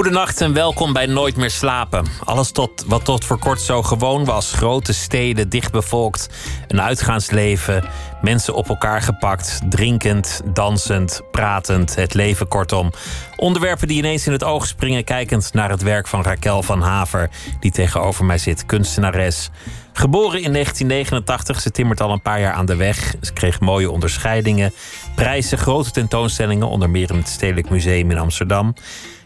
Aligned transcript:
Goedenacht 0.00 0.40
en 0.40 0.52
welkom 0.52 0.92
bij 0.92 1.06
Nooit 1.06 1.36
meer 1.36 1.50
slapen. 1.50 2.06
Alles 2.24 2.50
tot, 2.50 2.84
wat 2.86 3.04
tot 3.04 3.24
voor 3.24 3.38
kort 3.38 3.60
zo 3.60 3.82
gewoon 3.82 4.24
was. 4.24 4.52
Grote 4.52 4.92
steden, 4.92 5.48
dichtbevolkt, 5.48 6.28
een 6.68 6.80
uitgaansleven, 6.80 7.88
mensen 8.22 8.54
op 8.54 8.68
elkaar 8.68 9.02
gepakt, 9.02 9.60
drinkend, 9.68 10.40
dansend, 10.52 11.20
pratend, 11.30 11.94
het 11.94 12.14
leven 12.14 12.48
kortom. 12.48 12.90
Onderwerpen 13.36 13.88
die 13.88 13.98
ineens 13.98 14.26
in 14.26 14.32
het 14.32 14.44
oog 14.44 14.66
springen 14.66 15.04
kijkend 15.04 15.52
naar 15.52 15.70
het 15.70 15.82
werk 15.82 16.08
van 16.08 16.22
Raquel 16.22 16.62
van 16.62 16.80
Haver, 16.80 17.30
die 17.60 17.70
tegenover 17.70 18.24
mij 18.24 18.38
zit, 18.38 18.66
kunstenares. 18.66 19.50
Geboren 19.92 20.42
in 20.42 20.52
1989, 20.52 21.60
ze 21.60 21.70
timmert 21.70 22.00
al 22.00 22.10
een 22.10 22.22
paar 22.22 22.40
jaar 22.40 22.52
aan 22.52 22.66
de 22.66 22.76
weg. 22.76 23.14
Ze 23.20 23.32
kreeg 23.32 23.60
mooie 23.60 23.90
onderscheidingen, 23.90 24.72
prijzen, 25.14 25.58
grote 25.58 25.90
tentoonstellingen, 25.90 26.68
onder 26.68 26.90
meer 26.90 27.10
in 27.10 27.16
het 27.16 27.28
Stedelijk 27.28 27.70
Museum 27.70 28.10
in 28.10 28.18
Amsterdam. 28.18 28.74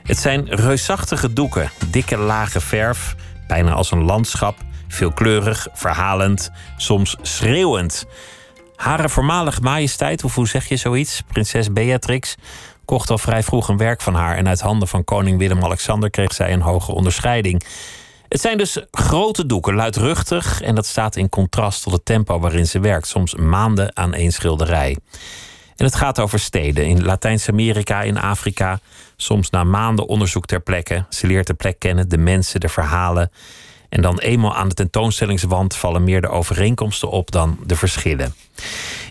Het 0.05 0.19
zijn 0.19 0.47
reusachtige 0.49 1.33
doeken, 1.33 1.71
dikke 1.91 2.17
lage 2.17 2.61
verf, 2.61 3.15
bijna 3.47 3.73
als 3.73 3.91
een 3.91 4.05
landschap, 4.05 4.57
veelkleurig, 4.89 5.67
verhalend, 5.73 6.51
soms 6.77 7.17
schreeuwend. 7.23 8.07
Hare 8.77 9.09
voormalige 9.09 9.61
majesteit, 9.61 10.21
hoe 10.21 10.49
zeg 10.49 10.69
je 10.69 10.77
zoiets, 10.77 11.23
prinses 11.27 11.73
Beatrix, 11.73 12.35
kocht 12.85 13.11
al 13.11 13.19
vrij 13.19 13.43
vroeg 13.43 13.69
een 13.69 13.77
werk 13.77 14.01
van 14.01 14.15
haar. 14.15 14.37
En 14.37 14.49
uit 14.49 14.61
handen 14.61 14.89
van 14.89 15.05
koning 15.05 15.39
Willem-Alexander 15.39 16.11
kreeg 16.11 16.33
zij 16.33 16.53
een 16.53 16.61
hoge 16.61 16.93
onderscheiding. 16.93 17.65
Het 18.29 18.41
zijn 18.41 18.59
dus 18.59 18.85
grote 18.91 19.47
doeken, 19.47 19.75
luidruchtig. 19.75 20.61
En 20.61 20.75
dat 20.75 20.87
staat 20.87 21.17
in 21.17 21.29
contrast 21.29 21.83
tot 21.83 21.93
het 21.93 22.05
tempo 22.05 22.39
waarin 22.39 22.67
ze 22.67 22.81
werkt, 22.81 23.07
soms 23.07 23.35
maanden 23.35 23.97
aan 23.97 24.15
één 24.15 24.33
schilderij. 24.33 24.97
En 25.77 25.85
het 25.85 25.95
gaat 25.95 26.21
over 26.21 26.39
steden 26.39 26.87
in 26.87 27.05
Latijns-Amerika, 27.05 28.03
in 28.03 28.19
Afrika. 28.19 28.81
Soms 29.17 29.51
na 29.51 29.65
maanden 29.65 30.07
onderzoek 30.07 30.47
ter 30.47 30.61
plekke. 30.61 31.05
Ze 31.09 31.27
leert 31.27 31.47
de 31.47 31.55
plek 31.55 31.79
kennen, 31.79 32.09
de 32.09 32.19
mensen, 32.19 32.61
de 32.61 32.69
verhalen. 32.69 33.31
En 33.89 34.03
dan 34.03 34.19
eenmaal 34.19 34.57
aan 34.57 34.69
de 34.69 34.75
tentoonstellingswand 34.75 35.77
vallen 35.77 36.05
meer 36.05 36.21
de 36.21 36.29
overeenkomsten 36.29 37.11
op 37.11 37.31
dan 37.31 37.59
de 37.67 37.77
verschillen. 37.77 38.35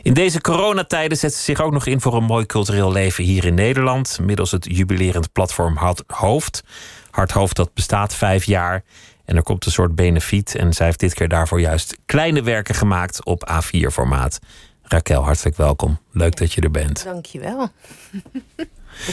In 0.01 0.13
deze 0.13 0.41
coronatijden 0.41 1.17
zet 1.17 1.33
ze 1.33 1.43
zich 1.43 1.61
ook 1.61 1.71
nog 1.71 1.85
in 1.85 2.01
voor 2.01 2.15
een 2.15 2.23
mooi 2.23 2.45
cultureel 2.45 2.91
leven 2.91 3.23
hier 3.23 3.45
in 3.45 3.53
Nederland. 3.53 4.19
Middels 4.21 4.51
het 4.51 4.65
jubilerend 4.69 5.31
platform 5.31 5.75
Hart 5.75 6.03
Hoofd. 6.07 6.63
Hart 7.11 7.31
Hoofd 7.31 7.55
dat 7.55 7.73
bestaat 7.73 8.15
vijf 8.15 8.43
jaar. 8.43 8.83
En 9.25 9.35
er 9.35 9.43
komt 9.43 9.65
een 9.65 9.71
soort 9.71 9.95
benefiet. 9.95 10.55
En 10.55 10.73
zij 10.73 10.85
heeft 10.85 10.99
dit 10.99 11.13
keer 11.13 11.27
daarvoor 11.27 11.59
juist 11.59 11.97
kleine 12.05 12.41
werken 12.41 12.75
gemaakt 12.75 13.25
op 13.25 13.51
A4-formaat. 13.51 14.39
Raquel, 14.83 15.23
hartelijk 15.23 15.57
welkom. 15.57 15.99
Leuk 16.11 16.35
dat 16.37 16.53
je 16.53 16.61
er 16.61 16.71
bent. 16.71 17.03
Dankjewel. 17.03 17.69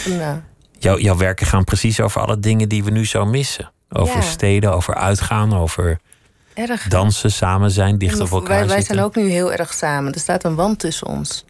een, 0.07 0.13
uh... 0.13 0.33
Jouw, 0.79 0.99
jouw 0.99 1.17
werken 1.17 1.47
gaan 1.47 1.65
precies 1.65 2.01
over 2.01 2.21
alle 2.21 2.39
dingen 2.41 2.69
die 2.69 2.85
we 2.85 2.91
nu 2.91 3.07
zo 3.07 3.25
missen. 3.25 3.71
Over 3.91 4.15
Ja. 4.17 4.21
steden, 4.23 4.73
over 4.73 4.95
uitgaan, 4.95 5.55
over 5.57 6.01
Erg. 6.55 6.89
dansen, 6.89 7.33
samen 7.33 7.71
zijn, 7.71 7.99
dicht 7.99 8.21
op 8.21 8.31
elkaar 8.31 8.59
wij, 8.59 8.67
wij 8.67 8.83
zijn 8.83 9.01
ook 9.01 9.17
nu 9.17 9.31
heel 9.31 9.53
erg 9.53 9.73
samen. 9.75 10.13
Er 10.13 10.21
staat 10.21 10.45
een 10.45 10.55
wand 10.55 10.79
tussen 10.79 11.07
ons. 11.07 11.45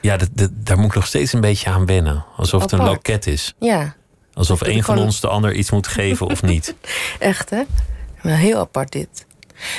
Ja, 0.00 0.16
dat, 0.16 0.28
dat- 0.32 0.50
daar 0.54 0.76
moet 0.76 0.86
ik 0.86 0.94
nog 0.94 1.06
steeds 1.06 1.32
een 1.32 1.40
beetje 1.40 1.70
aan 1.70 1.86
wennen. 1.86 2.24
Alsof 2.36 2.62
het 2.62 2.72
een 2.72 2.84
loket 2.84 3.26
is. 3.26 3.54
Ja, 3.58 3.94
Alsof 4.32 4.60
een 4.60 4.82
van 4.84 4.98
ons 4.98 5.20
de 5.20 5.28
ander 5.28 5.52
iets 5.54 5.70
moet 5.70 5.86
geven 5.86 6.26
of 6.26 6.42
niet. 6.42 6.74
echt 7.18 7.50
hè? 7.50 7.62
Wel 8.22 8.34
heel 8.34 8.58
apart 8.58 8.92
dit. 8.92 9.26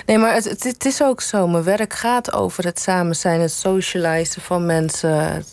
Nee, 0.06 0.18
maar 0.18 0.34
het, 0.34 0.86
is 0.86 1.02
ook 1.04 1.22
zo. 1.22 1.48
Mijn 1.48 1.64
werk 1.64 1.94
gaat 1.94 2.34
over 2.34 2.64
het 2.64 2.80
samen 2.80 3.16
zijn, 3.16 3.42
het 3.42 3.52
socializen 3.52 4.42
van 4.42 4.66
mensen. 4.66 5.46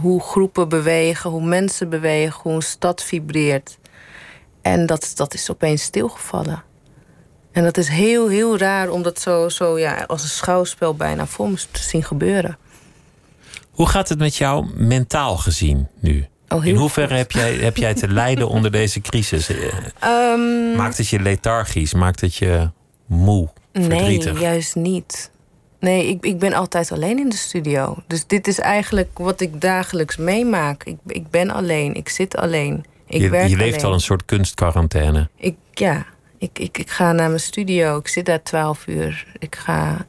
Hoe 0.00 0.20
groepen 0.22 0.68
bewegen, 0.68 1.30
hoe 1.30 1.44
mensen 1.44 1.88
bewegen, 1.88 2.40
hoe 2.42 2.52
een 2.52 2.62
stad 2.62 3.02
vibreert. 3.02 3.78
En 4.62 4.86
dat, 4.86 5.12
dat 5.14 5.34
is 5.34 5.50
opeens 5.50 5.82
stilgevallen. 5.82 6.62
En 7.52 7.62
dat 7.64 7.76
is 7.76 7.88
heel, 7.88 8.28
heel 8.28 8.58
raar 8.58 8.88
om 8.90 9.02
dat 9.02 9.20
zo, 9.20 9.48
zo 9.48 9.78
ja, 9.78 10.04
als 10.06 10.22
een 10.22 10.28
schouwspel 10.28 10.94
bijna 10.94 11.26
voor 11.26 11.50
me 11.50 11.56
te 11.70 11.82
zien 11.82 12.04
gebeuren. 12.04 12.58
Hoe 13.70 13.88
gaat 13.88 14.08
het 14.08 14.18
met 14.18 14.36
jou 14.36 14.66
mentaal 14.74 15.36
gezien 15.36 15.88
nu? 16.00 16.26
Oh, 16.48 16.66
In 16.66 16.76
hoeverre 16.76 17.08
goed. 17.08 17.16
heb 17.16 17.30
jij, 17.30 17.54
heb 17.54 17.76
jij 17.76 17.94
te 17.94 18.08
lijden 18.08 18.48
onder 18.56 18.70
deze 18.70 19.00
crisis? 19.00 19.48
Eh, 19.48 19.72
Ehm, 20.00 20.76
Maakt 20.76 20.96
het 20.98 21.08
je 21.08 21.20
lethargisch? 21.20 21.94
Maakt 21.94 22.20
het 22.20 22.34
je 22.34 22.70
moe? 23.14 23.48
Verdrietig? 23.72 24.32
Nee, 24.32 24.42
juist 24.42 24.74
niet. 24.74 25.30
Nee, 25.80 26.08
ik, 26.08 26.24
ik 26.24 26.38
ben 26.38 26.52
altijd 26.52 26.92
alleen 26.92 27.18
in 27.18 27.28
de 27.28 27.36
studio. 27.36 27.96
Dus 28.06 28.26
dit 28.26 28.46
is 28.46 28.58
eigenlijk 28.58 29.18
wat 29.18 29.40
ik 29.40 29.60
dagelijks 29.60 30.16
meemaak. 30.16 30.84
Ik, 30.84 30.96
ik 31.06 31.30
ben 31.30 31.50
alleen, 31.50 31.94
ik 31.94 32.08
zit 32.08 32.36
alleen. 32.36 32.84
Ik 33.06 33.20
je, 33.20 33.28
werk 33.28 33.48
je 33.48 33.56
leeft 33.56 33.72
alleen. 33.72 33.86
al 33.86 33.92
een 33.92 34.00
soort 34.00 34.24
kunstquarantaine. 34.24 35.28
Ik, 35.36 35.56
ja, 35.72 36.06
ik, 36.38 36.58
ik, 36.58 36.78
ik 36.78 36.90
ga 36.90 37.12
naar 37.12 37.28
mijn 37.28 37.40
studio. 37.40 37.98
Ik 37.98 38.08
zit 38.08 38.26
daar 38.26 38.42
twaalf 38.42 38.86
uur. 38.86 39.26
Ik 39.38 39.56
ga 39.56 40.06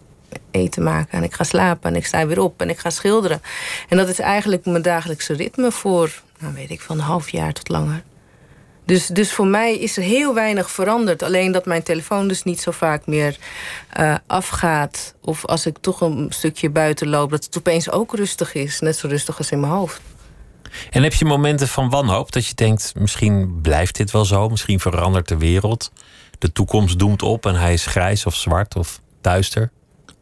eten 0.52 0.84
maken 0.84 1.18
en 1.18 1.24
ik 1.24 1.34
ga 1.34 1.44
slapen 1.44 1.92
en 1.92 1.96
ik 1.96 2.06
sta 2.06 2.28
weer 2.28 2.40
op 2.42 2.62
en 2.62 2.70
ik 2.70 2.78
ga 2.78 2.90
schilderen. 2.90 3.42
En 3.90 3.98
dat 3.98 4.08
is 4.08 4.20
eigenlijk 4.20 4.66
mijn 4.66 4.82
dagelijkse 4.82 5.34
ritme 5.34 5.72
voor, 5.72 6.22
nou 6.40 6.54
weet 6.54 6.70
ik, 6.70 6.82
van 6.82 6.98
een 6.98 7.04
half 7.04 7.30
jaar 7.30 7.54
tot 7.54 7.70
langer. 7.70 8.04
Dus, 8.86 9.08
dus 9.08 9.34
voor 9.34 9.48
mij 9.48 9.78
is 9.78 9.98
er 9.98 10.04
heel 10.04 10.34
weinig 10.34 10.72
veranderd. 10.72 11.24
Alleen 11.24 11.52
dat 11.52 11.66
mijn 11.66 11.84
telefoon 11.84 12.28
dus 12.28 12.44
niet 12.44 12.62
zo 12.62 12.72
vaak 12.72 13.06
meer 13.06 13.38
eh, 13.90 14.16
afgaat. 14.28 15.16
Of 15.22 15.46
als 15.46 15.66
ik 15.66 15.78
toch 15.82 16.02
een 16.02 16.28
stukje 16.30 16.70
buiten 16.70 17.08
loop, 17.08 17.30
dat 17.30 17.46
het 17.46 17.58
opeens 17.58 17.92
ook 17.92 18.16
rustig 18.16 18.54
is. 18.54 18.80
Net 18.80 18.98
zo 18.98 19.08
rustig 19.08 19.38
als 19.38 19.52
in 19.52 19.60
mijn 19.60 19.72
hoofd. 19.72 20.02
En 20.90 21.04
heb 21.04 21.14
je 21.14 21.26
momenten 21.26 21.68
van 21.68 21.90
wanhoop 21.90 22.32
dat 22.32 22.48
je 22.48 22.56
denkt: 22.56 22.94
misschien 22.96 23.60
blijft 23.62 23.96
dit 23.96 24.12
wel 24.12 24.26
zo, 24.26 24.50
misschien 24.50 24.80
verandert 24.80 25.28
de 25.28 25.38
wereld, 25.38 25.92
de 26.40 26.52
toekomst 26.52 27.00
doemt 27.00 27.22
op 27.22 27.46
en 27.46 27.56
hij 27.56 27.74
is 27.74 27.86
grijs 27.86 28.26
of 28.26 28.36
zwart 28.36 28.76
of 28.76 29.02
duister? 29.22 29.72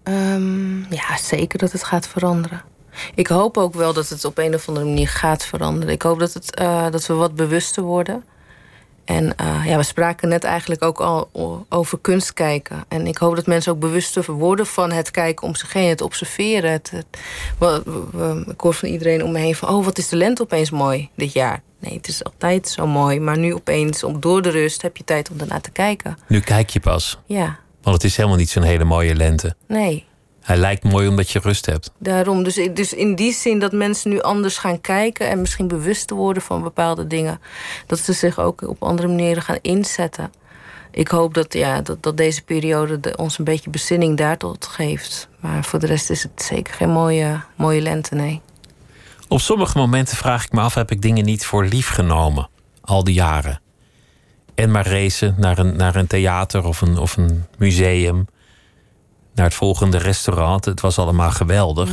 Ehm, 0.03 0.94
ja, 0.94 1.18
zeker 1.18 1.59
dat 1.59 1.72
het 1.72 1.84
gaat 1.84 2.07
veranderen. 2.07 2.62
Ik 3.16 3.28
hoop 3.28 3.57
ook 3.57 3.74
wel 3.74 3.94
dat 3.94 4.09
het 4.09 4.25
op 4.25 4.38
een 4.38 4.53
of 4.53 4.68
andere 4.68 4.85
manier 4.85 5.07
gaat 5.07 5.45
veranderen. 5.45 5.94
Ik 5.94 6.01
hoop 6.01 6.19
dat, 6.19 6.34
het, 6.34 6.56
eh, 6.56 6.91
dat 6.91 7.06
we 7.06 7.13
wat 7.13 7.35
bewuster 7.35 7.84
worden. 7.84 8.24
En 9.06 9.36
eh, 9.36 9.62
ja, 9.66 9.78
we 9.78 9.84
spraken 9.84 10.30
net 10.30 10.44
eigenlijk 10.44 10.84
ook 10.84 11.00
al 11.02 11.30
over 11.69 11.97
kunst 12.00 12.34
kijken. 12.34 12.84
En 12.88 13.08
ik 13.08 13.18
hoop 13.18 13.36
dat 13.36 13.46
mensen 13.46 13.72
ook 13.72 13.80
bewuster 13.80 14.31
worden 14.31 14.66
van 14.66 14.91
het 14.91 15.12
kijken 15.12 15.47
om 15.47 15.56
zich 15.56 15.74
heen, 15.74 15.90
het 15.90 16.02
observeren. 16.02 16.72
Het, 16.72 16.91
het- 16.91 17.18
we- 17.59 17.81
we- 18.12 18.44
ik 18.52 18.62
hoor 18.62 18.74
van 18.74 18.90
iedereen 18.90 19.24
om 19.24 19.31
me 19.31 19.40
heen 19.40 19.56
van: 19.56 19.69
oh, 19.69 19.86
wat 19.86 19.97
is 19.97 20.09
de 20.09 20.16
lente 20.16 20.42
opeens 20.42 20.69
mooi 20.72 21.09
dit 21.16 21.34
jaar? 21.34 21.62
Nee, 21.80 21.94
het 21.94 22.08
is 22.08 22.24
altijd 22.24 22.68
zo 22.69 22.88
mooi. 22.88 23.19
Maar 23.19 23.38
nu 23.38 23.53
opeens, 23.53 24.03
om, 24.03 24.19
door 24.19 24.42
de 24.42 24.50
rust, 24.50 24.81
heb 24.81 24.97
je 24.97 25.03
tijd 25.03 25.30
om 25.30 25.40
ernaar 25.40 25.62
te 25.62 25.72
kijken. 25.72 26.18
Nu 26.28 26.40
kijk 26.40 26.69
je 26.69 26.80
pas, 26.80 27.19
Ja, 27.25 27.59
want 27.81 27.96
het 27.96 28.06
is 28.06 28.18
helemaal 28.18 28.38
niet 28.38 28.50
zo'n 28.50 28.63
hele 28.63 28.84
mooie 28.84 29.16
lente. 29.16 29.56
nee. 29.68 30.06
Hij 30.44 30.58
lijkt 30.58 30.84
mooi 30.84 31.08
omdat 31.08 31.30
je 31.30 31.40
rust 31.40 31.66
hebt. 31.66 31.92
Daarom, 31.98 32.44
dus, 32.44 32.70
dus 32.74 32.94
in 32.94 33.16
die 33.16 33.34
zin 33.34 33.59
dat 33.59 33.72
mensen 33.72 34.09
nu 34.09 34.22
anders 34.22 34.58
gaan 34.58 34.81
kijken 34.81 35.30
en 35.30 35.42
misschien 35.42 35.68
bewuster 35.68 36.16
worden 36.16 36.44
van 36.44 36.64
bepaalde 36.64 37.08
dingen, 37.08 37.42
dat 37.88 38.00
ze 38.00 38.14
zich 38.14 38.40
ook 38.40 38.68
op 38.68 38.84
andere 38.84 39.08
manieren 39.08 39.44
gaan 39.44 39.59
inzetten. 39.62 40.31
Ik 40.92 41.08
hoop 41.08 41.34
dat, 41.34 41.54
ja, 41.54 41.81
dat, 41.81 42.04
dat 42.04 42.18
deze 42.18 42.42
periode 42.44 43.00
de- 43.00 43.18
ons 43.18 43.38
een 43.38 43.44
beetje 43.46 43.70
bezinning 43.70 44.18
daartot 44.18 44.66
geeft. 44.66 45.28
Maar 45.40 45.64
voor 45.64 45.80
de 45.80 45.88
rest 45.88 46.09
is 46.09 46.24
het 46.24 46.42
zeker 46.44 46.74
geen 46.74 46.90
mooie, 46.90 47.42
mooie 47.56 47.81
lente, 47.81 48.16
nee. 48.16 48.42
Op 49.28 49.40
sommige 49.40 49.78
momenten 49.78 50.18
vraag 50.18 50.46
ik 50.46 50.52
me 50.52 50.62
af: 50.62 50.74
heb 50.74 50.92
ik 50.92 51.02
dingen 51.02 51.25
niet 51.25 51.46
voor 51.46 51.66
lief 51.66 51.89
genomen? 51.89 52.50
Al 52.81 53.04
die 53.04 53.13
jaren. 53.13 53.62
En 54.56 54.72
maar 54.72 54.88
racen 54.88 55.36
naar 55.38 55.57
een, 55.57 55.75
naar 55.75 55.96
een 55.96 56.07
theater 56.07 56.66
of 56.66 56.81
een, 56.81 56.98
of 56.98 57.18
een 57.18 57.46
museum. 57.57 58.25
Naar 59.33 59.45
het 59.45 59.53
volgende 59.53 59.97
restaurant. 59.97 60.65
Het 60.65 60.81
was 60.81 60.97
allemaal 60.97 61.31
geweldig. 61.31 61.89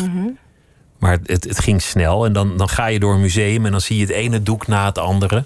Maar 0.99 1.19
het, 1.23 1.45
het 1.45 1.59
ging 1.59 1.83
snel. 1.83 2.25
En 2.25 2.33
dan, 2.33 2.57
dan 2.57 2.69
ga 2.69 2.87
je 2.87 3.01
door 3.01 3.15
een 3.15 3.21
museum 3.21 3.65
en 3.65 3.71
dan 3.71 3.81
zie 3.81 3.97
je 3.97 4.03
het 4.03 4.13
ene 4.13 4.43
doek 4.43 4.67
na 4.67 4.85
het 4.87 4.99
andere. 4.99 5.45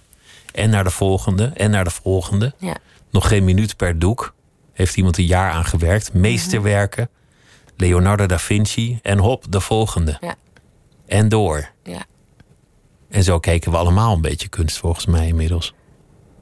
En 0.52 0.70
naar 0.70 0.84
de 0.84 0.90
volgende 0.90 1.52
en 1.54 1.70
naar 1.70 1.84
de 1.84 1.90
volgende. 1.90 2.54
Ja. 2.58 2.76
Nog 3.10 3.28
geen 3.28 3.44
minuut 3.44 3.76
per 3.76 3.98
doek. 3.98 4.34
Heeft 4.72 4.96
iemand 4.96 5.18
een 5.18 5.26
jaar 5.26 5.50
aan 5.50 5.64
gewerkt. 5.64 6.12
Meesterwerken. 6.12 7.08
Leonardo 7.76 8.26
da 8.26 8.38
Vinci. 8.38 8.98
En 9.02 9.18
hop, 9.18 9.44
de 9.48 9.60
volgende. 9.60 10.16
Ja. 10.20 10.34
En 11.06 11.28
door. 11.28 11.68
Ja. 11.82 12.04
En 13.10 13.22
zo 13.22 13.38
keken 13.38 13.70
we 13.70 13.76
allemaal 13.76 14.14
een 14.14 14.20
beetje 14.20 14.48
kunst 14.48 14.78
volgens 14.78 15.06
mij 15.06 15.26
inmiddels. 15.26 15.74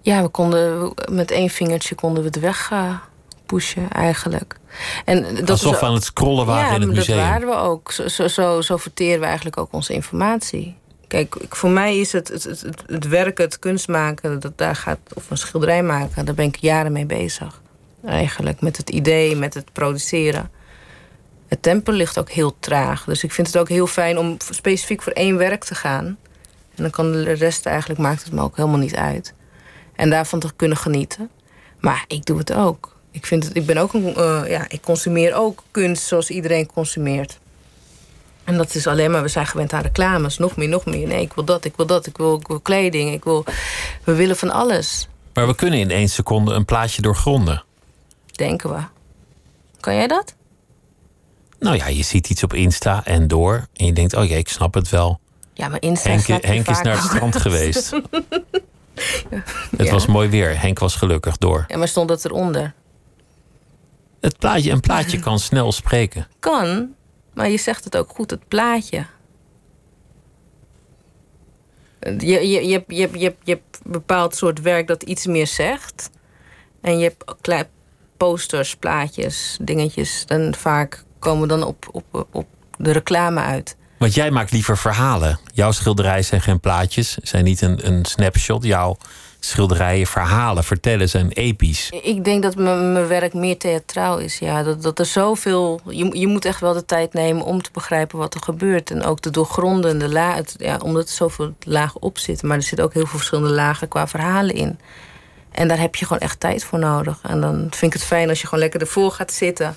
Ja, 0.00 0.22
we 0.22 0.28
konden 0.28 0.94
met 1.10 1.30
één 1.30 1.48
vingertje 1.48 1.94
konden 1.94 2.22
we 2.22 2.28
het 2.28 2.40
weg 2.40 2.70
eh, 2.72 2.94
pushen 3.52 3.90
eigenlijk. 3.90 4.56
En 5.04 5.34
dat 5.34 5.50
Alsof 5.50 5.80
we 5.80 5.86
aan 5.86 5.94
het 5.94 6.04
scrollen 6.04 6.46
waren 6.46 6.68
ja, 6.68 6.74
in 6.74 6.80
het 6.80 6.90
museum. 6.90 7.16
dat 7.16 7.26
waren 7.26 7.48
we 7.48 7.54
ook. 7.54 7.92
Zo, 7.92 8.08
zo, 8.08 8.28
zo, 8.28 8.60
zo 8.60 8.76
verteren 8.76 9.20
we 9.20 9.26
eigenlijk 9.26 9.56
ook 9.56 9.72
onze 9.72 9.92
informatie. 9.92 10.76
Kijk, 11.08 11.36
voor 11.48 11.70
mij 11.70 11.98
is 11.98 12.12
het, 12.12 12.28
het, 12.28 12.44
het, 12.44 12.64
het 12.86 13.08
werken, 13.08 13.44
het 13.44 13.58
kunst 13.58 13.88
maken, 13.88 14.40
dat 14.40 14.58
daar 14.58 14.76
gaat, 14.76 14.98
of 15.14 15.30
een 15.30 15.36
schilderij 15.36 15.82
maken, 15.82 16.24
daar 16.24 16.34
ben 16.34 16.44
ik 16.44 16.56
jaren 16.56 16.92
mee 16.92 17.06
bezig. 17.06 17.60
Eigenlijk 18.04 18.60
met 18.60 18.76
het 18.76 18.90
idee, 18.90 19.36
met 19.36 19.54
het 19.54 19.72
produceren. 19.72 20.50
Het 21.48 21.62
tempo 21.62 21.92
ligt 21.92 22.18
ook 22.18 22.30
heel 22.30 22.56
traag. 22.58 23.04
Dus 23.04 23.24
ik 23.24 23.32
vind 23.32 23.46
het 23.46 23.58
ook 23.58 23.68
heel 23.68 23.86
fijn 23.86 24.18
om 24.18 24.36
specifiek 24.50 25.02
voor 25.02 25.12
één 25.12 25.36
werk 25.36 25.64
te 25.64 25.74
gaan. 25.74 26.06
En 26.74 26.82
dan 26.82 26.90
kan 26.90 27.12
de 27.12 27.32
rest 27.32 27.66
eigenlijk, 27.66 28.00
maakt 28.00 28.24
het 28.24 28.32
me 28.32 28.40
ook 28.40 28.56
helemaal 28.56 28.78
niet 28.78 28.96
uit. 28.96 29.34
En 29.96 30.10
daarvan 30.10 30.40
te 30.40 30.52
kunnen 30.56 30.76
genieten. 30.76 31.30
Maar 31.80 32.04
ik 32.06 32.24
doe 32.24 32.38
het 32.38 32.52
ook. 32.52 32.91
Ik, 33.12 33.26
vind 33.26 33.44
het, 33.44 33.56
ik 33.56 33.66
ben 33.66 33.76
ook 33.76 33.92
een, 33.92 34.14
uh, 34.18 34.42
ja, 34.48 34.64
ik 34.68 34.82
consumeer 34.82 35.34
ook 35.34 35.62
kunst 35.70 36.06
zoals 36.06 36.30
iedereen 36.30 36.66
consumeert. 36.66 37.38
En 38.44 38.56
dat 38.56 38.74
is 38.74 38.86
alleen 38.86 39.10
maar, 39.10 39.22
we 39.22 39.28
zijn 39.28 39.46
gewend 39.46 39.72
aan 39.72 39.82
reclames. 39.82 40.38
Nog 40.38 40.56
meer, 40.56 40.68
nog 40.68 40.84
meer. 40.86 41.06
Nee, 41.06 41.20
ik 41.22 41.32
wil 41.32 41.44
dat, 41.44 41.64
ik 41.64 41.76
wil 41.76 41.86
dat, 41.86 42.06
ik 42.06 42.16
wil, 42.16 42.38
ik 42.40 42.46
wil 42.46 42.60
kleding. 42.60 43.12
Ik 43.12 43.24
wil, 43.24 43.44
we 44.04 44.14
willen 44.14 44.36
van 44.36 44.50
alles. 44.50 45.08
Maar 45.34 45.46
we 45.46 45.54
kunnen 45.54 45.78
in 45.78 45.90
één 45.90 46.08
seconde 46.08 46.52
een 46.54 46.64
plaatje 46.64 47.02
doorgronden. 47.02 47.64
Denken 48.32 48.70
we. 48.70 48.80
Kan 49.80 49.94
jij 49.94 50.06
dat? 50.06 50.34
Nou 51.58 51.76
ja, 51.76 51.86
je 51.86 52.02
ziet 52.02 52.30
iets 52.30 52.42
op 52.42 52.54
Insta 52.54 53.04
en 53.04 53.28
door. 53.28 53.66
En 53.76 53.86
je 53.86 53.92
denkt, 53.92 54.14
oh 54.14 54.24
ja, 54.28 54.36
ik 54.36 54.48
snap 54.48 54.74
het 54.74 54.88
wel. 54.88 55.20
Ja, 55.54 55.68
maar 55.68 55.82
Insta 55.82 56.08
Henk, 56.10 56.26
Henk 56.44 56.68
is 56.68 56.80
naar 56.80 56.94
het 56.96 57.04
strand 57.04 57.36
geweest. 57.36 57.90
Het 59.76 59.86
Ja. 59.86 59.92
was 59.92 60.06
mooi 60.06 60.28
weer. 60.28 60.60
Henk 60.60 60.78
was 60.78 60.94
gelukkig 60.96 61.36
door. 61.38 61.64
Ja, 61.68 61.76
maar 61.76 61.88
stond 61.88 62.08
dat 62.08 62.24
eronder? 62.24 62.74
Het 64.22 64.38
plaatje, 64.38 64.70
een 64.70 64.80
plaatje 64.80 65.18
kan 65.28 65.38
snel 65.38 65.72
spreken. 65.72 66.26
Kan, 66.40 66.94
maar 67.34 67.50
je 67.50 67.58
zegt 67.58 67.84
het 67.84 67.96
ook 67.96 68.10
goed, 68.10 68.30
het 68.30 68.48
plaatje. 68.48 69.06
Je, 72.00 72.48
je, 72.48 72.66
je, 72.66 72.72
hebt- 72.72 72.90
je, 72.90 73.08
je, 73.12 73.34
je 73.42 73.50
hebt 73.52 73.80
een 73.84 73.92
bepaald 73.92 74.36
soort 74.36 74.60
werk 74.60 74.86
dat 74.86 75.02
iets 75.02 75.26
meer 75.26 75.46
zegt. 75.46 76.10
En 76.80 76.98
je 76.98 77.02
hebt 77.04 77.24
klein 77.40 77.66
posters, 78.16 78.76
plaatjes, 78.76 79.58
dingetjes. 79.60 80.24
En 80.26 80.54
vaak 80.54 81.04
komen 81.18 81.48
dan 81.48 81.62
op, 81.62 81.88
op, 81.92 82.26
op 82.30 82.46
de 82.78 82.92
reclame 82.92 83.40
uit. 83.40 83.76
Want 83.98 84.14
jij 84.14 84.30
maakt 84.30 84.50
liever 84.52 84.78
verhalen. 84.78 85.38
Jouw 85.52 85.72
schilderijen 85.72 86.24
zijn 86.24 86.40
geen 86.40 86.60
plaatjes, 86.60 87.16
zijn 87.22 87.44
niet 87.44 87.60
een, 87.60 87.86
een 87.86 88.04
snapshot. 88.04 88.64
Jouw 88.64 88.96
schilderijen, 89.44 90.06
verhalen, 90.06 90.64
vertellen 90.64 91.08
zijn 91.08 91.30
episch. 91.30 91.90
Ik 92.02 92.24
denk 92.24 92.42
dat 92.42 92.56
mijn 92.56 93.06
werk 93.06 93.34
meer 93.34 93.58
theatraal 93.58 94.18
is. 94.18 94.38
Ja. 94.38 94.62
Dat, 94.62 94.82
dat 94.82 94.98
er 94.98 95.06
zoveel. 95.06 95.80
Je, 95.88 96.18
je 96.18 96.26
moet 96.26 96.44
echt 96.44 96.60
wel 96.60 96.72
de 96.72 96.84
tijd 96.84 97.12
nemen 97.12 97.44
om 97.44 97.62
te 97.62 97.70
begrijpen 97.72 98.18
wat 98.18 98.34
er 98.34 98.42
gebeurt. 98.42 98.90
En 98.90 99.04
ook 99.04 99.22
de 99.22 99.30
doorgrondende 99.30 100.08
lagen. 100.08 100.44
Ja, 100.56 100.76
omdat 100.82 101.08
er 101.08 101.14
zoveel 101.14 101.54
lagen 101.60 102.02
op 102.02 102.18
zitten. 102.18 102.48
Maar 102.48 102.56
er 102.56 102.62
zitten 102.62 102.84
ook 102.84 102.94
heel 102.94 103.06
veel 103.06 103.18
verschillende 103.18 103.54
lagen 103.54 103.88
qua 103.88 104.06
verhalen 104.08 104.54
in. 104.54 104.78
En 105.50 105.68
daar 105.68 105.78
heb 105.78 105.94
je 105.94 106.06
gewoon 106.06 106.22
echt 106.22 106.40
tijd 106.40 106.64
voor 106.64 106.78
nodig. 106.78 107.18
En 107.22 107.40
dan 107.40 107.56
vind 107.58 107.82
ik 107.82 107.92
het 107.92 108.04
fijn 108.08 108.28
als 108.28 108.40
je 108.40 108.46
gewoon 108.46 108.62
lekker 108.62 108.80
ervoor 108.80 109.10
gaat 109.10 109.32
zitten. 109.32 109.76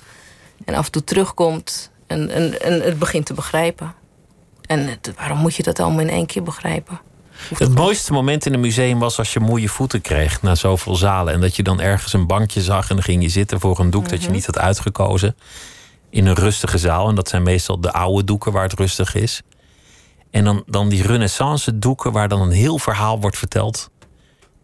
En 0.65 0.73
af 0.73 0.85
en 0.85 0.91
toe 0.91 1.03
terugkomt. 1.03 1.91
En, 2.07 2.29
en, 2.61 2.81
het 2.81 2.99
begint 2.99 3.25
te 3.25 3.33
begrijpen. 3.33 3.93
En 4.65 4.99
waarom 5.15 5.37
moet 5.37 5.55
je 5.55 5.63
dat 5.63 5.79
allemaal 5.79 5.99
in 5.99 6.09
één 6.09 6.25
keer 6.25 6.43
begrijpen? 6.43 6.99
Het 7.57 7.75
mooiste 7.75 8.13
moment 8.13 8.45
in 8.45 8.53
een 8.53 8.59
museum 8.59 8.99
was 8.99 9.17
als 9.17 9.33
je 9.33 9.39
moeie 9.39 9.69
voeten 9.71 10.01
kreeg 10.01 10.41
na 10.41 10.55
zoveel 10.55 10.95
zalen. 10.95 11.33
En 11.33 11.41
dat 11.41 11.55
je 11.55 11.63
dan 11.63 11.81
ergens 11.81 12.13
een 12.13 12.27
bankje 12.27 12.61
zag 12.61 12.89
en 12.89 12.95
dan 12.95 13.03
ging 13.03 13.21
je 13.21 13.29
zitten 13.29 13.59
voor 13.59 13.79
een 13.79 13.89
doek 13.89 14.09
dat 14.09 14.23
je 14.23 14.29
niet 14.29 14.45
had 14.45 14.57
uitgekozen. 14.57 15.35
In 16.09 16.25
een 16.25 16.35
rustige 16.35 16.77
zaal. 16.77 17.09
En 17.09 17.15
dat 17.15 17.29
zijn 17.29 17.43
meestal 17.43 17.79
de 17.79 17.91
oude 17.91 18.23
doeken 18.23 18.51
waar 18.51 18.63
het 18.63 18.79
rustig 18.79 19.15
is. 19.15 19.41
En 20.31 20.43
dan, 20.43 20.63
dan 20.65 20.89
die 20.89 21.03
renaissance 21.07 21.79
doeken 21.79 22.11
waar 22.11 22.27
dan 22.27 22.41
een 22.41 22.51
heel 22.51 22.79
verhaal 22.79 23.19
wordt 23.21 23.37
verteld. 23.37 23.89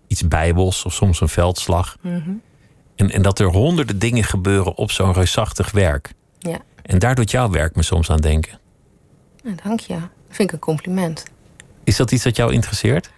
Iets 0.08 0.28
bijbels 0.28 0.86
of 0.86 0.94
soms 0.94 1.22
een 1.22 1.30
veldslag. 1.30 1.98
En, 2.96 3.12
en 3.12 3.22
dat 3.22 3.40
er 3.40 3.48
honderden 3.48 4.00
dingen 4.00 4.24
gebeuren 4.24 4.76
op 4.76 4.92
zo'n 4.92 5.14
reusachtig 5.14 5.72
werk. 5.72 6.14
Ja, 6.40 6.58
En 6.82 7.00
daar 7.00 7.16
doet 7.16 7.32
jouw 7.32 7.50
werk 7.50 7.76
me 7.76 7.84
soms 7.84 8.10
aan 8.10 8.20
denken. 8.20 8.60
nou, 9.44 9.56
dank 9.64 9.80
je. 9.80 9.94
Dat 9.94 10.00
vind 10.30 10.48
ik 10.50 10.52
een 10.52 10.60
compliment. 10.60 11.24
Is 11.92 11.98
dat 11.98 12.12
iets 12.12 12.24
dat 12.24 12.36
jou 12.36 12.54
interesseert? 12.54 13.10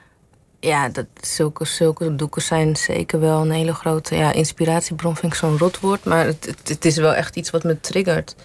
Ja, 0.59 0.89
dat, 0.89 1.05
zulke, 1.21 1.65
zulke 1.65 2.15
doeken 2.15 2.41
zijn 2.41 2.75
zeker 2.75 3.19
wel 3.19 3.41
een 3.41 3.51
hele 3.51 3.73
grote 3.73 4.15
ja, 4.15 4.31
inspiratiebron. 4.31 5.15
Vind 5.15 5.33
ik 5.33 5.37
zo'n 5.37 5.57
rotwoord. 5.57 6.03
Maar 6.03 6.25
het, 6.25 6.45
het, 6.45 6.69
het 6.69 6.85
is 6.85 6.97
wel 6.97 7.13
echt 7.13 7.35
iets 7.35 7.49
wat 7.49 7.63
me 7.63 7.79
triggert. 7.79 8.35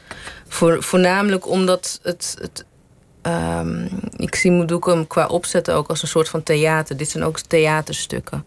Voor, 0.48 0.82
voornamelijk 0.82 1.48
omdat 1.48 2.00
het. 2.02 2.36
het 2.40 2.64
ehm, 3.22 3.88
ik 4.16 4.34
zie 4.34 4.50
mijn 4.50 4.66
doeken 4.66 5.06
qua 5.06 5.26
opzetten 5.26 5.74
ook 5.74 5.88
als 5.88 6.02
een 6.02 6.08
soort 6.08 6.28
van 6.28 6.42
theater. 6.42 6.96
Dit 6.96 7.10
zijn 7.10 7.24
ook 7.24 7.38
theaterstukken. 7.38 8.44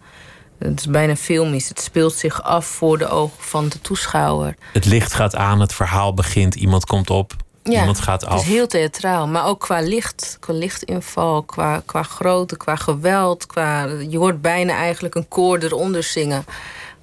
Het 0.57 0.79
is 0.79 0.87
bijna 0.87 1.15
filmisch. 1.15 1.69
Het 1.69 1.81
speelt 1.81 2.13
zich 2.13 2.43
af 2.43 2.65
voor 2.65 2.97
de 2.97 3.07
ogen 3.07 3.43
van 3.43 3.69
de 3.69 3.81
toeschouwer. 3.81 4.55
Het 4.73 4.85
licht 4.85 5.13
gaat 5.13 5.35
aan, 5.35 5.59
het 5.59 5.73
verhaal 5.73 6.13
begint, 6.13 6.55
iemand 6.55 6.85
komt 6.85 7.09
op, 7.09 7.33
iemand 7.63 7.99
gaat 7.99 8.21
Het 8.21 8.29
af. 8.29 8.41
is 8.41 8.47
heel 8.47 8.67
theatraal, 8.67 9.27
maar 9.27 9.45
ook 9.45 9.59
qua 9.59 9.79
licht, 9.79 10.37
qua 10.39 10.53
lichtinval, 10.53 11.43
qua, 11.43 11.81
qua 11.85 12.03
grootte, 12.03 12.57
qua 12.57 12.75
geweld. 12.75 13.45
Qua, 13.45 13.83
je 14.09 14.17
hoort 14.17 14.41
bijna 14.41 14.73
eigenlijk 14.73 15.15
een 15.15 15.27
koor 15.27 15.57
eronder 15.57 16.03
zingen. 16.03 16.45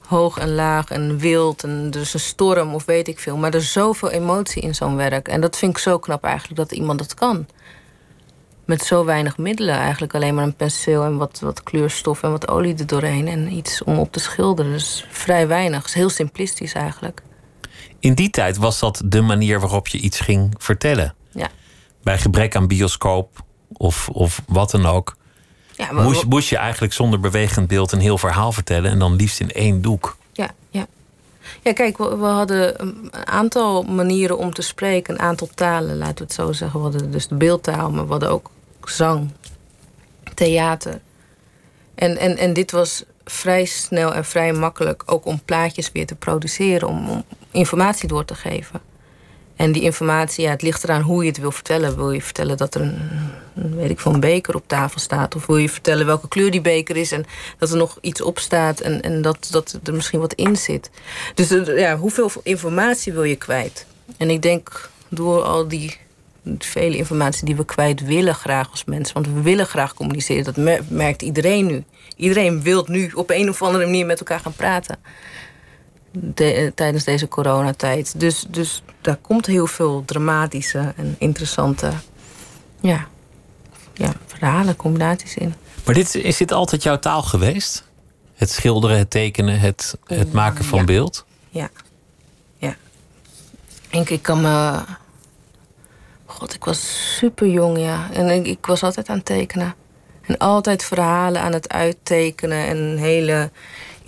Hoog 0.07 0.39
en 0.39 0.55
laag 0.55 0.91
en 0.91 1.19
wild 1.19 1.63
en 1.63 1.91
dus 1.91 2.15
een 2.15 2.21
storm 2.21 2.75
of 2.75 2.85
weet 2.85 3.09
ik 3.09 3.19
veel. 3.19 3.37
Maar 3.37 3.51
er 3.51 3.61
is 3.61 3.73
zoveel 3.73 4.11
emotie 4.11 4.63
in 4.63 4.75
zo'n 4.75 4.97
werk. 4.97 5.29
En 5.29 5.41
dat 5.41 5.57
vind 5.57 5.73
ik 5.73 5.79
zo 5.79 5.99
knap 5.99 6.25
eigenlijk 6.25 6.57
dat 6.57 6.73
iemand 6.73 6.99
dat 6.99 7.15
kan. 7.15 7.47
Met 8.65 8.83
zo 8.83 9.05
weinig 9.05 9.39
middelen. 9.39 9.75
Eigenlijk 9.75 10.15
alleen 10.15 10.35
maar 10.35 10.45
een 10.45 10.57
penseel 10.57 11.05
en 11.05 11.17
wat, 11.17 11.39
wat 11.41 11.63
kleurstof 11.63 12.23
en 12.23 12.31
wat 12.31 12.49
olie 12.49 12.75
er 12.79 12.87
doorheen. 12.87 13.29
En 13.29 13.53
iets 13.53 13.85
om 13.85 13.99
op 13.99 14.13
te 14.13 14.21
schilderen. 14.21 14.73
Dus 14.73 15.07
vrij 15.11 15.49
weinig. 15.49 15.79
Het 15.79 15.89
is 15.89 15.95
heel 15.95 16.11
simplistisch 16.11 16.73
eigenlijk. 16.73 17.23
In 18.01 18.15
die 18.15 18.31
tijd 18.31 18.57
was 18.57 18.79
dat 18.79 19.03
de 19.05 19.21
manier 19.21 19.61
waarop 19.61 19.89
je 19.89 19.99
iets 19.99 20.21
ging 20.21 20.55
vertellen. 20.59 21.15
Ja. 21.31 21.49
Bij 22.03 22.19
gebrek 22.19 22.57
aan 22.57 22.67
bioscoop 22.67 23.45
of, 23.73 24.09
of 24.09 24.43
wat 24.47 24.71
dan 24.71 24.87
ook, 24.87 25.17
Ja, 25.77 25.93
maar- 25.93 26.05
moest, 26.05 26.25
moest 26.27 26.49
je 26.49 26.57
eigenlijk 26.57 26.93
zonder 26.93 27.21
bewegend 27.21 27.69
beeld 27.69 27.93
een 27.93 28.01
heel 28.01 28.19
verhaal 28.19 28.53
vertellen 28.53 28.91
en 28.91 28.99
dan 28.99 29.15
liefst 29.17 29.41
in 29.41 29.51
één 29.53 29.83
doek. 29.83 30.17
Ja, 30.33 30.51
ja. 30.71 30.87
Ja, 31.63 31.73
kijk, 31.73 31.99
we, 31.99 32.17
we 32.17 32.27
hadden 32.27 32.81
een 32.83 33.11
aantal 33.27 33.83
manieren 33.83 34.39
om 34.39 34.53
te 34.53 34.63
spreken, 34.63 35.15
een 35.15 35.21
aantal 35.21 35.49
talen, 35.55 35.97
laten 35.97 36.17
we 36.17 36.23
het 36.23 36.33
zo 36.33 36.53
zeggen. 36.53 36.79
We 36.83 36.89
hadden 36.91 37.11
dus 37.11 37.29
de 37.29 37.35
beeldtaal, 37.35 37.91
maar 37.91 38.05
we 38.05 38.11
hadden 38.11 38.31
ook 38.31 38.51
zang, 38.85 39.31
theater. 40.35 41.01
En, 41.95 42.17
en, 42.17 42.37
en 42.37 42.53
dit 42.53 42.71
was 42.71 43.05
vrij 43.25 43.65
snel 43.65 44.15
en 44.15 44.25
vrij 44.25 44.53
makkelijk 44.53 45.03
ook 45.07 45.25
om 45.27 45.41
plaatjes 45.45 45.93
weer 45.93 46.07
te 46.07 46.15
produceren, 46.15 46.89
om, 46.89 47.09
om 47.09 47.25
informatie 47.51 48.09
door 48.09 48.25
te 48.25 48.35
geven. 48.35 48.81
En 49.59 49.73
die 49.73 49.83
informatie, 49.83 50.45
ja, 50.45 50.51
het 50.51 50.63
ligt 50.63 50.85
eraan 50.85 51.03
hoe 51.03 51.23
je 51.23 51.29
het 51.29 51.39
wil 51.39 51.51
vertellen. 51.51 51.97
Wil 51.97 52.11
je 52.11 52.23
vertellen 52.23 52.57
dat 52.57 52.75
er 52.75 52.81
een, 52.81 52.99
weet 53.77 53.91
ik 53.91 54.01
veel, 54.01 54.15
een 54.15 54.21
beker 54.21 54.55
op 54.55 54.63
tafel 54.67 55.01
staat? 55.01 55.35
Of 55.35 55.47
wil 55.47 55.57
je 55.57 55.69
vertellen 55.69 56.07
welke 56.07 56.29
kleur 56.29 56.51
die 56.51 56.61
beker 56.61 56.97
is 56.97 57.13
en 57.13 57.27
dat 57.59 57.71
er 57.71 57.77
nog 57.77 57.99
iets 58.01 58.21
op 58.21 58.39
staat 58.39 58.81
en, 58.81 59.03
en 59.03 59.23
dat, 59.23 59.49
dat 59.51 59.79
er 59.85 59.95
misschien 59.95 60.21
wat 60.21 60.33
in 60.33 60.57
zit? 60.57 60.91
Dus 61.35 61.51
eh, 61.51 61.79
ja, 61.79 61.97
hoeveel 61.97 62.31
informatie 62.43 63.13
wil 63.13 63.25
je 63.25 63.37
kwijt? 63.37 63.87
En 64.17 64.31
ik 64.31 64.43
denk 64.43 64.91
door 65.09 65.43
al 65.43 65.69
die 65.69 65.97
vele 66.59 66.97
informatie 66.97 67.45
die 67.45 67.57
we 67.57 67.65
kwijt 67.65 68.05
willen 68.05 68.35
graag 68.35 68.71
als 68.71 68.85
mensen, 68.85 69.15
want 69.15 69.27
we 69.27 69.43
willen 69.43 69.67
graag 69.67 69.95
communiceren, 69.95 70.45
dat 70.45 70.57
mer- 70.57 70.85
merkt 70.89 71.23
iedereen 71.23 71.67
nu. 71.67 71.85
Iedereen 72.17 72.63
wil 72.63 72.85
nu 72.89 73.11
op 73.15 73.31
een 73.31 73.49
of 73.49 73.63
andere 73.63 73.85
manier 73.85 74.07
met 74.07 74.19
elkaar 74.19 74.41
gaan 74.41 74.53
praten 74.53 74.99
de- 76.21 76.73
tijdens 76.75 77.05
deze 77.05 77.29
coronatijd. 77.29 78.21
Dus, 78.21 78.45
dus 78.49 78.83
daar 79.01 79.17
komt 79.17 79.47
heel 79.47 79.67
veel 79.67 80.03
dramatische 80.05 80.93
en 80.97 81.17
interessante 81.19 81.91
ja, 82.81 83.07
ja, 83.95 84.13
verhalen, 84.27 84.77
combinaties 84.77 85.35
in. 85.35 85.55
Maar 85.85 85.95
dit, 85.95 86.15
is 86.15 86.37
dit 86.37 86.53
altijd 86.53 86.83
jouw 86.83 86.99
taal 86.99 87.23
geweest? 87.23 87.85
Het 88.35 88.51
schilderen, 88.51 88.99
het 88.99 89.11
tekenen, 89.11 89.61
het, 89.61 89.99
het 90.07 90.33
maken 90.33 90.65
van 90.65 90.79
ja. 90.79 90.85
beeld? 90.85 91.25
Ja. 91.51 91.71
Ja. 92.57 92.77
Ik, 93.91 94.11
ik 94.11 94.23
kan 94.23 94.41
me... 94.41 94.81
God, 96.25 96.55
ik 96.55 96.65
was 96.65 97.15
super 97.17 97.47
jong, 97.47 97.79
ja. 97.79 98.09
En 98.13 98.29
ik, 98.29 98.47
ik 98.47 98.67
was 98.67 98.83
altijd 98.83 99.09
aan 99.09 99.17
het 99.17 99.25
tekenen. 99.25 99.75
En 100.21 100.39
altijd 100.39 100.85
verhalen 100.85 101.43
aan 101.43 101.53
het 101.53 101.69
uittekenen. 101.69 102.67
En 102.67 102.97
hele 102.97 103.51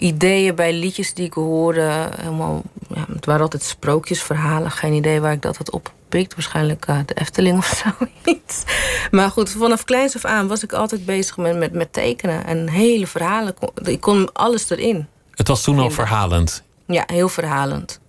ideeën 0.00 0.54
bij 0.54 0.72
liedjes 0.72 1.14
die 1.14 1.26
ik 1.26 1.32
hoorde. 1.32 2.08
Helemaal, 2.16 2.62
ja, 2.94 3.04
het 3.14 3.26
waren 3.26 3.42
altijd 3.42 3.62
sprookjesverhalen. 3.62 4.70
Geen 4.70 4.92
idee 4.92 5.20
waar 5.20 5.32
ik 5.32 5.42
dat 5.42 5.56
had 5.56 5.70
opgepikt. 5.70 6.34
Waarschijnlijk 6.34 6.86
eh, 6.86 6.98
de 7.06 7.14
Efteling 7.14 7.58
of 7.58 7.82
zoiets. 8.24 8.62
Maar 9.10 9.30
goed, 9.30 9.50
vanaf 9.50 9.84
kleins 9.84 10.16
af 10.16 10.24
aan 10.24 10.48
was 10.48 10.62
ik 10.62 10.72
altijd 10.72 11.04
bezig 11.06 11.36
met, 11.36 11.56
met, 11.56 11.72
met 11.72 11.92
tekenen. 11.92 12.46
En 12.46 12.68
hele 12.68 13.06
verhalen. 13.06 13.54
Ik 13.82 14.00
kon 14.00 14.32
alles 14.32 14.70
erin. 14.70 15.06
Het 15.34 15.48
was 15.48 15.62
toen 15.62 15.78
al 15.78 15.90
verhalend. 15.90 16.62
Ja, 16.86 17.04
heel 17.06 17.28
verhalend. 17.28 18.00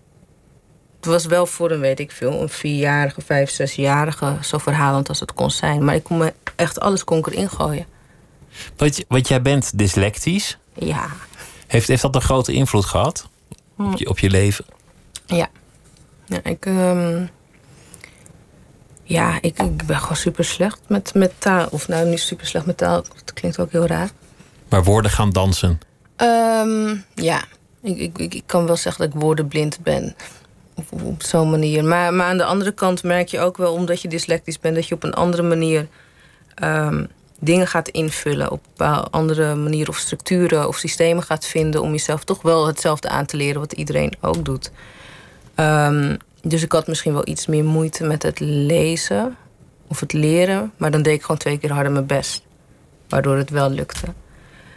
Het 0.95 1.05
was 1.05 1.25
wel 1.25 1.45
voor 1.45 1.71
een, 1.71 1.79
weet 1.79 1.99
ik 1.99 2.11
veel, 2.11 2.41
een 2.41 2.49
vierjarige, 2.49 3.21
vijf, 3.21 3.49
zesjarige 3.49 4.37
zo 4.41 4.57
verhalend 4.57 5.09
als 5.09 5.19
het 5.19 5.33
kon 5.33 5.51
zijn. 5.51 5.85
Maar 5.85 5.95
ik 5.95 6.03
kon 6.03 6.17
me 6.17 6.33
echt 6.55 6.79
alles 6.79 7.03
kon 7.03 7.17
ik 7.17 7.27
erin 7.27 7.49
gooien. 7.49 7.85
Want, 8.77 9.03
want 9.07 9.27
jij 9.27 9.41
bent 9.41 9.77
dyslectisch. 9.77 10.57
Ja. 10.73 11.07
Heeft, 11.71 11.87
heeft 11.87 12.01
dat 12.01 12.15
een 12.15 12.21
grote 12.21 12.53
invloed 12.53 12.85
gehad 12.85 13.29
op, 13.77 13.97
je, 13.97 14.09
op 14.09 14.19
je 14.19 14.29
leven? 14.29 14.65
Ja. 15.25 15.49
ja 16.25 16.39
ik, 16.43 16.65
ehm, 16.65 17.25
ja, 19.03 19.37
ik, 19.41 19.59
ik 19.59 19.85
ben 19.85 19.99
gewoon 19.99 20.15
super 20.15 20.45
slecht 20.45 20.79
met, 20.87 21.13
met 21.13 21.31
taal. 21.37 21.67
Of 21.69 21.87
nou, 21.87 22.07
niet 22.07 22.19
super 22.19 22.47
slecht 22.47 22.65
met 22.65 22.77
taal. 22.77 23.01
Dat 23.01 23.33
klinkt 23.33 23.59
ook 23.59 23.71
heel 23.71 23.85
raar. 23.85 24.09
Maar 24.69 24.83
woorden 24.83 25.11
gaan 25.11 25.29
dansen. 25.29 25.79
Ehm, 26.15 26.95
ja, 27.15 27.43
ik, 27.81 27.97
ik, 27.97 28.17
ik, 28.17 28.33
ik 28.33 28.43
kan 28.45 28.65
wel 28.65 28.77
zeggen 28.77 29.05
dat 29.05 29.15
ik 29.15 29.21
woordenblind 29.21 29.79
ben. 29.83 30.15
Op, 30.75 30.85
op, 30.91 31.03
op 31.03 31.23
zo'n 31.23 31.49
manier. 31.49 31.83
Maar, 31.83 32.13
maar 32.13 32.27
aan 32.27 32.37
de 32.37 32.45
andere 32.45 32.71
kant 32.71 33.03
merk 33.03 33.27
je 33.27 33.39
ook 33.39 33.57
wel, 33.57 33.73
omdat 33.73 34.01
je 34.01 34.07
dyslectisch 34.07 34.59
bent, 34.59 34.75
dat 34.75 34.87
je 34.87 34.95
op 34.95 35.03
een 35.03 35.13
andere 35.13 35.43
manier 35.43 35.87
ehm, 36.55 37.05
dingen 37.41 37.67
gaat 37.67 37.87
invullen. 37.87 38.51
Op 38.51 38.81
andere 39.11 39.55
manier 39.55 39.89
of 39.89 39.97
structuren 39.97 40.67
of 40.67 40.77
systemen 40.77 41.23
gaat 41.23 41.45
vinden 41.45 41.81
om 41.81 41.91
jezelf 41.91 42.23
toch 42.23 42.41
wel 42.41 42.67
hetzelfde 42.67 43.09
aan 43.09 43.25
te 43.25 43.37
leren 43.37 43.59
wat 43.59 43.73
iedereen 43.73 44.13
ook 44.21 44.45
doet. 44.45 44.71
Ehm, 45.55 46.15
dus 46.41 46.63
ik 46.63 46.71
had 46.71 46.87
misschien 46.87 47.13
wel 47.13 47.27
iets 47.27 47.47
meer 47.47 47.63
moeite 47.63 48.03
met 48.03 48.23
het 48.23 48.39
lezen 48.39 49.37
of 49.87 49.99
het 49.99 50.13
leren, 50.13 50.71
maar 50.77 50.91
dan 50.91 51.01
deed 51.01 51.13
ik 51.13 51.21
gewoon 51.21 51.37
twee 51.37 51.57
keer 51.57 51.71
harder 51.71 51.91
mijn 51.91 52.05
best. 52.05 52.41
Waardoor 53.09 53.37
het 53.37 53.49
wel 53.49 53.69
lukte. 53.69 54.07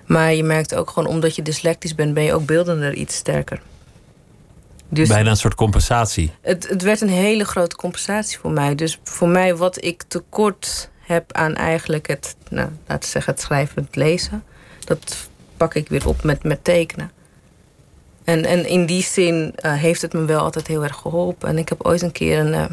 Maar 0.06 0.34
je 0.34 0.44
merkt 0.44 0.74
ook 0.74 0.90
gewoon, 0.90 1.08
omdat 1.08 1.36
je 1.36 1.42
dyslectisch 1.42 1.94
bent, 1.94 2.14
ben 2.14 2.22
je 2.22 2.34
ook 2.34 2.46
beeldender 2.46 2.94
iets 2.94 3.14
sterker. 3.16 3.60
Dus 4.88 5.08
Bijna 5.08 5.30
een 5.30 5.36
soort 5.36 5.54
compensatie. 5.54 6.32
het, 6.40 6.68
het 6.68 6.82
werd 6.82 7.00
een 7.00 7.08
hele 7.08 7.44
grote 7.44 7.76
compensatie 7.76 8.38
voor 8.38 8.50
mij. 8.50 8.74
Dus 8.74 9.00
voor 9.04 9.28
mij, 9.28 9.56
wat 9.56 9.84
ik 9.84 10.02
tekort 10.08 10.90
heb 11.06 11.32
aan 11.32 11.54
eigenlijk 11.54 12.06
het, 12.06 12.36
nou, 12.50 12.68
laten 12.86 13.08
zeggen, 13.08 13.32
het 13.32 13.42
schrijven, 13.42 13.84
het 13.84 13.96
lezen, 13.96 14.44
dat 14.84 15.28
pak 15.56 15.74
ik 15.74 15.88
weer 15.88 16.08
op 16.08 16.22
met, 16.22 16.42
met 16.42 16.64
tekenen. 16.64 17.10
En, 18.24 18.44
en 18.44 18.66
in 18.66 18.86
die 18.86 19.02
zin 19.02 19.52
eh, 19.56 19.72
heeft 19.72 20.02
het 20.02 20.12
me 20.12 20.24
wel 20.24 20.40
altijd 20.40 20.66
heel 20.66 20.82
erg 20.82 20.96
geholpen. 20.96 21.48
En 21.48 21.58
ik 21.58 21.68
heb 21.68 21.86
ooit 21.86 22.02
een 22.02 22.12
keer 22.12 22.38
een 22.38 22.54
eh, 22.54 22.64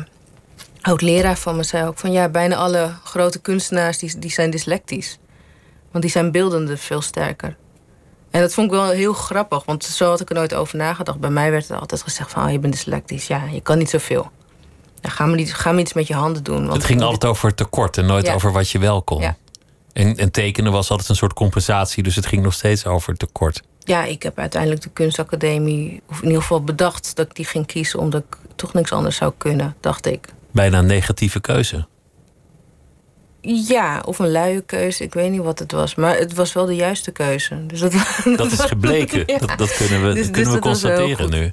oud 0.82 1.02
leraar 1.02 1.38
van 1.38 1.56
me 1.56 1.64
zei 1.64 1.88
ook 1.88 1.98
van 1.98 2.12
ja, 2.12 2.30
bijna 2.30 2.56
alle 2.56 2.92
grote 3.04 3.40
kunstenaars 3.40 3.98
die, 3.98 4.20
die 4.20 4.32
zijn 4.32 4.50
dyslectisch. 4.50 5.20
Want 5.92 6.04
die 6.04 6.14
zijn 6.14 6.32
beeldende 6.32 6.78
veel 6.78 7.02
sterker. 7.02 7.56
En 8.30 8.42
dat 8.42 8.54
vond 8.54 8.68
ik 8.68 8.74
wel 8.74 8.90
heel 8.90 9.14
grappig, 9.14 9.66
want 9.66 9.84
zo 9.84 10.10
had 10.10 10.22
ik 10.22 10.30
er 10.30 10.36
nooit 10.36 10.54
over 10.54 10.78
nagedacht. 10.78 11.20
Bij 11.20 11.30
mij 11.30 11.52
werd 11.52 11.70
er 11.70 11.80
altijd 11.80 12.02
gezegd 12.02 12.32
van, 12.32 12.46
oh, 12.46 12.52
je 12.52 12.60
bent 12.60 12.74
dyslectisch. 12.74 13.28
Ja, 13.28 13.44
je 13.52 13.62
kan 13.62 13.78
niet 13.78 13.90
zoveel. 13.90 14.32
Ga, 15.02 15.26
maar 15.26 15.40
ga 15.40 15.72
maar 15.72 15.80
iets 15.80 15.94
met 15.94 16.08
je 16.08 16.14
handen 16.14 16.44
doen. 16.44 16.62
Want 16.62 16.74
Het 16.74 16.86
ging 16.86 17.02
altijd 17.02 17.32
over 17.32 17.54
tekort 17.56 17.98
en 17.98 18.06
nooit 18.06 18.26
Ja. 18.26 18.34
over 18.34 18.52
wat 18.52 18.70
je 18.70 18.80
wel 18.80 19.02
kon. 19.02 19.22
Ja. 19.22 19.36
En, 19.94 20.16
en 20.18 20.32
tekenen 20.32 20.72
was 20.72 20.90
altijd 20.90 21.10
een 21.10 21.16
soort 21.16 21.34
compensatie, 21.34 22.04
dus 22.04 22.16
het 22.16 22.26
ging 22.26 22.44
nog 22.44 22.54
steeds 22.54 22.86
over 22.86 23.16
tekort. 23.18 23.62
Ja, 23.80 24.04
ik 24.04 24.24
heb 24.24 24.40
uiteindelijk 24.40 24.82
de 24.82 24.90
kunstacademie... 24.94 26.02
of 26.10 26.18
in 26.20 26.26
ieder 26.26 26.42
geval 26.42 26.64
bedacht 26.64 27.16
dat 27.16 27.26
ik 27.26 27.36
die 27.36 27.46
ging 27.46 27.66
kiezen... 27.66 28.00
omdat 28.00 28.24
ik 28.30 28.38
toch 28.56 28.74
niks 28.74 28.92
anders 28.92 29.16
zou 29.16 29.34
kunnen, 29.38 29.76
dacht 29.80 30.06
ik. 30.06 30.28
Bijna 30.52 30.78
een 30.80 30.86
negatieve 30.86 31.40
keuze. 31.42 31.88
Ja, 33.42 34.02
of 34.06 34.20
een 34.20 34.32
luie 34.32 34.62
keuze, 34.62 35.04
ik 35.04 35.14
weet 35.14 35.32
niet 35.32 35.42
wat 35.42 35.60
het 35.60 35.72
was. 35.72 35.96
Maar 35.96 36.18
het 36.18 36.34
was 36.34 36.54
wel 36.54 36.66
de 36.66 36.76
juiste 36.76 37.12
keuze. 37.12 37.66
Dus 37.66 37.80
dat, 37.80 37.92
Dat 38.36 38.52
is 38.52 38.60
gebleken. 38.74 39.24
Ja. 39.26 39.38
dat, 39.38 39.58
dat 39.58 39.76
kunnen 39.76 40.02
we, 40.08 40.14
Dus- 40.14 40.18
dus 40.22 40.32
kunnen 40.32 40.52
we 40.54 40.60
constateren 40.60 41.30
nu. 41.30 41.52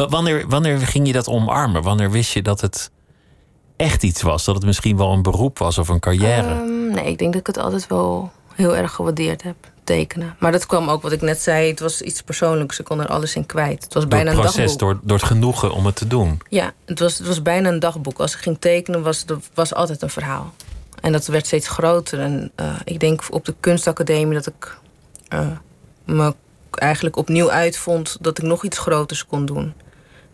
Wa- 0.00 0.08
Wanneer, 0.08 0.48
wanneer 0.48 0.78
ging 0.78 1.06
je 1.06 1.12
dat 1.12 1.28
omarmen? 1.28 1.82
Wanneer 1.82 2.10
wist 2.10 2.32
je 2.32 2.42
dat 2.42 2.60
het 2.60 2.90
echt 3.76 4.02
iets 4.02 4.22
was? 4.22 4.44
Dat 4.44 4.54
het 4.54 4.64
misschien 4.64 4.96
wel 4.96 5.12
een 5.12 5.22
beroep 5.22 5.58
was 5.58 5.78
of 5.78 5.88
een 5.88 6.00
carrière? 6.00 6.48
Ehm, 6.48 6.88
nee, 6.88 7.04
ik 7.06 7.18
denk 7.18 7.32
dat 7.32 7.40
ik 7.40 7.46
het 7.46 7.58
altijd 7.58 7.86
wel 7.86 8.32
heel 8.54 8.76
erg 8.76 8.92
gewaardeerd 8.92 9.42
heb, 9.42 9.56
tekenen. 9.84 10.36
Maar 10.38 10.52
dat 10.52 10.66
kwam 10.66 10.88
ook 10.88 11.02
wat 11.02 11.12
ik 11.12 11.20
net 11.20 11.40
zei, 11.42 11.68
het 11.70 11.80
was 11.80 12.00
iets 12.02 12.22
persoonlijks. 12.22 12.78
Ik 12.78 12.84
kon 12.84 13.00
er 13.00 13.06
alles 13.08 13.34
in 13.34 13.46
kwijt. 13.46 13.84
Het 13.84 13.94
was 13.94 14.02
door 14.02 14.12
bijna 14.12 14.30
het 14.30 14.38
een 14.38 14.44
dagboek. 14.62 14.78
door, 14.78 14.98
door 15.02 15.16
het 15.16 15.26
genoegen 15.26 15.72
om 15.72 15.86
het 15.86 15.96
te 15.96 16.06
doen. 16.06 16.40
Ja, 16.48 16.72
het 16.84 16.98
was, 16.98 17.18
het 17.18 17.26
was 17.26 17.42
bijna 17.42 17.68
een 17.68 17.80
dagboek. 17.80 18.18
Als 18.18 18.34
ik 18.34 18.40
ging 18.40 18.56
tekenen, 18.60 19.02
was 19.02 19.24
het 19.26 19.50
was 19.54 19.74
altijd 19.74 20.02
een 20.02 20.10
verhaal. 20.10 20.52
En 21.00 21.12
dat 21.12 21.26
werd 21.26 21.46
steeds 21.46 21.68
groter. 21.68 22.20
En 22.20 22.50
eh, 22.54 22.74
ik 22.84 23.00
denk 23.00 23.22
op 23.30 23.44
de 23.44 23.54
kunstacademie 23.60 24.34
dat 24.34 24.46
ik 24.46 24.76
eh, 25.28 25.48
me 26.04 26.34
eigenlijk 26.70 27.16
opnieuw 27.16 27.50
uitvond 27.50 28.16
dat 28.20 28.38
ik 28.38 28.44
nog 28.44 28.64
iets 28.64 28.78
groters 28.78 29.26
kon 29.26 29.46
doen. 29.46 29.72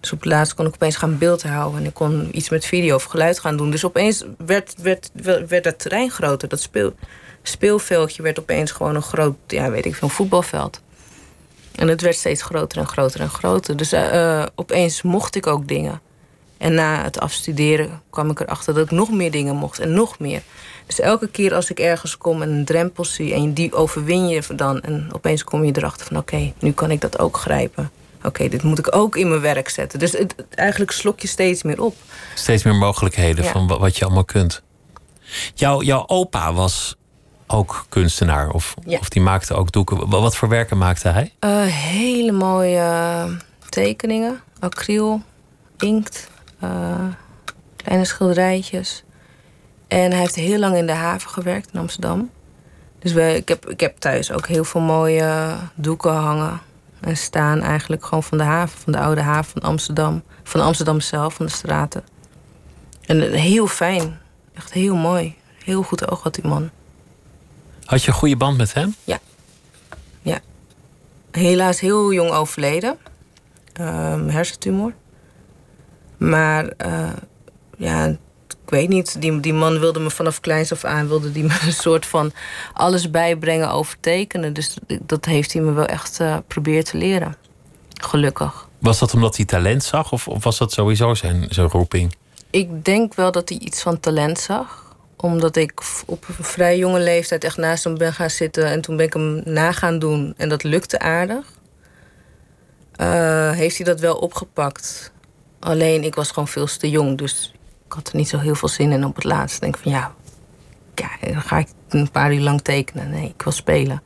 Dus 0.07 0.15
op 0.15 0.25
laatst 0.25 0.55
kon 0.55 0.67
ik 0.67 0.75
opeens 0.75 0.97
gaan 0.97 1.19
beeldhouden. 1.19 1.81
En 1.81 1.87
ik 1.87 1.95
kon 1.95 2.29
iets 2.33 2.49
met 2.49 2.65
video 2.65 2.95
of 2.95 3.05
geluid 3.05 3.39
gaan 3.39 3.57
doen. 3.57 3.71
Dus 3.71 3.85
opeens 3.85 4.25
werd, 4.47 4.75
werd, 4.83 5.11
werd, 5.49 5.65
dat 5.65 5.79
terrein 5.79 6.11
groter. 6.11 6.49
Dat 6.49 6.61
speel, 6.61 6.95
speelveldje 7.43 8.23
werd 8.23 8.39
opeens 8.39 8.71
gewoon 8.71 8.95
een 8.95 9.03
groot, 9.03 9.37
ja, 9.47 9.71
weet 9.71 9.87
ik 9.87 9.95
veel, 9.95 10.09
voetbalveld. 10.09 10.81
En 11.75 11.89
het 11.89 12.01
werd 12.01 12.17
steeds 12.17 12.43
groter 12.43 12.79
en 12.79 12.87
groter 12.87 13.21
en 13.21 13.29
groter. 13.29 13.77
Dus 13.77 13.93
eh, 13.93 14.41
eh, 14.41 14.47
opeens 14.55 15.03
mocht 15.03 15.37
ik 15.37 15.47
ook 15.47 15.69
dingen. 15.69 16.01
En 16.59 16.75
na 16.75 17.03
het 17.03 17.21
afstuderen 17.21 18.03
kwam 18.11 18.31
ik 18.31 18.41
erachter 18.41 18.75
dat 18.75 18.85
ik 18.85 18.91
nog 18.91 19.11
meer 19.11 19.31
dingen 19.31 19.57
mocht 19.57 19.79
en 19.79 19.93
nog 19.93 20.19
meer. 20.19 20.43
Dus 20.87 21.01
elke 21.01 21.29
keer 21.29 21.55
als 21.55 21.71
ik 21.71 21.79
ergens 21.79 22.19
kom 22.19 22.43
en 22.43 22.51
een 22.51 22.65
drempel 22.65 23.05
zie 23.05 23.35
en 23.35 23.53
die 23.53 23.73
overwin 23.73 24.29
je 24.29 24.43
dan. 24.55 24.81
En 24.81 25.09
opeens 25.13 25.45
kom 25.45 25.65
je 25.65 25.73
erachter 25.77 26.07
van 26.07 26.17
oké, 26.17 26.53
nu 26.59 26.73
kan 26.73 26.91
ik 26.91 27.01
dat 27.01 27.19
ook 27.19 27.37
grijpen. 27.37 27.91
Oké, 28.27 28.49
dit 28.49 28.63
moet 28.63 28.79
ik 28.79 28.95
ook 28.97 29.17
in 29.17 29.29
mijn 29.29 29.41
werk 29.41 29.69
zetten. 29.69 29.99
Dus 29.99 30.13
het, 30.13 30.35
eigenlijk 30.55 30.91
slok 30.91 31.21
je 31.21 31.29
steeds 31.29 31.63
meer 31.63 31.83
op. 31.83 31.95
Steeds 32.35 32.63
meer 32.63 32.75
mogelijkheden 32.75 33.45
Ja. 33.45 33.51
van 33.51 33.67
wa- 33.67 33.79
wat 33.79 33.97
je 33.97 34.05
allemaal 34.05 34.25
kunt. 34.25 34.63
Jouw, 35.55 35.83
jouw 35.83 36.05
opa 36.07 36.53
was 36.53 36.97
ook 37.47 37.87
kunstenaar, 37.89 38.51
of, 38.51 38.75
Ja. 38.87 38.99
of 38.99 39.09
die 39.09 39.23
maakte 39.23 39.55
ook 39.55 39.73
doeken. 39.73 39.97
Wa- 40.11 40.21
Wat 40.21 40.37
voor 40.37 40.49
werken 40.49 40.79
maakte 40.79 41.09
hij? 41.09 41.33
Eh, 41.39 41.63
hele 41.67 42.33
mooie 42.33 43.27
tekeningen. 43.69 44.41
Acryl, 44.59 45.23
inkt, 45.79 46.29
eh, 46.61 47.05
kleine 47.77 48.05
schilderijtjes. 48.05 49.05
En 49.89 50.11
hij 50.11 50.21
heeft 50.21 50.35
heel 50.35 50.59
lang 50.59 50.77
in 50.77 50.87
de 50.87 50.93
haven 50.93 51.31
gewerkt 51.31 51.69
in 51.73 51.81
Amsterdam. 51.81 52.31
Dus 52.99 53.13
we, 53.13 53.35
ik, 53.37 53.49
heb, 53.49 53.69
ik 53.71 53.81
heb 53.81 53.99
thuis 53.99 54.33
ook 54.33 54.47
heel 54.47 54.65
veel 54.65 54.81
mooie 54.81 55.55
doeken 55.75 56.13
hangen. 56.15 56.61
En 57.07 57.17
staan 57.17 57.61
eigenlijk 57.61 58.05
gewoon 58.05 58.23
van 58.23 58.39
de 58.39 58.45
haven, 58.45 58.79
van 58.79 58.93
de 58.93 58.99
oude 58.99 59.21
haven 59.21 59.53
van 59.53 59.71
Amsterdam. 59.71 60.23
Van 60.43 60.61
Amsterdam 60.61 61.01
zelf, 61.01 61.35
van 61.35 61.47
de 61.47 61.53
straten. 61.53 62.05
En 63.07 63.33
eh, 63.33 63.41
heel 63.41 63.67
fijn. 63.67 64.19
Echt 64.55 64.73
heel 64.73 64.97
mooi. 64.97 65.35
Heel 65.65 65.83
goed 65.83 66.11
oog 66.11 66.23
had 66.23 66.35
die 66.35 66.47
man. 66.47 66.71
Had 67.85 68.03
je 68.03 68.09
een 68.09 68.17
goede 68.17 68.37
band 68.37 68.57
met 68.57 68.75
hem? 68.75 68.95
helaas 71.31 71.81
heel 71.81 72.13
jong 72.13 72.31
overleden. 72.31 72.97
Ehm, 73.73 74.29
hersentumor. 74.29 74.93
Maar 76.17 76.67
eh, 76.67 77.13
ja, 77.77 78.17
ik 78.67 78.73
weet 78.73 78.89
niet. 78.89 79.21
Die, 79.21 79.41
die 79.41 79.53
man 79.53 79.79
wilde 79.79 80.01
me 80.01 80.11
vanaf 80.11 80.41
kleins 80.41 80.73
af 80.73 80.85
aan... 80.85 81.09
wilde 81.09 81.33
die 81.33 81.45
me 81.51 81.59
een 81.67 81.73
soort 81.73 82.07
van 82.07 82.33
alles 82.73 83.11
bijbrengen 83.11 83.71
over 83.71 83.97
tekenen. 84.01 84.53
Dus 84.53 84.77
dat 85.01 85.25
heeft 85.25 85.53
hij 85.53 85.63
me 85.63 85.73
wel 85.73 85.87
echt 85.87 86.21
proberen 86.47 86.85
te 86.85 86.97
leren. 86.97 87.37
Gelukkig. 88.01 88.69
Was 88.79 88.99
dat 88.99 89.15
omdat 89.15 89.37
hij 89.37 89.45
talent 89.45 89.85
zag, 89.85 90.13
of, 90.13 90.29
of 90.29 90.45
was 90.45 90.59
dat 90.59 90.73
sowieso 90.73 91.15
zijn, 91.15 91.47
zijn 91.49 91.69
roeping? 91.69 92.15
Ik 92.51 92.85
denk 92.85 93.15
wel 93.15 93.33
dat 93.33 93.49
hij 93.49 93.59
iets 93.59 93.83
van 93.83 94.01
talent 94.01 94.41
zag 94.41 94.87
omdat 95.17 95.57
ik 95.57 95.73
op 96.07 96.25
een 96.29 96.45
vrij 96.45 96.79
jonge 96.79 97.01
leeftijd 97.01 97.45
echt 97.45 97.57
naast 97.57 97.85
hem 97.85 97.99
ben 97.99 98.13
gaan 98.13 98.31
zitten. 98.31 98.67
En 98.67 98.81
toen 98.81 98.97
ben 98.97 99.07
ik 99.07 99.13
hem 99.13 99.43
na 99.45 99.73
gaan 99.73 99.99
doen. 99.99 100.35
En 100.37 100.49
dat 100.49 100.63
lukte 100.63 100.99
aardig. 100.99 101.45
Eh, 102.93 103.51
heeft 103.51 103.77
hij 103.77 103.87
dat 103.87 104.01
wel 104.01 104.17
opgepakt. 104.17 105.13
Alleen 105.61 106.05
ik 106.05 106.15
was 106.15 106.29
gewoon 106.29 106.49
veel 106.49 106.67
te 106.67 106.91
jong. 106.91 107.19
Dus 107.19 107.55
had 107.97 108.09
er 108.09 108.17
niet 108.17 108.29
zo 108.29 108.39
heel 108.39 108.55
veel 108.55 108.69
zin 108.69 108.93
in 108.93 109.05
op 109.05 109.15
het 109.15 109.25
laatst. 109.25 109.55
Ik 109.57 109.63
denk 109.63 109.77
van 109.79 109.93
ja, 109.93 110.13
ja, 110.95 111.09
dan 111.33 111.43
ga 111.43 111.59
ik 111.59 111.69
een 111.89 112.11
paar 112.11 112.35
uur 112.35 112.41
lang 112.41 112.61
tekenen. 112.63 113.11
Nee, 113.11 113.29
ik 113.29 113.43
wil 113.43 113.53
spelen. 113.53 114.03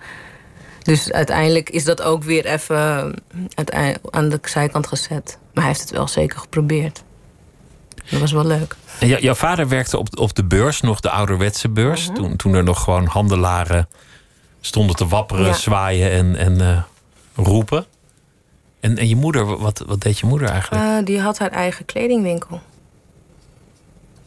Dus 0.82 1.12
uiteindelijk 1.12 1.70
is 1.70 1.85
dat 1.85 2.02
ook 2.02 2.23
weer 2.25 2.47
even 2.47 3.14
uitei- 3.54 3.97
aan 4.11 4.28
de 4.28 4.38
zijkant 4.42 4.87
gezet. 4.87 5.38
Maar 5.54 5.64
hij 5.64 5.73
heeft 5.73 5.80
het 5.80 5.90
wel 5.90 6.09
zeker 6.09 6.38
geprobeerd. 6.38 7.02
Dat 8.11 8.20
was 8.20 8.32
wel 8.32 8.47
leuk. 8.47 8.76
En 9.00 9.09
jou- 9.09 9.23
jouw 9.23 9.35
vader 9.35 9.68
werkte 9.68 9.99
op, 9.99 10.18
op 10.18 10.35
de 10.35 10.44
beurs, 10.44 10.80
nog 10.80 11.00
de 11.00 11.11
ouderwetse 11.11 11.68
beurs. 11.68 12.06
Mhm. 12.06 12.14
toen, 12.14 12.37
toen 12.37 12.54
er 12.54 12.64
nog 12.64 12.82
gewoon 12.82 13.06
handelaren 13.06 13.88
stonden 14.61 14.97
te 14.97 15.06
wapperen, 15.06 15.47
Ja. 15.47 15.52
zwaaien 15.52 16.11
en, 16.11 16.37
en 16.37 16.61
eh, 16.61 16.82
roepen. 17.44 17.85
En, 18.80 18.99
en 18.99 19.09
je 19.09 19.16
moeder, 19.16 19.59
wat, 19.59 19.82
wat 19.87 20.00
deed 20.00 20.18
je 20.18 20.26
moeder 20.26 20.49
eigenlijk? 20.49 20.85
Eh, 20.99 21.04
die 21.04 21.20
had 21.20 21.38
haar 21.38 21.50
eigen 21.50 21.85
kledingwinkel. 21.85 22.61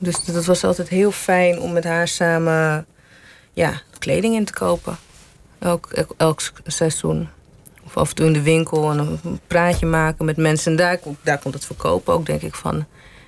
Dus 0.03 0.23
dat 0.23 0.45
was 0.45 0.63
altijd 0.63 0.87
heel 0.89 1.11
fijn 1.11 1.59
om 1.59 1.73
met 1.73 1.83
haar 1.83 2.07
samen 2.07 2.85
ja, 3.53 3.81
kleding 3.99 4.35
in 4.35 4.45
te 4.45 4.53
kopen. 4.53 4.97
Elk, 5.59 6.05
elk, 6.17 6.41
seizoen. 6.65 7.29
Of 7.85 7.97
af 7.97 8.09
en 8.09 8.15
toe 8.15 8.25
in 8.25 8.33
de 8.33 8.41
winkel 8.41 8.91
en 8.91 8.99
een 8.99 9.39
praatje 9.47 9.85
maken 9.85 10.25
met 10.25 10.37
mensen. 10.37 10.71
En 10.71 10.77
daar, 10.77 10.99
daar 11.21 11.39
komt 11.39 11.53
het 11.53 11.65
verkopen 11.65 12.13
ook, 12.13 12.25
denk 12.25 12.41
ik, 12.41 12.55
van. 12.55 12.85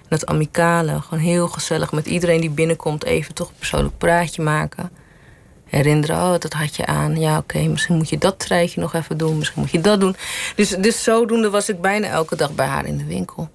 En 0.08 0.28
amicale, 0.28 1.02
gewoon 1.02 1.24
heel 1.24 1.48
gezellig 1.48 1.92
met 1.92 2.06
iedereen 2.06 2.42
die 2.42 2.50
binnenkomt, 2.50 3.04
even 3.04 3.34
toch 3.34 3.50
een 3.50 3.56
persoonlijk 3.58 3.98
praatje 3.98 4.42
maken. 4.42 4.92
Herinneren, 5.66 6.16
oh, 6.16 6.32
dat 6.40 6.54
had 6.54 6.76
je 6.76 6.86
aan. 6.86 7.20
Ja, 7.20 7.38
oké, 7.38 7.60
misschien 7.60 7.96
moet 7.96 8.10
je 8.10 8.18
dat 8.18 8.40
treitje 8.40 8.82
nog 8.82 8.94
even 8.94 9.18
doen, 9.18 9.38
misschien 9.38 9.62
moet 9.62 9.72
je 9.72 9.82
dat 9.82 10.00
doen. 10.00 10.16
Dus, 10.56 10.70
dus 10.70 11.04
zodoende 11.04 11.50
was 11.50 11.70
ik 11.70 11.82
bijna 11.82 12.08
elke 12.08 12.36
dag 12.36 12.56
bij 12.56 12.68
haar 12.68 12.86
in 12.86 12.98
de 12.98 13.06
winkel. 13.06 13.50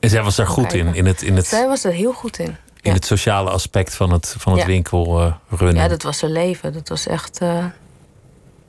En 0.00 0.10
zij 0.10 0.22
was 0.22 0.36
daar 0.36 0.46
goed 0.46 0.72
in, 0.72 0.94
in 0.94 1.06
het, 1.06 1.22
in 1.22 1.36
het, 1.36 1.46
Zij 1.46 1.66
was 1.68 1.84
er 1.84 1.92
heel 1.92 2.12
goed 2.12 2.38
in. 2.38 2.56
in 2.80 2.92
het 2.92 3.04
sociale 3.04 3.50
aspect 3.50 3.94
van 3.94 4.12
het, 4.12 4.34
van 4.38 4.52
het 4.52 4.60
Ja. 4.60 4.66
winkel 4.66 5.20
eh. 5.20 5.72
Ja, 5.74 5.88
dat 5.88 6.02
was 6.02 6.20
haar 6.20 6.30
leven. 6.30 6.72
Dat 6.72 6.88
was 6.88 7.06
echt. 7.06 7.38
eh, 7.38 7.64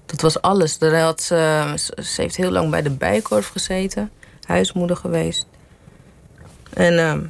dat 0.06 0.22
was 0.22 0.42
alles. 0.42 0.78
Daar 0.78 1.00
had 1.02 1.22
ze, 1.22 1.74
ze 2.04 2.22
heeft 2.22 2.36
heel 2.36 2.52
lang 2.52 2.70
bij 2.70 2.82
de 2.82 2.90
bijkorf 2.90 3.48
gezeten, 3.48 4.12
huismoeder 4.48 4.96
geweest. 4.98 5.46
En 6.74 7.00
ehm, 7.00 7.22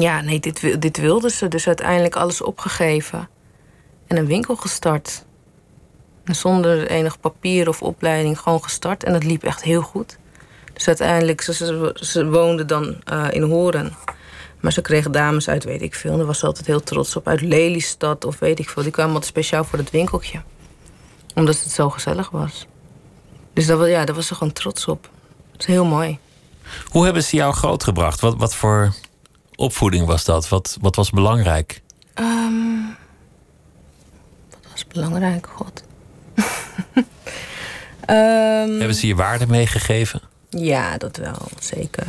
ja, 0.00 0.20
nee, 0.20 0.40
dit, 0.40 0.82
dit 0.82 0.96
wilde 0.96 1.30
ze. 1.30 1.48
Dus 1.48 1.66
uiteindelijk 1.66 2.16
alles 2.16 2.42
opgegeven 2.42 3.28
en 4.06 4.16
een 4.16 4.26
winkel 4.26 4.56
gestart. 4.56 5.24
En 6.24 6.34
zonder 6.34 6.86
enig 6.90 7.20
papier 7.20 7.68
of 7.68 7.82
opleiding 7.82 8.38
gewoon 8.40 8.62
gestart. 8.62 9.04
En 9.04 9.12
dat 9.12 9.24
liep 9.24 9.44
echt 9.44 9.62
heel 9.62 9.82
goed. 9.82 10.18
Dus 10.78 10.86
uiteindelijk, 10.86 11.40
ze, 11.40 11.52
ze, 11.52 11.96
ze 12.00 12.28
woonde 12.30 12.64
dan 12.64 12.96
eh, 13.04 13.26
in 13.30 13.42
Horen. 13.42 13.96
Maar 14.60 14.72
ze 14.72 14.80
kregen 14.80 15.12
dames 15.12 15.48
uit, 15.48 15.64
weet 15.64 15.82
ik 15.82 15.94
veel. 15.94 16.10
En 16.10 16.16
daar 16.16 16.26
was 16.26 16.38
ze 16.38 16.46
altijd 16.46 16.66
heel 16.66 16.82
trots 16.82 17.16
op. 17.16 17.28
Uit 17.28 17.40
Lelystad 17.40 18.24
of 18.24 18.38
weet 18.38 18.58
ik 18.58 18.68
veel. 18.68 18.82
Die 18.82 18.92
kwamen 18.92 19.12
altijd 19.12 19.30
speciaal 19.30 19.64
voor 19.64 19.78
het 19.78 19.90
winkeltje. 19.90 20.42
Omdat 21.34 21.60
het 21.60 21.70
zo 21.70 21.90
gezellig 21.90 22.30
was. 22.30 22.66
Dus 23.52 23.66
dat, 23.66 23.88
ja, 23.88 24.04
daar 24.04 24.14
was 24.14 24.26
ze 24.26 24.34
gewoon 24.34 24.52
trots 24.52 24.86
op. 24.86 25.10
Dat 25.52 25.60
is 25.60 25.66
heel 25.66 25.84
mooi. 25.84 26.18
Hoe 26.88 27.04
hebben 27.04 27.22
ze 27.22 27.36
jou 27.36 27.54
grootgebracht? 27.54 28.20
Wat, 28.20 28.36
wat 28.36 28.54
voor 28.54 28.94
opvoeding 29.54 30.06
was 30.06 30.24
dat? 30.24 30.48
Wat, 30.48 30.76
wat 30.80 30.96
was 30.96 31.10
belangrijk? 31.10 31.82
Ehm, 32.14 32.82
wat 34.50 34.70
was 34.70 34.86
belangrijk, 34.86 35.48
god. 35.54 35.82
Ehm, 38.00 38.78
Hebben 38.78 38.94
ze 38.94 39.06
je 39.06 39.14
waarde 39.14 39.46
meegegeven? 39.46 40.20
Ja, 40.50 40.96
dat 40.98 41.16
wel, 41.16 41.48
zeker. 41.60 42.06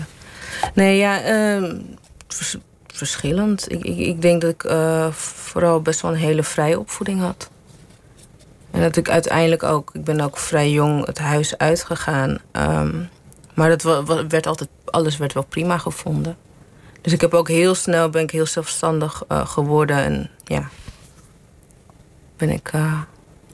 Nee, 0.74 0.98
ja, 0.98 1.22
ehm, 1.22 1.80
vers- 2.28 2.58
verschillend. 2.88 3.72
Ik, 3.72 3.84
ik, 3.84 3.98
ik 3.98 4.22
denk 4.22 4.42
dat 4.42 4.50
ik 4.52 4.64
eh, 4.64 5.12
vooral 5.12 5.82
best 5.82 6.02
wel 6.02 6.12
een 6.12 6.18
hele 6.18 6.44
vrije 6.44 6.80
opvoeding 6.80 7.20
had. 7.20 7.50
En 8.72 8.82
dat 8.82 8.96
ik 8.96 9.10
uiteindelijk 9.10 9.64
ook, 9.64 9.90
ik 9.94 10.04
ben 10.04 10.22
ook 10.22 10.38
vrij 10.38 10.72
jong 10.72 11.06
het 11.06 11.18
huis 11.20 11.58
uitgegaan. 11.58 12.38
ehm, 12.52 13.04
maar 13.54 13.70
dat 13.78 14.04
werd 14.30 14.48
altijd, 14.48 14.70
alles 14.86 15.18
werd 15.18 15.34
wel 15.34 15.46
prima 15.46 15.78
gevonden. 15.78 16.38
Dus 17.02 17.14
ik 17.14 17.22
heb 17.22 17.34
ook 17.34 17.48
heel 17.48 17.76
snel, 17.76 18.10
ben 18.10 18.22
ik 18.24 18.32
heel 18.32 18.46
zelfstandig 18.46 19.24
eh, 19.28 19.48
geworden. 19.48 19.98
En 19.98 20.30
ja, 20.46 20.70
ben 22.38 22.50
ik... 22.50 22.72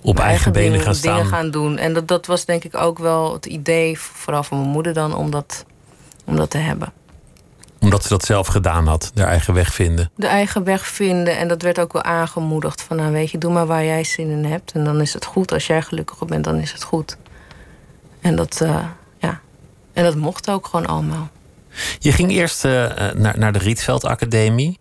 Op 0.05 0.19
eigen 0.19 0.51
benen 0.51 0.69
dingen, 0.69 0.85
gaan 0.85 0.95
staan? 0.95 1.15
dingen 1.15 1.31
gaan 1.31 1.51
doen. 1.51 1.77
En 1.77 1.93
dat, 1.93 2.07
dat 2.07 2.25
was 2.25 2.45
denk 2.45 2.63
ik 2.63 2.77
ook 2.77 2.99
wel 2.99 3.33
het 3.33 3.45
idee, 3.45 3.99
vooral 3.99 4.43
van 4.43 4.59
mijn 4.59 4.69
moeder 4.69 4.93
dan, 4.93 5.15
om 5.15 5.31
dat, 5.31 5.65
om 6.25 6.35
dat 6.35 6.49
te 6.49 6.57
hebben. 6.57 6.93
Omdat 7.79 8.03
ze 8.03 8.09
dat 8.09 8.25
zelf 8.25 8.47
gedaan 8.47 8.87
had, 8.87 9.11
haar 9.15 9.27
eigen 9.27 9.53
weg 9.53 9.73
vinden. 9.73 10.11
De 10.15 10.27
eigen 10.27 10.63
weg 10.63 10.87
vinden. 10.87 11.37
En 11.37 11.47
dat 11.47 11.61
werd 11.61 11.79
ook 11.79 11.93
wel 11.93 12.03
aangemoedigd. 12.03 12.81
Van 12.81 12.97
nou 12.97 13.11
weet 13.11 13.31
je, 13.31 13.37
doe 13.37 13.53
maar 13.53 13.65
waar 13.65 13.85
jij 13.85 14.03
zin 14.03 14.29
in 14.29 14.45
hebt. 14.45 14.71
En 14.71 14.83
dan 14.83 15.01
is 15.01 15.13
het 15.13 15.25
goed. 15.25 15.51
Als 15.51 15.67
jij 15.67 15.81
gelukkig 15.81 16.25
bent, 16.25 16.43
dan 16.43 16.55
is 16.55 16.71
het 16.71 16.83
goed. 16.83 17.17
En 18.21 18.35
dat, 18.35 18.61
eh, 18.61 18.85
ja. 19.17 19.39
En 19.93 20.03
dat 20.03 20.15
mocht 20.15 20.49
ook 20.49 20.67
gewoon 20.67 20.85
allemaal. 20.85 21.29
Je 21.99 22.11
ging 22.11 22.31
eerst 22.31 22.65
eh, 22.65 23.09
eh, 23.09 23.15
naar, 23.15 23.37
naar 23.37 23.53
de 23.53 23.59
Rietveld 23.59 24.05
Academie. 24.05 24.79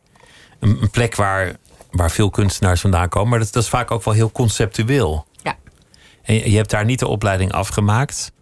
Een, 0.61 0.79
een 0.81 0.91
plek 0.91 1.15
waar, 1.15 1.57
waar 1.95 2.11
veel 2.11 2.31
kunstenaars 2.31 2.81
vandaan 2.81 3.09
komen. 3.09 3.29
Maar 3.29 3.39
dat, 3.39 3.53
dat 3.53 3.63
is 3.63 3.69
vaak 3.69 3.91
ook 3.91 4.05
wel 4.05 4.15
heel 4.15 4.33
conceptueel. 4.33 5.27
Ja. 5.43 5.57
En 6.23 6.35
je, 6.35 6.51
je 6.51 6.57
hebt 6.57 6.71
daar 6.71 6.85
niet 6.85 6.99
de 6.99 7.07
opleiding 7.07 7.53
afgemaakt. 7.53 8.33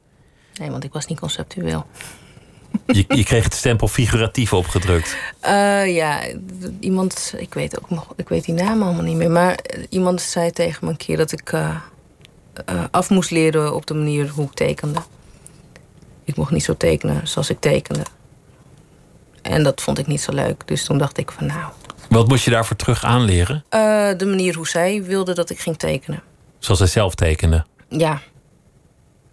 Nee, 0.58 0.70
want 0.70 0.84
ik 0.84 0.92
was 0.92 1.06
niet 1.06 1.20
conceptueel. 1.20 1.86
Je, 2.86 3.04
je 3.08 3.24
kreeg 3.24 3.44
het 3.44 3.54
stempel 3.54 3.88
figuratief 3.88 4.52
opgedrukt. 4.52 5.16
Eh, 5.40 5.94
ja, 5.94 6.20
iemand, 6.80 7.34
ik 7.36 7.54
weet 7.54 7.78
ook 7.78 7.90
nog, 7.90 8.12
ik 8.16 8.28
weet 8.28 8.44
die 8.44 8.54
naam 8.54 8.82
allemaal 8.82 9.02
niet 9.02 9.16
meer. 9.16 9.30
Maar 9.30 9.58
iemand 9.88 10.20
zei 10.20 10.50
tegen 10.50 10.84
me 10.84 10.90
een 10.90 10.96
keer 10.96 11.16
dat 11.16 11.32
ik 11.32 11.52
eh, 11.52 11.76
eh, 12.64 12.84
af 12.90 13.10
moest 13.10 13.30
leren 13.30 13.74
op 13.74 13.86
de 13.86 13.94
manier 13.94 14.28
hoe 14.28 14.44
ik 14.44 14.52
tekende. 14.52 15.00
Ik 16.24 16.36
mocht 16.36 16.50
niet 16.50 16.64
zo 16.64 16.76
tekenen 16.76 17.28
zoals 17.28 17.50
ik 17.50 17.60
tekende. 17.60 18.04
En 19.42 19.62
dat 19.62 19.80
vond 19.80 19.98
ik 19.98 20.06
niet 20.06 20.20
zo 20.20 20.32
leuk. 20.32 20.66
Dus 20.66 20.84
toen 20.84 20.98
dacht 20.98 21.18
ik 21.18 21.30
van 21.30 21.46
nou, 21.46 21.72
Wat 22.12 22.28
moest 22.28 22.44
je 22.44 22.50
daarvoor 22.50 22.76
terug 22.76 23.04
aanleren? 23.04 23.64
eh, 23.68 23.80
de 24.16 24.26
manier 24.26 24.54
hoe 24.54 24.68
zij 24.68 25.02
wilde 25.02 25.34
dat 25.34 25.50
ik 25.50 25.58
ging 25.58 25.76
tekenen. 25.78 26.22
Zoals 26.58 26.78
zij 26.78 26.88
zelf 26.88 27.14
tekende. 27.14 27.64
Ja. 27.88 28.20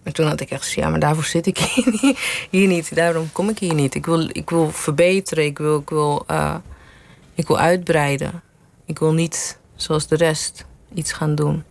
En 0.03 0.13
toen 0.13 0.27
had 0.27 0.41
ik 0.41 0.49
echt 0.49 0.61
gezegd, 0.61 0.79
ja, 0.79 0.89
maar 0.89 0.99
daarvoor 0.99 1.23
zit 1.23 1.45
ik 1.45 1.57
hier 1.57 1.97
niet. 2.01 2.19
Hier 2.49 2.67
niet. 2.67 2.95
Daarom 2.95 3.31
kom 3.31 3.49
ik 3.49 3.59
hier 3.59 3.73
niet. 3.73 3.95
Ik 3.95 4.05
wil, 4.05 4.27
ik 4.31 4.49
wil 4.49 4.71
verbeteren. 4.71 5.45
Ik 5.45 5.57
wil, 5.57 5.79
ik, 5.79 5.89
wil, 5.89 6.23
eh, 6.27 6.55
ik 7.33 7.47
wil 7.47 7.59
uitbreiden. 7.59 8.41
Ik 8.85 8.99
wil 8.99 9.13
niet, 9.13 9.59
zoals 9.75 10.07
de 10.07 10.15
rest, 10.15 10.65
iets 10.93 11.11
gaan 11.11 11.35
doen. 11.35 11.63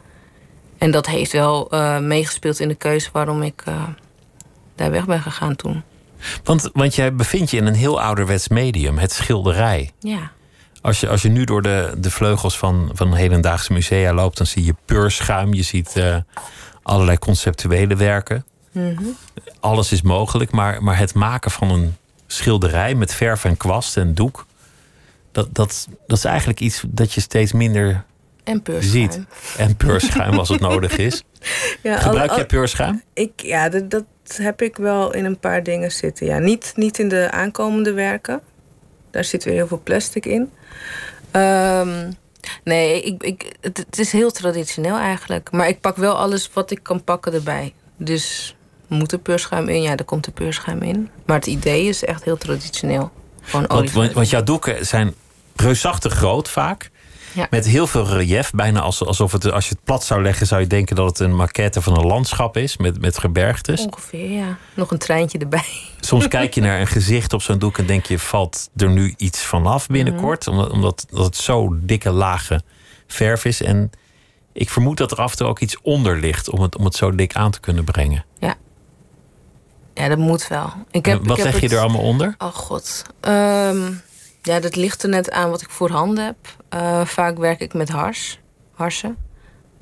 En 0.78 0.90
dat 0.90 1.06
heeft 1.06 1.32
wel 1.32 1.70
eh, 1.70 1.98
meegespeeld 1.98 2.60
in 2.60 2.68
de 2.68 2.74
keuze 2.74 3.08
waarom 3.12 3.42
ik 3.42 3.64
daar 4.74 4.90
weg 4.90 5.06
ben 5.06 5.22
gegaan 5.22 5.56
toen. 5.56 5.82
Want, 6.44 6.70
want 6.72 6.94
jij 6.94 7.14
bevindt 7.14 7.50
je 7.50 7.56
in 7.56 7.66
een 7.66 7.74
heel 7.74 8.00
ouderwets 8.00 8.48
medium, 8.48 8.98
het 8.98 9.12
schilderij. 9.12 9.90
Ja. 9.98 10.30
Als 10.80 11.00
je, 11.00 11.08
als 11.08 11.22
je 11.22 11.28
nu 11.28 11.44
door 11.44 11.62
de, 11.62 11.92
de 11.98 12.10
vleugels 12.10 12.58
van, 12.58 12.90
van 12.92 13.14
hedendaagse 13.14 13.72
musea 13.72 14.12
loopt, 14.12 14.36
dan 14.36 14.46
zie 14.46 14.64
je 14.64 14.74
peurschuim, 14.84 15.54
je 15.54 15.62
ziet 15.62 15.96
eh, 15.96 16.16
allerlei 16.82 17.18
conceptuele 17.18 17.96
werken. 17.96 18.44
Mhm. 18.72 19.02
Alles 19.60 19.92
is 19.92 20.02
mogelijk, 20.02 20.50
maar, 20.50 20.82
maar 20.82 20.98
het 20.98 21.14
maken 21.14 21.50
van 21.50 21.70
een 21.70 21.96
schilderij 22.26 22.94
met 22.94 23.14
verf 23.14 23.44
en 23.44 23.56
kwast 23.56 23.96
en 23.96 24.14
doek, 24.14 24.46
dat, 25.32 25.54
dat, 25.54 25.88
dat 26.06 26.18
is 26.18 26.24
eigenlijk 26.24 26.60
iets 26.60 26.82
dat 26.88 27.12
je 27.12 27.20
steeds 27.20 27.52
minder 27.52 28.04
En 28.44 28.62
peurschuim. 28.62 29.10
ziet. 29.12 29.20
En 29.56 29.76
peurschuim 29.76 30.38
als 30.38 30.48
het 30.48 30.60
nodig 30.60 30.96
is. 30.96 31.22
Ja, 31.82 31.98
Gebruik 31.98 32.34
jij 32.34 32.46
peurschuim? 32.46 33.02
Ik, 33.12 33.30
ja, 33.36 33.68
dat, 33.68 33.90
dat 33.90 34.04
heb 34.32 34.62
ik 34.62 34.76
wel 34.76 35.14
in 35.14 35.24
een 35.24 35.38
paar 35.38 35.62
dingen 35.62 35.92
zitten. 35.92 36.26
Ja, 36.26 36.38
niet, 36.38 36.72
niet 36.76 36.98
in 36.98 37.08
de 37.08 37.30
aankomende 37.30 37.92
werken. 37.92 38.40
Daar 39.10 39.24
zit 39.24 39.44
weer 39.44 39.54
heel 39.54 39.66
veel 39.66 39.80
plastic 39.84 40.26
in. 40.26 40.50
Ehm, 41.30 42.10
nee, 42.64 43.02
ik, 43.02 43.22
ik, 43.22 43.52
het, 43.60 43.78
het 43.78 43.98
is 43.98 44.12
heel 44.12 44.30
traditioneel 44.30 44.96
eigenlijk. 44.96 45.50
Maar 45.52 45.68
ik 45.68 45.80
pak 45.80 45.96
wel 45.96 46.18
alles 46.18 46.50
wat 46.52 46.70
ik 46.70 46.82
kan 46.82 47.04
pakken 47.04 47.32
erbij. 47.32 47.72
Dus 47.96 48.56
moet 48.86 49.12
er 49.12 49.18
peurschuim 49.18 49.68
in? 49.68 49.82
Ja, 49.82 49.96
daar 49.96 50.06
komt 50.06 50.26
er 50.26 50.32
peurschuim 50.32 50.82
in. 50.82 51.10
Maar 51.26 51.36
het 51.36 51.46
idee 51.46 51.88
is 51.88 52.04
echt 52.04 52.24
heel 52.24 52.38
traditioneel. 52.38 53.10
Gewoon 53.42 53.66
Want, 53.66 53.92
want, 53.92 54.12
want 54.12 54.30
jouw 54.30 54.42
doeken 54.42 54.86
zijn 54.86 55.14
reusachtig 55.56 56.12
groot 56.12 56.48
vaak. 56.48 56.90
Ja. 57.38 57.46
Met 57.50 57.66
heel 57.66 57.86
veel 57.86 58.06
relief. 58.06 58.50
Bijna 58.50 58.80
als, 58.80 59.04
alsof 59.04 59.32
het, 59.32 59.52
als 59.52 59.68
je 59.68 59.74
het 59.74 59.84
plat 59.84 60.04
zou 60.04 60.22
leggen, 60.22 60.46
zou 60.46 60.60
je 60.60 60.66
denken 60.66 60.96
dat 60.96 61.08
het 61.08 61.18
een 61.18 61.36
maquette 61.36 61.82
van 61.82 61.96
een 61.98 62.06
landschap 62.06 62.56
is. 62.56 62.76
Met, 62.76 63.00
met 63.00 63.18
gebergtes. 63.18 63.84
Ongeveer, 63.84 64.30
ja. 64.30 64.56
Nog 64.74 64.90
een 64.90 64.98
treintje 64.98 65.38
erbij. 65.38 65.64
Soms 66.00 66.28
kijk 66.28 66.54
je 66.54 66.60
naar 66.60 66.80
een 66.80 66.86
gezicht 66.86 67.32
op 67.32 67.42
zo'n 67.42 67.58
doek 67.58 67.78
en 67.78 67.86
denk 67.86 68.06
je, 68.06 68.18
valt 68.18 68.70
er 68.76 68.90
nu 68.90 69.14
iets 69.16 69.42
vanaf 69.44 69.86
binnenkort? 69.86 70.46
Mhm. 70.46 70.54
Omdat, 70.56 70.70
omdat 70.72 71.06
dat 71.10 71.24
het 71.24 71.36
zo 71.36 71.76
dikke 71.80 72.10
lage 72.10 72.62
verf 73.06 73.44
is. 73.44 73.62
En 73.62 73.90
ik 74.52 74.70
vermoed 74.70 74.96
dat 74.96 75.10
er 75.10 75.18
af 75.18 75.30
en 75.30 75.36
toe 75.36 75.46
ook 75.46 75.60
iets 75.60 75.76
onder 75.82 76.16
ligt 76.16 76.50
om 76.50 76.60
het, 76.60 76.76
om 76.76 76.84
het 76.84 76.94
zo 76.94 77.14
dik 77.14 77.34
aan 77.34 77.50
te 77.50 77.60
kunnen 77.60 77.84
brengen. 77.84 78.24
Ja, 79.94 80.08
dat 80.08 80.18
moet 80.18 80.48
wel. 80.48 80.72
Ik 80.90 81.06
heb, 81.06 81.18
wat 81.26 81.38
ik 81.38 81.44
heb 81.44 81.52
leg 81.52 81.60
je 81.60 81.66
het- 81.66 81.72
er 81.76 81.82
allemaal 81.82 82.00
onder? 82.00 82.34
Oh 82.38 82.54
god. 82.54 83.02
Ehm, 83.20 83.92
ja, 84.48 84.60
dat 84.60 84.76
ligt 84.76 85.02
er 85.02 85.08
net 85.08 85.30
aan 85.30 85.50
wat 85.50 85.60
ik 85.60 85.70
voor 85.70 85.90
handen 85.90 86.24
heb. 86.24 86.36
Eh, 86.68 87.04
vaak 87.04 87.38
werk 87.38 87.60
ik 87.60 87.74
met 87.74 87.88
hars, 87.88 88.40
harsen, 88.74 89.16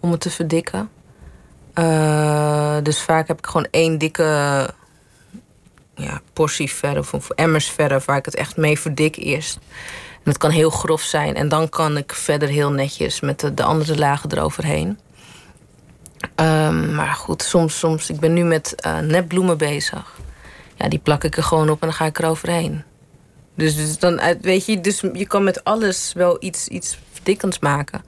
om 0.00 0.10
het 0.10 0.20
te 0.20 0.30
verdikken. 0.30 0.90
Eh, 1.74 2.76
dus 2.82 3.00
vaak 3.00 3.28
heb 3.28 3.38
ik 3.38 3.46
gewoon 3.46 3.68
één 3.70 3.98
dikke 3.98 4.24
ja, 5.94 6.20
portie 6.32 6.70
verf 6.70 7.14
of 7.14 7.30
emmers 7.30 7.70
verf 7.70 8.04
waar 8.04 8.16
ik 8.16 8.24
het 8.24 8.34
echt 8.34 8.56
mee 8.56 8.80
verdik 8.80 9.16
eerst. 9.16 9.58
En 10.14 10.32
dat 10.32 10.38
kan 10.38 10.50
heel 10.50 10.70
grof 10.70 11.02
zijn. 11.02 11.34
En 11.34 11.48
dan 11.48 11.68
kan 11.68 11.96
ik 11.96 12.12
verder 12.12 12.48
heel 12.48 12.70
netjes 12.70 13.20
met 13.20 13.40
de, 13.40 13.54
de 13.54 13.62
andere 13.62 13.96
lagen 13.96 14.32
eroverheen. 14.32 14.98
Ehm, 16.34 16.94
maar 16.94 17.14
goed, 17.14 17.42
soms, 17.42 17.78
soms, 17.78 18.10
ik 18.10 18.20
ben 18.20 18.32
nu 18.32 18.44
met 18.44 18.74
eh, 18.74 18.98
nepbloemen 18.98 19.58
bezig. 19.58 20.18
Ja, 20.74 20.88
die 20.88 20.98
plak 20.98 21.24
ik 21.24 21.36
er 21.36 21.42
gewoon 21.42 21.70
op 21.70 21.80
en 21.80 21.86
dan 21.86 21.96
ga 21.96 22.04
ik 22.04 22.18
eroverheen. 22.18 22.84
Dus, 23.56 23.76
dus 23.76 23.98
dan, 23.98 24.20
uit- 24.20 24.38
weet 24.44 24.66
je, 24.66 24.80
dus 24.80 25.00
je 25.12 25.26
kan 25.26 25.44
met 25.44 25.64
alles 25.64 26.12
wel 26.14 26.36
iets, 26.40 26.68
iets 26.68 26.98
verdikkends 27.12 27.58
maken. 27.58 28.04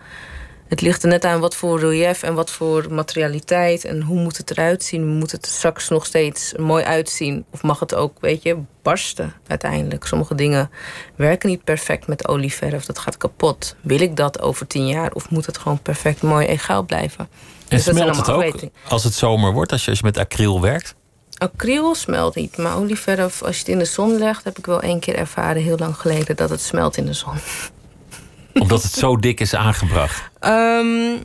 Het 0.69 0.81
ligt 0.81 1.03
er 1.03 1.09
net 1.09 1.25
aan 1.25 1.41
wat 1.41 1.55
voor 1.57 1.81
relief 1.81 2.23
en 2.23 2.35
wat 2.35 2.51
voor 2.51 2.87
materialiteit 2.93 3.85
en 3.85 4.03
hoe 4.03 4.21
moet 4.21 4.37
het 4.37 4.51
eruit 4.51 4.85
zien. 4.85 5.07
Moet 5.07 5.33
het 5.33 5.47
straks 5.47 5.89
nog 5.89 6.07
steeds 6.07 6.53
mooi 6.57 6.85
uitzien? 6.85 7.45
Of 7.51 7.63
mag 7.63 7.81
het 7.81 7.95
ook, 7.95 8.17
weet 8.21 8.43
je, 8.43 8.57
barsten 8.83 9.35
uiteindelijk? 9.47 10.05
Sommige 10.05 10.35
dingen 10.35 10.71
werken 11.17 11.49
niet 11.49 11.65
perfect 11.65 12.07
met 12.07 12.29
olieverf, 12.29 12.85
dat 12.85 12.99
gaat 12.99 13.17
kapot. 13.17 13.77
Wil 13.81 14.01
ik 14.01 14.17
dat 14.17 14.41
over 14.41 14.67
tien 14.67 14.87
jaar 14.87 15.13
of 15.13 15.31
moet 15.31 15.47
het 15.47 15.59
gewoon 15.59 15.83
perfect 15.83 16.23
mooi 16.23 16.47
egaal 16.47 16.83
blijven? 16.83 17.29
En 17.69 17.77
Dus 17.77 17.85
smelt 17.85 18.17
het 18.17 18.31
ook 18.31 18.55
als 18.89 19.05
het 19.05 19.15
zomer 19.15 19.53
wordt, 19.53 19.73
als 19.73 19.85
je, 19.85 19.91
als 19.91 19.99
je 19.99 20.05
met 20.05 20.19
acryl 20.19 20.61
werkt? 20.61 20.95
Acryl 21.39 21.95
smelt 21.95 22.35
niet, 22.35 22.57
maar 22.57 22.77
olieverf, 22.77 23.43
als 23.43 23.55
je 23.55 23.61
het 23.61 23.69
in 23.69 23.79
de 23.79 23.85
zon 23.85 24.19
legt, 24.19 24.45
heb 24.45 24.59
ik 24.59 24.67
wel 24.67 24.81
één 24.81 25.01
keer 25.01 25.15
ervaren, 25.15 25.63
heel 25.63 25.79
lang 25.79 25.97
geleden, 25.97 26.37
dat 26.37 26.51
het 26.51 26.61
smelt 26.61 26.97
in 26.97 27.07
de 27.07 27.13
zon. 27.13 27.35
Omdat 28.55 28.83
het 28.83 28.93
zo 28.93 29.17
dik 29.17 29.41
is 29.41 29.55
aangebracht. 29.55 30.23
Ehm, 30.39 31.17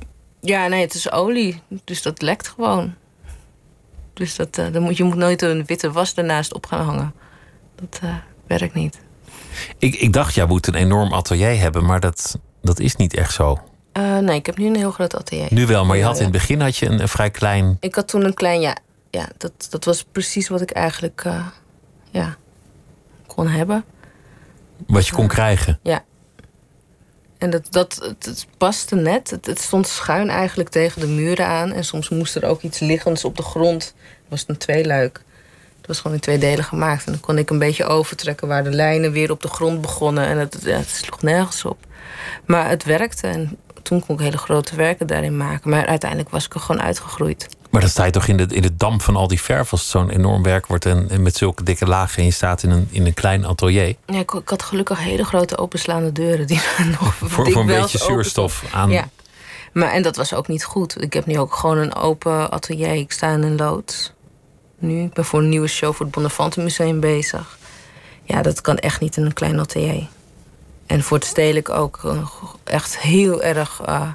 ja, 0.41 0.67
nee, 0.67 0.81
het 0.81 0.93
is 0.93 1.11
olie, 1.11 1.61
dus 1.83 2.01
dat 2.01 2.21
lekt 2.21 2.47
gewoon. 2.47 2.93
Dus 4.13 4.35
dat, 4.35 4.57
eh, 4.57 4.65
dan 4.71 4.81
moet, 4.81 4.97
je 4.97 5.03
moet 5.03 5.15
nooit 5.15 5.41
een 5.41 5.65
witte 5.65 5.91
was 5.91 6.13
ernaast 6.13 6.53
op 6.53 6.65
gaan 6.65 6.85
hangen. 6.85 7.13
Dat 7.75 7.99
eh, 8.01 8.15
werkt 8.47 8.73
niet. 8.73 8.99
Ik, 9.77 9.95
ik 9.95 10.13
dacht, 10.13 10.33
jij 10.33 10.45
moet 10.45 10.67
een 10.67 10.75
enorm 10.75 11.13
atelier 11.13 11.59
hebben, 11.59 11.85
maar 11.85 11.99
dat, 11.99 12.39
dat 12.61 12.79
is 12.79 12.95
niet 12.95 13.13
echt 13.15 13.33
zo. 13.33 13.59
Eh, 13.91 14.17
nee, 14.17 14.37
ik 14.37 14.45
heb 14.45 14.57
nu 14.57 14.65
een 14.65 14.75
heel 14.75 14.91
groot 14.91 15.15
atelier. 15.15 15.47
Nu 15.49 15.65
wel, 15.65 15.85
maar 15.85 15.97
je 15.97 16.03
had 16.03 16.17
in 16.17 16.23
het 16.23 16.31
begin 16.31 16.61
had 16.61 16.77
je 16.77 16.85
een, 16.85 17.01
een 17.01 17.07
vrij 17.07 17.31
klein. 17.31 17.77
Ik 17.79 17.95
had 17.95 18.07
toen 18.07 18.25
een 18.25 18.33
klein, 18.33 18.61
ja, 18.61 18.77
ja 19.13 19.27
dat, 19.37 19.67
dat 19.69 19.85
was 19.85 20.03
precies 20.11 20.47
wat 20.47 20.61
ik 20.61 20.71
eigenlijk 20.71 21.21
eh, 21.25 21.47
ja, 22.11 22.37
kon 23.27 23.47
hebben. 23.47 23.85
wat 24.87 25.07
je 25.07 25.13
kon 25.13 25.27
krijgen. 25.27 25.79
Ja. 25.83 26.03
En 27.37 27.49
dat, 27.49 27.67
dat, 27.69 27.95
het, 27.95 28.25
het 28.25 28.47
paste 28.57 28.95
net. 28.95 29.29
Het, 29.29 29.45
het 29.45 29.59
stond 29.59 29.87
schuin 29.87 30.29
eigenlijk 30.29 30.69
tegen 30.69 31.01
de 31.01 31.07
muren 31.07 31.47
aan. 31.47 31.71
En 31.71 31.85
soms 31.85 32.09
moest 32.09 32.35
er 32.35 32.45
ook 32.45 32.61
iets 32.61 32.79
liggends 32.79 33.25
op 33.25 33.37
de 33.37 33.43
grond. 33.43 33.83
Het 33.83 34.29
was 34.29 34.43
een 34.47 34.57
tweeluik. 34.57 35.21
Het 35.77 35.87
was 35.87 35.97
gewoon 35.97 36.15
in 36.15 36.21
twee 36.21 36.37
delen 36.37 36.63
gemaakt. 36.63 37.05
En 37.05 37.11
dan 37.11 37.21
kon 37.21 37.37
ik 37.37 37.49
een 37.49 37.59
beetje 37.59 37.85
overtrekken 37.85 38.47
waar 38.47 38.63
de 38.63 38.71
lijnen 38.71 39.11
weer 39.11 39.31
op 39.31 39.41
de 39.41 39.47
grond 39.47 39.81
begonnen. 39.81 40.25
En 40.25 40.37
het, 40.37 40.57
ja, 40.61 40.77
het 40.77 40.89
sloeg 40.89 41.21
nergens 41.21 41.65
op. 41.65 41.85
Maar 42.45 42.69
het 42.69 42.83
werkte. 42.83 43.27
En 43.27 43.57
toen 43.81 44.05
kon 44.05 44.15
ik 44.15 44.21
hele 44.21 44.37
grote 44.37 44.75
werken 44.75 45.07
daarin 45.07 45.37
maken. 45.37 45.69
Maar 45.69 45.85
uiteindelijk 45.85 46.29
was 46.29 46.45
ik 46.45 46.53
er 46.53 46.59
gewoon 46.59 46.81
uitgegroeid. 46.81 47.47
Maar 47.73 47.81
dan 47.81 47.91
sta 47.91 48.05
je 48.05 48.11
toch 48.11 48.27
in 48.27 48.37
de, 48.37 48.45
in 48.49 48.61
de 48.61 48.75
damp 48.75 49.01
van 49.01 49.15
al 49.15 49.27
die 49.27 49.41
verf 49.41 49.71
als 49.71 49.81
het 49.81 49.89
zo'n 49.89 50.09
enorm 50.09 50.43
werk 50.43 50.65
wordt 50.65 50.85
en, 50.85 51.09
en 51.09 51.21
met 51.21 51.35
zulke 51.35 51.63
dikke 51.63 51.85
lagen 51.85 52.17
en 52.17 52.25
je 52.25 52.31
staat 52.31 52.63
in 52.63 52.69
een, 52.69 52.87
in 52.91 53.05
een 53.05 53.13
klein 53.13 53.45
atelier. 53.45 53.95
Ja, 54.05 54.19
ik, 54.19 54.31
ik 54.31 54.49
had 54.49 54.63
gelukkig 54.63 54.99
hele 54.99 55.23
grote 55.23 55.57
openslaande 55.57 56.11
deuren. 56.11 56.47
Die 56.47 56.61
nog 56.99 57.15
Voor, 57.15 57.29
voor 57.29 57.61
een 57.61 57.65
beetje 57.65 57.97
zuurstof 57.97 58.63
aan. 58.71 58.89
Ja. 58.89 59.09
Maar, 59.71 59.91
en 59.91 60.01
dat 60.01 60.15
was 60.15 60.33
ook 60.33 60.47
niet 60.47 60.63
goed. 60.63 61.01
Ik 61.01 61.13
heb 61.13 61.25
nu 61.25 61.39
ook 61.39 61.55
gewoon 61.55 61.77
een 61.77 61.95
open 61.95 62.51
atelier. 62.51 62.93
Ik 62.93 63.11
sta 63.11 63.31
in 63.31 63.41
een 63.41 63.55
loods. 63.55 64.13
Nu, 64.79 65.03
ik 65.03 65.13
ben 65.13 65.25
voor 65.25 65.39
een 65.39 65.49
nieuwe 65.49 65.67
show 65.67 65.93
voor 65.93 66.05
het 66.05 66.15
Bonnefante 66.15 66.61
Museum 66.61 66.99
bezig. 66.99 67.57
Ja, 68.23 68.41
dat 68.41 68.61
kan 68.61 68.77
echt 68.77 68.99
niet 68.99 69.17
in 69.17 69.25
een 69.25 69.33
klein 69.33 69.59
atelier. 69.59 70.07
En 70.85 71.03
voor 71.03 71.17
het 71.17 71.27
stedelijk 71.27 71.69
ook 71.69 72.01
eh, 72.03 72.29
echt 72.63 72.99
heel 72.99 73.43
erg 73.43 73.81
eh, 73.85 74.09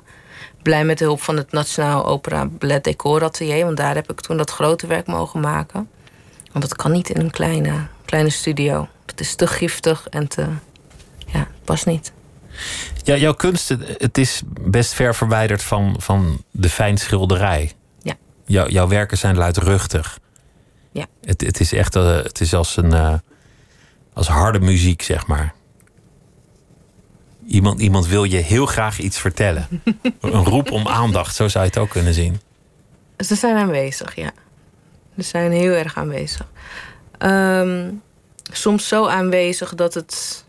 blij 0.68 0.85
met 0.85 0.98
de 0.98 1.04
hulp 1.04 1.22
van 1.22 1.37
het 1.37 1.52
Nationaal 1.52 2.07
Opera 2.07 2.46
Ballet 2.46 2.85
Decor 2.85 3.24
Atelier. 3.24 3.64
Want 3.64 3.76
daar 3.76 3.94
heb 3.94 4.11
ik 4.11 4.20
toen 4.20 4.37
dat 4.37 4.50
grote 4.50 4.87
werk 4.87 5.07
mogen 5.07 5.40
maken. 5.40 5.88
Want 6.52 6.68
dat 6.68 6.76
kan 6.76 6.92
niet 6.92 7.09
in 7.11 7.20
een 7.20 7.31
kleine, 7.31 7.87
kleine 8.04 8.31
studio. 8.31 8.88
Dat 9.04 9.20
is 9.20 9.35
te 9.35 9.46
giftig 9.46 10.07
en 10.11 10.28
te... 10.28 10.42
Ja, 11.26 11.38
het 11.38 11.64
past 11.64 11.87
niet. 11.87 12.12
Ja, 13.04 13.16
jouw 13.16 13.35
kunst, 13.35 13.68
het- 13.68 14.18
is 14.18 14.42
best 14.61 14.92
ver 14.92 15.14
verwijderd 15.14 15.62
van, 15.62 15.96
van 15.98 16.44
de 16.50 16.68
fijnschilderij. 16.68 17.72
Ja. 18.02 18.14
Jou, 18.44 18.70
jouw 18.70 18.88
werken 18.88 19.18
zijn 19.18 19.37
luidruchtig. 19.37 20.18
Ja. 20.92 21.07
Het, 21.24 21.40
het 21.40 21.61
is 21.61 21.72
echt 21.72 21.96
eh, 21.96 22.16
het 22.22 22.40
is 22.40 22.54
als, 22.54 22.76
een, 22.76 22.92
eh, 22.92 23.14
als 24.12 24.28
harde 24.28 24.61
muziek, 24.61 25.02
zeg 25.02 25.26
maar. 25.26 25.54
Iemand, 27.48 27.80
iemand 27.80 28.06
wil 28.06 28.24
je 28.24 28.37
heel 28.37 28.66
graag 28.66 28.98
iets 28.98 29.18
vertellen. 29.18 29.68
een 30.20 30.44
roep 30.44 30.70
om 30.70 30.88
aandacht, 30.88 31.34
zo 31.34 31.48
zou 31.48 31.64
je 31.64 31.70
het 31.70 31.78
ook 31.78 31.88
kunnen 31.88 32.14
zien. 32.14 32.40
Ze 33.18 33.34
zijn 33.34 33.56
aanwezig, 33.56 34.14
ja. 34.14 34.30
Ze 35.16 35.22
zijn 35.22 35.52
heel 35.52 35.72
erg 35.72 35.96
aanwezig. 35.96 36.46
Ehm, 37.18 37.90
soms 38.52 38.88
zo 38.88 39.06
aanwezig 39.06 39.74
dat 39.74 39.94
het 39.94 40.44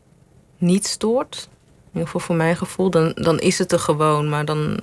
niet 0.57 0.87
stoort. 0.87 1.47
In 1.81 1.87
ieder 1.91 2.05
geval 2.05 2.21
voor 2.21 2.35
mijn 2.35 2.55
gevoel. 2.55 2.89
Dan, 2.89 3.11
dan 3.15 3.39
is 3.39 3.57
het 3.57 3.71
er 3.71 3.79
gewoon. 3.79 4.29
Maar 4.29 4.45
dan, 4.45 4.79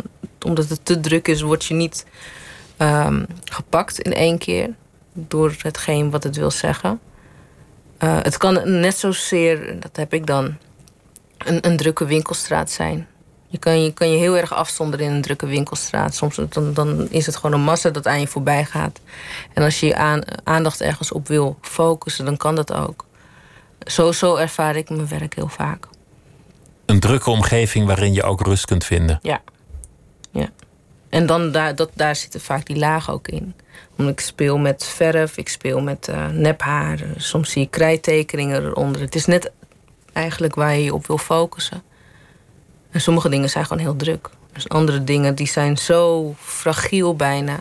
omdat 0.47 0.69
het 0.69 0.85
te 0.85 1.01
druk 1.01 1.29
is, 1.29 1.41
word 1.41 1.65
je 1.65 1.75
niet 1.75 2.07
ehm, 2.77 3.25
gepakt 3.45 4.01
in 4.01 4.13
één 4.13 4.39
keer. 4.39 4.71
Door 5.13 5.55
hetgeen 5.59 6.11
wat 6.11 6.23
het 6.23 6.37
wil 6.37 6.51
zeggen. 6.51 7.01
Eh, 7.99 8.19
het 8.23 8.37
kan 8.37 8.81
net 8.81 8.97
zozeer, 8.97 9.81
dat 9.81 9.97
heb 9.97 10.15
ik 10.15 10.27
dan, 10.27 10.57
een, 11.39 11.67
een 11.67 11.77
drukke 11.77 12.05
winkelstraat 12.05 12.71
zijn. 12.71 13.07
Je 13.47 13.59
kan, 13.59 13.83
je 13.83 13.93
kan 13.93 14.11
je 14.11 14.17
heel 14.17 14.37
erg 14.37 14.55
afzonderen 14.55 15.07
in 15.07 15.13
een 15.13 15.23
drukke 15.23 15.47
winkelstraat. 15.47 16.15
Soms 16.15 16.41
dan, 16.49 16.73
dan 16.73 17.11
is 17.11 17.27
het 17.27 17.37
gewoon 17.37 17.53
een 17.53 17.65
massa 17.65 17.91
dat 17.91 18.07
aan 18.07 18.21
je 18.21 18.27
voorbij 18.27 18.65
gaat. 18.65 19.01
En 19.53 19.63
als 19.63 19.81
je 19.81 19.87
je 19.87 19.97
aan, 19.97 20.23
aandacht 20.45 20.81
ergens 20.81 21.13
op 21.13 21.29
wil 21.29 21.59
focussen, 21.61 22.25
dan 22.25 22.37
kan 22.37 22.55
dat 22.55 22.73
ook. 22.73 23.05
Zo, 23.87 24.13
zo 24.13 24.37
ervaar 24.37 24.77
ik 24.77 24.91
mijn 24.91 25.09
werk 25.09 25.35
heel 25.35 25.49
vaak. 25.49 25.89
Een 26.87 27.01
drukke 27.01 27.31
omgeving 27.31 27.87
waarin 27.87 28.13
je 28.13 28.23
ook 28.23 28.41
rust 28.41 28.65
kunt 28.65 28.85
vinden. 28.85 29.19
Ja. 29.23 29.41
ja. 30.31 30.49
En 31.09 31.27
dan 31.27 31.53
daar, 31.53 31.75
dat, 31.75 31.91
daar 31.95 32.17
zitten 32.17 32.41
vaak 32.41 32.67
die 32.67 32.77
lagen 32.77 33.13
ook 33.13 33.29
in. 33.29 33.55
Omdat 33.97 34.13
ik 34.13 34.21
speel 34.21 34.59
met 34.59 34.85
verf, 34.85 35.37
ik 35.37 35.49
speel 35.49 35.81
met 35.81 36.09
eh, 36.09 36.29
nephaar. 36.29 36.99
Soms 37.17 37.51
zie 37.51 37.63
je 37.63 37.69
krijttekeningen 37.69 38.65
eronder. 38.65 39.01
Het 39.01 39.15
is 39.15 39.27
net 39.27 39.53
eigenlijk 40.17 40.55
waar 40.55 40.75
je 40.75 40.85
je 40.85 40.95
op 40.95 41.07
wil 41.07 41.19
focussen. 41.19 41.83
En 42.91 43.01
sommige 43.01 43.29
dingen 43.29 43.51
zijn 43.51 43.67
gewoon 43.67 43.83
heel 43.83 43.97
druk. 43.97 44.31
Dus 44.53 44.69
andere 44.69 45.05
dingen 45.05 45.35
die 45.35 45.47
zijn 45.47 45.77
zo 45.77 46.35
fragiel 46.41 47.17
bijna. 47.17 47.59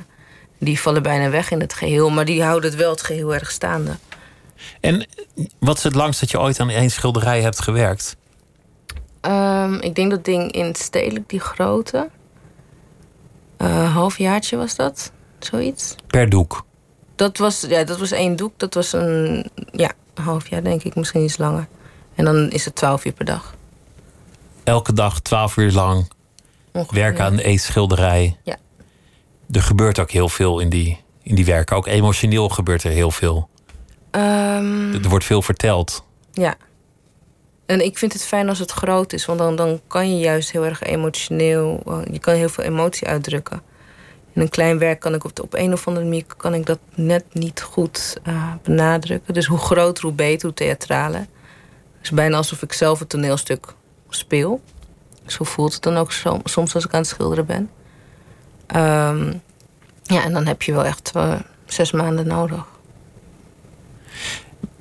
Die 0.59 0.79
vallen 0.79 1.03
bijna 1.03 1.29
weg 1.29 1.51
in 1.51 1.59
het 1.59 1.73
geheel. 1.73 2.09
Maar 2.09 2.25
die 2.25 2.43
houden 2.43 2.69
het 2.69 2.79
wel 2.79 2.91
het 2.91 3.01
geheel 3.01 3.33
erg 3.33 3.51
staande. 3.51 3.91
En 4.79 5.07
wat 5.59 5.77
is 5.77 5.83
het 5.83 5.95
langst 5.95 6.19
dat 6.19 6.31
je 6.31 6.39
ooit 6.39 6.59
aan 6.59 6.69
één 6.69 6.89
schilderij 6.89 7.41
hebt 7.41 7.61
gewerkt? 7.61 8.15
Ehm, 9.21 9.73
ik 9.73 9.95
denk 9.95 10.11
dat 10.11 10.25
ding 10.25 10.51
in 10.51 10.75
stedelijk, 10.75 11.29
die 11.29 11.39
grote. 11.39 12.09
eh 13.57 13.93
halfjaartje 13.95 14.57
was 14.57 14.75
dat, 14.75 15.11
zoiets. 15.39 15.95
Per 16.07 16.29
doek. 16.29 16.63
Dat 17.15 17.37
was, 17.37 17.65
ja, 17.69 17.83
dat 17.83 17.99
was 17.99 18.11
één 18.11 18.35
doek. 18.35 18.53
Dat 18.57 18.73
was 18.73 18.93
een 18.93 19.49
ja, 19.71 19.91
een 20.13 20.23
half 20.23 20.47
jaar, 20.47 20.63
denk 20.63 20.83
ik, 20.83 20.95
misschien 20.95 21.23
iets 21.23 21.37
langer. 21.37 21.67
En 22.15 22.25
dan 22.25 22.49
is 22.49 22.65
het 22.65 22.75
twaalf 22.75 23.05
uur 23.05 23.13
per 23.13 23.25
dag. 23.25 23.55
Elke 24.63 24.93
dag 24.93 25.19
twaalf 25.21 25.57
uur 25.57 25.71
lang 25.71 26.11
Ongeveer. 26.71 26.99
werken 27.01 27.23
aan 27.25 27.39
één 27.39 27.59
schilderij. 27.59 28.37
Ja. 28.43 28.57
Er 29.51 29.61
gebeurt 29.61 29.99
ook 29.99 30.11
heel 30.11 30.29
veel 30.29 30.59
in 30.59 30.69
die, 30.69 31.01
in 31.23 31.35
die 31.35 31.45
werken. 31.45 31.75
Ook 31.75 31.87
emotioneel 31.87 32.49
gebeurt 32.49 32.83
er 32.83 32.91
heel 32.91 33.11
veel. 33.11 33.49
Ehm, 34.11 34.93
Er 34.93 35.09
wordt 35.09 35.25
veel 35.25 35.41
verteld. 35.41 36.03
ja. 36.33 36.55
En 37.65 37.85
ik 37.85 37.97
vind 37.97 38.13
het 38.13 38.25
fijn 38.25 38.49
als 38.49 38.59
het 38.59 38.71
groot 38.71 39.13
is, 39.13 39.25
want 39.25 39.39
dan, 39.39 39.55
dan 39.55 39.81
kan 39.87 40.09
je 40.11 40.17
juist 40.19 40.51
heel 40.51 40.65
erg 40.65 40.81
emotioneel, 40.83 41.81
eh, 41.85 41.97
je 42.11 42.19
kan 42.19 42.33
heel 42.33 42.49
veel 42.49 42.63
emotie 42.63 43.07
uitdrukken. 43.07 43.61
In 44.33 44.41
een 44.41 44.49
klein 44.49 44.77
werk 44.79 44.99
kan 44.99 45.13
ik 45.13 45.23
op, 45.23 45.35
de, 45.35 45.41
op 45.41 45.53
een 45.53 45.73
of 45.73 45.87
andere 45.87 46.05
manier 46.05 46.23
kan 46.37 46.53
ik 46.53 46.65
dat 46.65 46.79
net 46.95 47.23
niet 47.31 47.61
goed 47.61 48.17
eh, 48.23 48.53
benadrukken. 48.63 49.33
Dus 49.33 49.45
hoe 49.45 49.57
groter, 49.57 50.03
hoe 50.03 50.13
beter, 50.13 50.45
hoe 50.47 50.55
theatraler. 50.55 51.25
Is 52.05 52.11
bijna 52.11 52.37
alsof 52.37 52.61
ik 52.61 52.73
zelf 52.73 52.99
het 52.99 53.09
toneelstuk 53.09 53.73
speel. 54.09 54.61
Zo 55.25 55.43
voelt 55.43 55.73
het 55.73 55.83
dan 55.83 55.97
ook 55.97 56.11
som- 56.11 56.41
soms 56.43 56.75
als 56.75 56.85
ik 56.85 56.93
aan 56.93 56.99
het 56.99 57.09
schilderen 57.09 57.45
ben. 57.45 57.69
Ehm, 58.67 59.33
ja, 60.03 60.23
en 60.23 60.33
dan 60.33 60.45
heb 60.45 60.61
je 60.61 60.71
wel 60.73 60.85
echt 60.85 61.11
eh, 61.15 61.39
zes 61.65 61.91
maanden 61.91 62.27
nodig. 62.27 62.65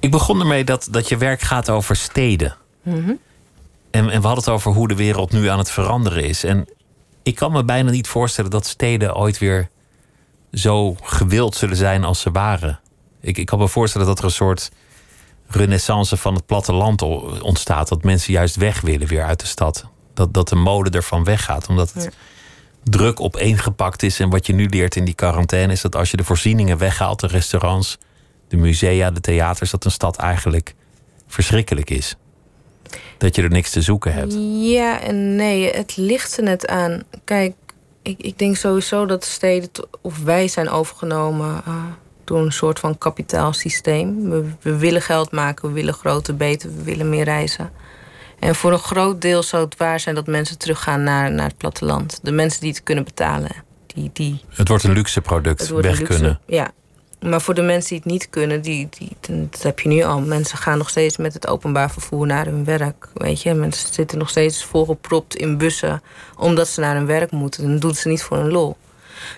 Ik 0.00 0.10
begon 0.10 0.40
ermee 0.40 0.64
dat, 0.64 0.88
dat 0.90 1.08
je 1.08 1.16
werk 1.16 1.40
gaat 1.40 1.70
over 1.70 1.96
steden. 1.96 2.56
Mhm. 2.82 3.12
En, 3.90 4.10
en 4.10 4.20
we 4.20 4.26
hadden 4.26 4.44
het 4.44 4.48
over 4.48 4.72
hoe 4.72 4.88
de 4.88 4.96
wereld 4.96 5.32
nu 5.32 5.48
aan 5.48 5.58
het 5.58 5.70
veranderen 5.70 6.24
is. 6.24 6.44
En 6.44 6.66
ik 7.22 7.34
kan 7.34 7.52
me 7.52 7.64
bijna 7.64 7.90
niet 7.90 8.08
voorstellen 8.08 8.50
dat 8.50 8.66
steden 8.66 9.16
ooit 9.16 9.38
weer 9.38 9.68
zo 10.52 10.96
gewild 11.02 11.54
zullen 11.54 11.76
zijn 11.76 12.04
als 12.04 12.20
ze 12.20 12.30
waren. 12.30 12.80
Ik, 13.20 13.38
ik 13.38 13.46
kan 13.46 13.58
me 13.58 13.68
voorstellen 13.68 14.06
dat 14.06 14.18
er 14.18 14.24
een 14.24 14.30
soort 14.30 14.70
renaissance 15.54 16.16
van 16.16 16.34
het 16.34 16.46
platteland 16.46 17.02
ontstaat. 17.42 17.88
Dat 17.88 18.02
mensen 18.04 18.32
juist 18.32 18.56
weg 18.56 18.80
willen 18.80 19.06
weer 19.08 19.24
uit 19.24 19.40
de 19.40 19.46
stad. 19.46 19.84
Dat, 20.14 20.34
dat 20.34 20.48
de 20.48 20.54
mode 20.56 20.90
ervan 20.90 21.24
weggaat. 21.24 21.66
Omdat 21.66 21.92
het 21.92 22.02
Ja. 22.02 22.10
druk 22.82 23.20
opeengepakt 23.20 24.02
is. 24.02 24.20
En 24.20 24.30
wat 24.30 24.46
je 24.46 24.52
nu 24.54 24.68
leert 24.68 24.96
in 24.96 25.04
die 25.04 25.14
quarantaine 25.14 25.72
is 25.72 25.80
dat 25.80 25.96
als 25.96 26.10
je 26.10 26.16
de 26.16 26.24
voorzieningen 26.24 26.78
weghaalt, 26.78 27.20
de 27.20 27.26
restaurants, 27.26 27.98
de 28.48 28.56
musea, 28.56 29.10
de 29.10 29.20
theaters, 29.20 29.70
dat 29.70 29.84
een 29.84 29.90
stad 29.90 30.16
eigenlijk 30.16 30.74
verschrikkelijk 31.26 31.90
is. 31.90 32.16
Dat 33.18 33.36
je 33.36 33.42
er 33.42 33.50
niks 33.50 33.70
te 33.70 33.82
zoeken 33.82 34.12
hebt. 34.14 34.34
Ja 34.60 35.00
en 35.00 35.36
nee, 35.36 35.70
het 35.70 35.96
ligt 35.96 36.36
er 36.36 36.42
net 36.42 36.66
aan. 36.66 37.02
Kijk, 37.24 37.54
ik, 38.02 38.18
ik 38.20 38.38
denk 38.38 38.56
sowieso 38.56 39.06
dat 39.06 39.22
de 39.22 39.28
steden, 39.28 39.68
of 40.00 40.18
wij 40.18 40.48
zijn 40.48 40.68
overgenomen 40.70 41.62
uh, 41.68 41.74
door 42.24 42.38
een 42.38 42.52
soort 42.52 42.78
van 42.78 42.98
kapitaalsysteem. 42.98 44.30
We, 44.30 44.44
we 44.60 44.76
willen 44.76 45.02
geld 45.02 45.30
maken, 45.30 45.68
we 45.68 45.74
willen 45.74 45.94
groter, 45.94 46.36
beter, 46.36 46.76
we 46.76 46.82
willen 46.82 47.08
meer 47.08 47.24
reizen. 47.24 47.70
En 48.38 48.54
voor 48.54 48.72
een 48.72 48.78
groot 48.78 49.20
deel 49.20 49.42
zou 49.42 49.64
het 49.64 49.76
waar 49.76 50.00
zijn 50.00 50.14
dat 50.14 50.26
mensen 50.26 50.58
teruggaan 50.58 51.02
naar, 51.02 51.32
naar 51.32 51.46
het 51.46 51.56
platteland. 51.56 52.18
De 52.22 52.32
mensen 52.32 52.60
die 52.60 52.70
het 52.70 52.82
kunnen 52.82 53.04
betalen. 53.04 53.50
Die, 53.86 54.10
die, 54.12 54.40
het 54.48 54.68
wordt 54.68 54.84
een 54.84 54.92
luxe 54.92 55.20
product, 55.20 55.68
weg 55.68 56.02
kunnen. 56.02 56.40
Ja, 56.46 56.70
maar 57.20 57.40
voor 57.40 57.54
de 57.54 57.62
mensen 57.62 57.88
die 57.88 57.98
het 57.98 58.06
niet 58.06 58.30
kunnen, 58.30 58.62
die, 58.62 58.88
die, 58.98 59.16
dat 59.50 59.62
heb 59.62 59.80
je 59.80 59.88
nu 59.88 60.02
al. 60.02 60.20
Mensen 60.20 60.58
gaan 60.58 60.78
nog 60.78 60.88
steeds 60.88 61.16
met 61.16 61.34
het 61.34 61.46
openbaar 61.46 61.90
vervoer 61.90 62.26
naar 62.26 62.46
hun 62.46 62.64
werk. 62.64 63.08
Weet 63.14 63.42
je, 63.42 63.54
mensen 63.54 63.94
zitten 63.94 64.18
nog 64.18 64.28
steeds 64.28 64.64
volgepropt 64.64 65.36
in 65.36 65.58
bussen 65.58 66.02
omdat 66.36 66.68
ze 66.68 66.80
naar 66.80 66.94
hun 66.94 67.06
werk 67.06 67.30
moeten. 67.30 67.64
En 67.64 67.70
dat 67.70 67.80
doen 67.80 67.94
ze 67.94 68.08
niet 68.08 68.22
voor 68.22 68.36
een 68.36 68.50
lol. 68.50 68.76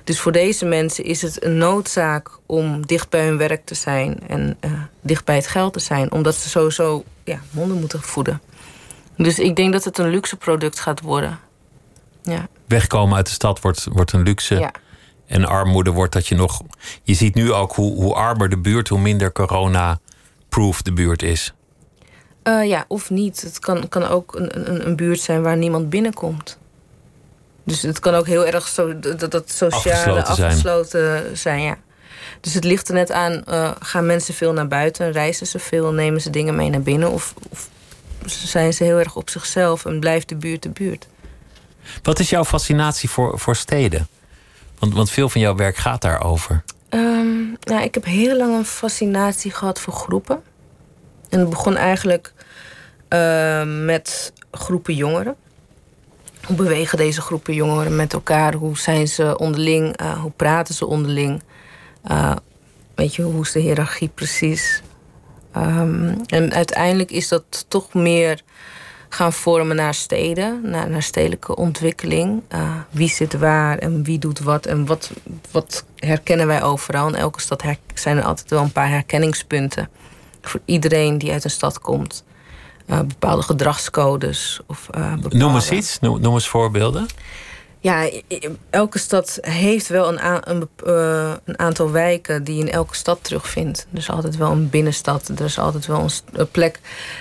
Dus 0.04 0.20
voor 0.20 0.32
deze 0.32 0.64
mensen 0.64 1.04
is 1.04 1.22
het 1.22 1.44
een 1.44 1.56
noodzaak 1.56 2.30
om 2.46 2.86
dicht 2.86 3.08
bij 3.08 3.24
hun 3.26 3.36
werk 3.36 3.64
te 3.64 3.74
zijn 3.74 4.20
en 4.28 4.56
uh, 4.64 4.72
dicht 5.00 5.24
bij 5.24 5.36
het 5.36 5.46
geld 5.46 5.72
te 5.72 5.80
zijn, 5.80 6.12
omdat 6.12 6.34
ze 6.34 6.48
sowieso 6.48 7.04
ja, 7.24 7.40
monden 7.50 7.78
moeten 7.80 8.02
voeden. 8.02 8.40
Dus 9.16 9.38
ik 9.38 9.56
denk 9.56 9.72
dat 9.72 9.84
het 9.84 9.98
een 9.98 10.08
luxe 10.08 10.36
product 10.36 10.80
gaat 10.80 11.00
worden. 11.00 11.38
Ja. 12.22 12.48
Wegkomen 12.66 13.16
uit 13.16 13.26
de 13.26 13.32
stad 13.32 13.60
wordt, 13.60 13.86
wordt 13.92 14.12
een 14.12 14.22
luxe. 14.22 14.54
Ja. 14.54 14.70
En 15.26 15.44
armoede 15.44 15.90
wordt 15.90 16.12
dat 16.12 16.26
je 16.26 16.34
nog. 16.34 16.60
Je 17.02 17.14
ziet 17.14 17.34
nu 17.34 17.52
ook 17.52 17.72
hoe, 17.72 17.94
hoe 17.94 18.14
armer 18.14 18.48
de 18.48 18.58
buurt, 18.58 18.88
hoe 18.88 19.00
minder 19.00 19.32
corona-proof 19.32 20.82
de 20.82 20.92
buurt 20.92 21.22
is. 21.22 21.54
Uh, 22.44 22.68
ja, 22.68 22.84
of 22.88 23.10
niet. 23.10 23.40
Het 23.40 23.58
kan, 23.58 23.88
kan 23.88 24.02
ook 24.02 24.34
een, 24.34 24.70
een, 24.70 24.86
een 24.86 24.96
buurt 24.96 25.20
zijn 25.20 25.42
waar 25.42 25.56
niemand 25.56 25.90
binnenkomt. 25.90 26.58
Dus 27.66 27.82
het 27.82 27.98
kan 27.98 28.14
ook 28.14 28.26
heel 28.26 28.46
erg 28.46 28.68
zo, 28.68 28.98
dat, 28.98 29.30
dat 29.30 29.50
sociale 29.50 30.22
afgesloten, 30.22 30.44
afgesloten 30.44 31.36
zijn. 31.36 31.62
ja. 31.62 31.78
Dus 32.40 32.54
het 32.54 32.64
ligt 32.64 32.88
er 32.88 32.94
net 32.94 33.10
aan, 33.10 33.42
uh, 33.48 33.70
gaan 33.80 34.06
mensen 34.06 34.34
veel 34.34 34.52
naar 34.52 34.68
buiten, 34.68 35.12
reizen 35.12 35.46
ze 35.46 35.58
veel, 35.58 35.92
nemen 35.92 36.20
ze 36.20 36.30
dingen 36.30 36.56
mee 36.56 36.70
naar 36.70 36.82
binnen, 36.82 37.10
of, 37.10 37.34
of 37.50 37.68
zijn 38.26 38.72
ze 38.72 38.84
heel 38.84 38.98
erg 38.98 39.16
op 39.16 39.30
zichzelf 39.30 39.84
en 39.84 40.00
blijft 40.00 40.28
de 40.28 40.36
buurt 40.36 40.62
de 40.62 40.68
buurt. 40.68 41.06
Wat 42.02 42.18
is 42.18 42.30
jouw 42.30 42.44
fascinatie 42.44 43.10
voor, 43.10 43.38
voor 43.38 43.56
steden? 43.56 44.08
Want, 44.78 44.94
want 44.94 45.10
veel 45.10 45.28
van 45.28 45.40
jouw 45.40 45.54
werk 45.54 45.76
gaat 45.76 46.02
daarover. 46.02 46.64
Um, 46.90 47.56
nou, 47.60 47.82
ik 47.82 47.94
heb 47.94 48.04
heel 48.04 48.36
lang 48.36 48.54
een 48.54 48.64
fascinatie 48.64 49.50
gehad 49.50 49.80
voor 49.80 49.92
groepen. 49.92 50.42
En 51.28 51.38
het 51.40 51.50
begon 51.50 51.76
eigenlijk 51.76 52.32
uh, 53.08 53.62
met 53.64 54.32
groepen 54.50 54.94
jongeren. 54.94 55.36
Hoe 56.46 56.56
bewegen 56.56 56.98
deze 56.98 57.20
groepen 57.20 57.54
jongeren 57.54 57.96
met 57.96 58.12
elkaar? 58.12 58.54
Hoe 58.54 58.78
zijn 58.78 59.08
ze 59.08 59.38
onderling? 59.38 60.00
Uh, 60.00 60.20
hoe 60.20 60.30
praten 60.30 60.74
ze 60.74 60.86
onderling? 60.86 61.42
Uh, 62.10 62.36
weet 62.94 63.14
je, 63.14 63.22
hoe 63.22 63.42
is 63.42 63.52
de 63.52 63.60
hiërarchie 63.60 64.08
precies? 64.08 64.82
Um, 65.56 66.20
en 66.26 66.52
uiteindelijk 66.52 67.10
is 67.10 67.28
dat 67.28 67.64
toch 67.68 67.94
meer 67.94 68.42
gaan 69.08 69.32
vormen 69.32 69.76
naar 69.76 69.94
steden, 69.94 70.60
naar, 70.62 70.90
naar 70.90 71.02
stedelijke 71.02 71.56
ontwikkeling. 71.56 72.42
Uh, 72.54 72.74
wie 72.90 73.08
zit 73.08 73.38
waar 73.38 73.78
en 73.78 74.02
wie 74.02 74.18
doet 74.18 74.40
wat 74.40 74.66
en 74.66 74.86
wat, 74.86 75.10
wat 75.50 75.84
herkennen 75.96 76.46
wij 76.46 76.62
overal. 76.62 77.08
In 77.08 77.14
elke 77.14 77.40
stad 77.40 77.64
zijn 77.94 78.16
er 78.16 78.24
altijd 78.24 78.50
wel 78.50 78.62
een 78.62 78.72
paar 78.72 78.88
herkenningspunten 78.88 79.88
voor 80.40 80.60
iedereen 80.64 81.18
die 81.18 81.32
uit 81.32 81.44
een 81.44 81.50
stad 81.50 81.78
komt. 81.80 82.24
Uh, 82.90 82.98
bepaalde 83.00 83.42
gedragscodes. 83.42 84.60
Of, 84.66 84.88
uh, 84.96 85.14
bepaalde... 85.14 85.36
Noem 85.36 85.54
eens 85.54 85.70
iets, 85.70 86.00
noem, 86.00 86.20
noem 86.20 86.34
eens 86.34 86.48
voorbeelden 86.48 87.06
ja, 87.86 88.10
elke 88.70 88.98
stad 88.98 89.38
heeft 89.40 89.88
wel 89.88 90.08
een, 90.08 90.50
een, 90.50 90.68
uh, 90.86 91.32
een, 91.44 91.58
aantal 91.58 91.90
wijken 91.90 92.44
die 92.44 92.54
je 92.54 92.60
in 92.60 92.70
elke 92.70 92.94
stad 92.94 93.18
terugvindt. 93.22 93.86
Er 93.92 93.98
is 93.98 94.10
altijd 94.10 94.36
wel 94.36 94.50
een 94.50 94.70
binnenstad, 94.70 95.28
er 95.28 95.44
is 95.44 95.58
altijd 95.58 95.86
wel 95.86 96.08
een, 96.32 96.50
plek. 96.50 96.80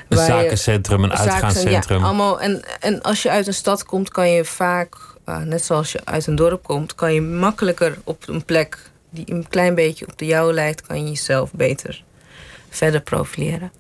Een 0.09 0.17
zakencentrum, 0.17 1.03
een 1.03 1.13
uitgaanscentrum. 1.13 1.99
Ja, 1.99 2.05
allemaal. 2.05 2.41
En, 2.41 2.63
en 2.79 3.01
als 3.01 3.23
je 3.23 3.29
uit 3.29 3.47
een 3.47 3.53
stad 3.53 3.85
komt, 3.85 4.09
kan 4.09 4.29
je 4.29 4.45
vaak, 4.45 4.97
net 5.43 5.63
zoals 5.63 5.91
je 5.91 5.99
uit 6.03 6.27
een 6.27 6.35
dorp 6.35 6.63
komt, 6.63 6.95
kan 6.95 7.13
je 7.13 7.21
makkelijker 7.21 7.97
op 8.03 8.27
een 8.27 8.45
plek 8.45 8.91
die 9.09 9.31
een 9.31 9.47
klein 9.49 9.75
beetje 9.75 10.07
op 10.07 10.17
de 10.17 10.25
jouwe 10.25 10.53
lijkt, 10.53 10.81
kan 10.81 11.03
je 11.03 11.09
jezelf 11.09 11.51
beter 11.53 12.03
verder 12.69 13.01
profileren. 13.01 13.71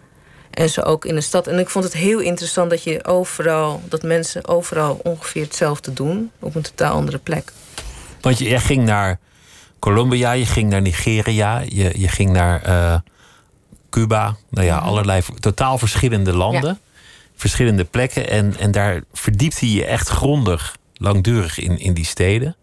En 0.55 0.69
zo 0.69 0.81
ook 0.81 1.05
in 1.05 1.15
de 1.15 1.21
stad. 1.21 1.47
En 1.47 1.59
ik 1.59 1.69
vond 1.69 1.83
het 1.85 1.93
heel 1.93 2.19
interessant 2.19 2.69
dat 2.69 2.83
je 2.83 3.05
overal, 3.05 3.81
dat 3.87 4.03
mensen 4.03 4.47
overal 4.47 4.99
ongeveer 5.03 5.43
hetzelfde 5.43 5.93
doen. 5.93 6.31
Op 6.39 6.55
een 6.55 6.61
totaal 6.61 6.95
andere 6.95 7.17
plek. 7.17 7.51
Want 8.21 8.37
je, 8.37 8.59
ging 8.59 8.83
naar 8.83 9.19
Colombia, 9.79 10.31
je 10.31 10.45
ging 10.45 10.69
naar 10.69 10.81
Nigeria, 10.81 11.59
je, 11.59 11.99
je 11.99 12.07
ging 12.07 12.31
naar 12.31 12.67
uh, 12.67 12.95
Cuba. 13.89 14.35
Nou 14.49 14.65
ja, 14.65 14.77
allerlei 14.77 15.21
totaal 15.39 15.77
verschillende 15.77 16.33
landen. 16.33 16.79
Verschillende 17.35 17.83
plekken. 17.83 18.29
En, 18.29 18.57
en 18.57 18.71
daar 18.71 19.01
verdiepte 19.13 19.71
je 19.71 19.85
echt 19.85 20.07
grondig, 20.07 20.75
langdurig 20.93 21.59
in, 21.59 21.79
in 21.79 21.93
die 21.93 22.05
steden. 22.05 22.55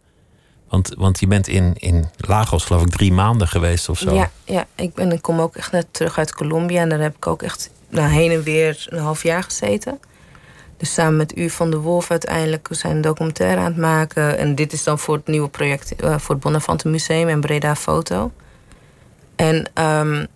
Want, 0.68 0.92
want 0.96 1.20
je 1.20 1.26
bent 1.26 1.48
in, 1.48 1.74
in 1.76 2.11
Lagos, 2.16 2.64
geloof 2.64 2.83
ik, 2.83 2.90
drie 2.90 3.12
maanden 3.12 3.48
geweest 3.48 3.88
of 3.88 3.98
zo. 3.98 4.14
Ja, 4.14 4.31
ja 4.44 4.66
ik, 4.74 4.94
ben, 4.94 5.12
ik 5.12 5.22
kom 5.22 5.40
ook 5.40 5.57
echt 5.57 5.72
net 5.72 5.87
terug 5.90 6.18
uit 6.18 6.35
Colombia. 6.35 6.81
En 6.81 6.88
daar 6.88 7.00
heb 7.00 7.16
ik 7.16 7.26
ook 7.26 7.42
echt 7.42 7.70
nou, 7.92 8.09
heen 8.09 8.31
en 8.31 8.42
weer 8.42 8.87
een 8.88 8.98
half 8.98 9.22
jaar 9.22 9.42
gezeten. 9.42 10.00
Dus 10.76 10.94
samen 10.94 11.16
met 11.16 11.37
U 11.38 11.50
van 11.50 11.70
de 11.70 11.76
Wolf 11.76 12.11
uiteindelijk 12.11 12.68
zijn 12.70 12.96
een 12.96 13.00
documentaire 13.00 13.61
aan 13.61 13.64
het 13.64 13.76
maken. 13.76 14.38
En 14.38 14.55
dit 14.55 14.72
is 14.72 14.85
dan 14.85 14.98
voor 14.98 15.14
het 15.14 15.26
nieuwe 15.26 15.48
project 15.48 16.02
uh, 16.02 16.18
voor 16.18 16.35
het 16.35 16.44
Bonnafante 16.44 16.88
Museum 16.88 17.28
en 17.28 17.40
Breda 17.40 17.76
Foto. 17.76 18.33
En 19.37 19.57
um, 19.57 20.26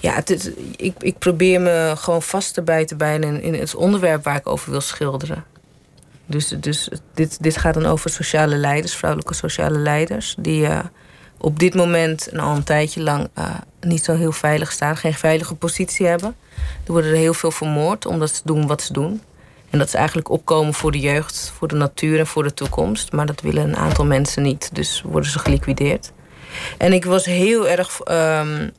ja, 0.00 0.14
het 0.14 0.52
ik, 0.76 0.94
ik 0.98 1.18
probeer 1.18 1.60
me 1.60 1.92
gewoon 1.96 2.22
vast 2.22 2.54
te 2.54 2.62
bijten 2.62 2.96
bij 2.96 3.14
in, 3.14 3.42
in 3.42 3.54
het 3.54 3.74
onderwerp 3.74 4.24
waar 4.24 4.36
ik 4.36 4.48
over 4.48 4.70
wil 4.70 4.80
schilderen. 4.80 5.44
Dus, 6.26 6.48
dus 6.48 6.88
dit, 7.14 7.42
dit 7.42 7.56
gaat 7.56 7.74
dan 7.74 7.86
over 7.86 8.10
sociale 8.10 8.56
leiders, 8.56 8.96
vrouwelijke 8.96 9.34
sociale 9.34 9.78
leiders, 9.78 10.34
die 10.38 10.62
uh, 10.62 10.78
op 11.38 11.58
dit 11.58 11.74
moment 11.74 12.28
en 12.28 12.38
al 12.38 12.56
een 12.56 12.64
tijdje 12.64 13.02
lang 13.02 13.28
uh, 13.38 13.54
niet 13.80 14.04
zo 14.04 14.14
heel 14.14 14.32
veilig 14.32 14.72
staan, 14.72 14.96
geen 14.96 15.14
veilige 15.14 15.54
positie 15.54 16.06
hebben. 16.06 16.36
Er 16.86 16.92
worden 16.92 17.10
er 17.10 17.16
heel 17.16 17.34
veel 17.34 17.50
vermoord 17.50 18.06
omdat 18.06 18.34
ze 18.34 18.40
doen 18.44 18.66
wat 18.66 18.82
ze 18.82 18.92
doen. 18.92 19.22
En 19.70 19.78
dat 19.78 19.90
ze 19.90 19.96
eigenlijk 19.96 20.30
opkomen 20.30 20.74
voor 20.74 20.92
de 20.92 21.00
jeugd, 21.00 21.52
voor 21.56 21.68
de 21.68 21.74
natuur 21.74 22.18
en 22.18 22.26
voor 22.26 22.42
de 22.42 22.54
toekomst. 22.54 23.12
Maar 23.12 23.26
dat 23.26 23.40
willen 23.40 23.68
een 23.68 23.76
aantal 23.76 24.04
mensen 24.04 24.42
niet, 24.42 24.70
dus 24.72 25.02
worden 25.04 25.30
ze 25.30 25.38
geliquideerd. 25.38 26.12
En 26.78 26.92
ik 26.92 27.04
was 27.04 27.24
heel 27.24 27.68
erg 27.68 28.00
um, 28.10 28.70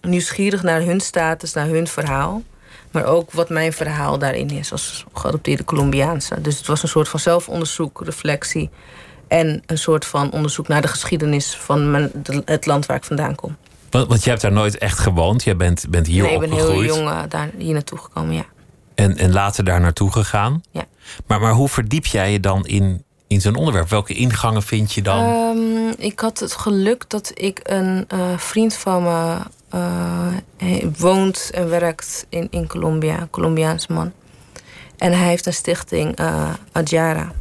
nieuwsgierig 0.00 0.62
naar 0.62 0.82
hun 0.82 1.00
status, 1.00 1.52
naar 1.52 1.66
hun 1.66 1.86
verhaal. 1.86 2.42
Maar 2.90 3.04
ook 3.04 3.32
wat 3.32 3.48
mijn 3.48 3.72
verhaal 3.72 4.18
daarin 4.18 4.50
is 4.50 4.72
als 4.72 5.04
geadopteerde 5.12 5.64
Colombiaanse. 5.64 6.40
Dus 6.40 6.58
het 6.58 6.66
was 6.66 6.82
een 6.82 6.88
soort 6.88 7.08
van 7.08 7.20
zelfonderzoek, 7.20 8.00
reflectie. 8.04 8.70
En 9.28 9.62
een 9.66 9.78
soort 9.78 10.04
van 10.04 10.32
onderzoek 10.32 10.68
naar 10.68 10.82
de 10.82 10.88
geschiedenis 10.88 11.56
van 11.56 11.90
mijn, 11.90 12.12
het 12.44 12.66
land 12.66 12.86
waar 12.86 12.96
ik 12.96 13.04
vandaan 13.04 13.34
kom. 13.34 13.56
Want, 13.90 14.08
want 14.08 14.24
je 14.24 14.30
hebt 14.30 14.42
daar 14.42 14.52
nooit 14.52 14.78
echt 14.78 14.98
gewoond. 14.98 15.44
Je 15.44 15.54
bent, 15.54 15.86
bent 15.88 16.06
hier 16.06 16.22
nee, 16.22 16.34
opgegroeid. 16.34 16.62
ik 16.62 16.66
ben 16.66 16.82
heel 16.82 16.94
jong 16.94 17.08
uh, 17.08 17.22
daar, 17.28 17.50
hier 17.58 17.72
naartoe 17.72 17.98
gekomen, 17.98 18.34
ja. 18.34 18.44
En, 18.94 19.16
en 19.16 19.32
later 19.32 19.64
daar 19.64 19.80
naartoe 19.80 20.12
gegaan. 20.12 20.62
Ja. 20.70 20.84
Maar, 21.26 21.40
maar 21.40 21.52
hoe 21.52 21.68
verdiep 21.68 22.06
jij 22.06 22.32
je 22.32 22.40
dan 22.40 22.66
in, 22.66 23.04
in 23.26 23.40
zo'n 23.40 23.54
onderwerp? 23.54 23.88
Welke 23.88 24.14
ingangen 24.14 24.62
vind 24.62 24.92
je 24.92 25.02
dan? 25.02 25.24
Um, 25.24 25.94
ik 25.98 26.20
had 26.20 26.38
het 26.38 26.52
geluk 26.52 27.04
dat 27.08 27.30
ik 27.34 27.60
een 27.62 28.06
uh, 28.14 28.38
vriend 28.38 28.74
van 28.74 29.02
me 29.02 29.36
uh, 29.74 30.84
woont 30.98 31.50
en 31.54 31.68
werkt 31.68 32.26
in, 32.28 32.46
in 32.50 32.66
Colombia, 32.66 33.20
een 33.20 33.30
Colombiaans 33.30 33.86
man. 33.86 34.12
En 34.98 35.12
hij 35.12 35.28
heeft 35.28 35.46
een 35.46 35.54
stichting, 35.54 36.20
uh, 36.20 36.50
Adjara. 36.72 37.32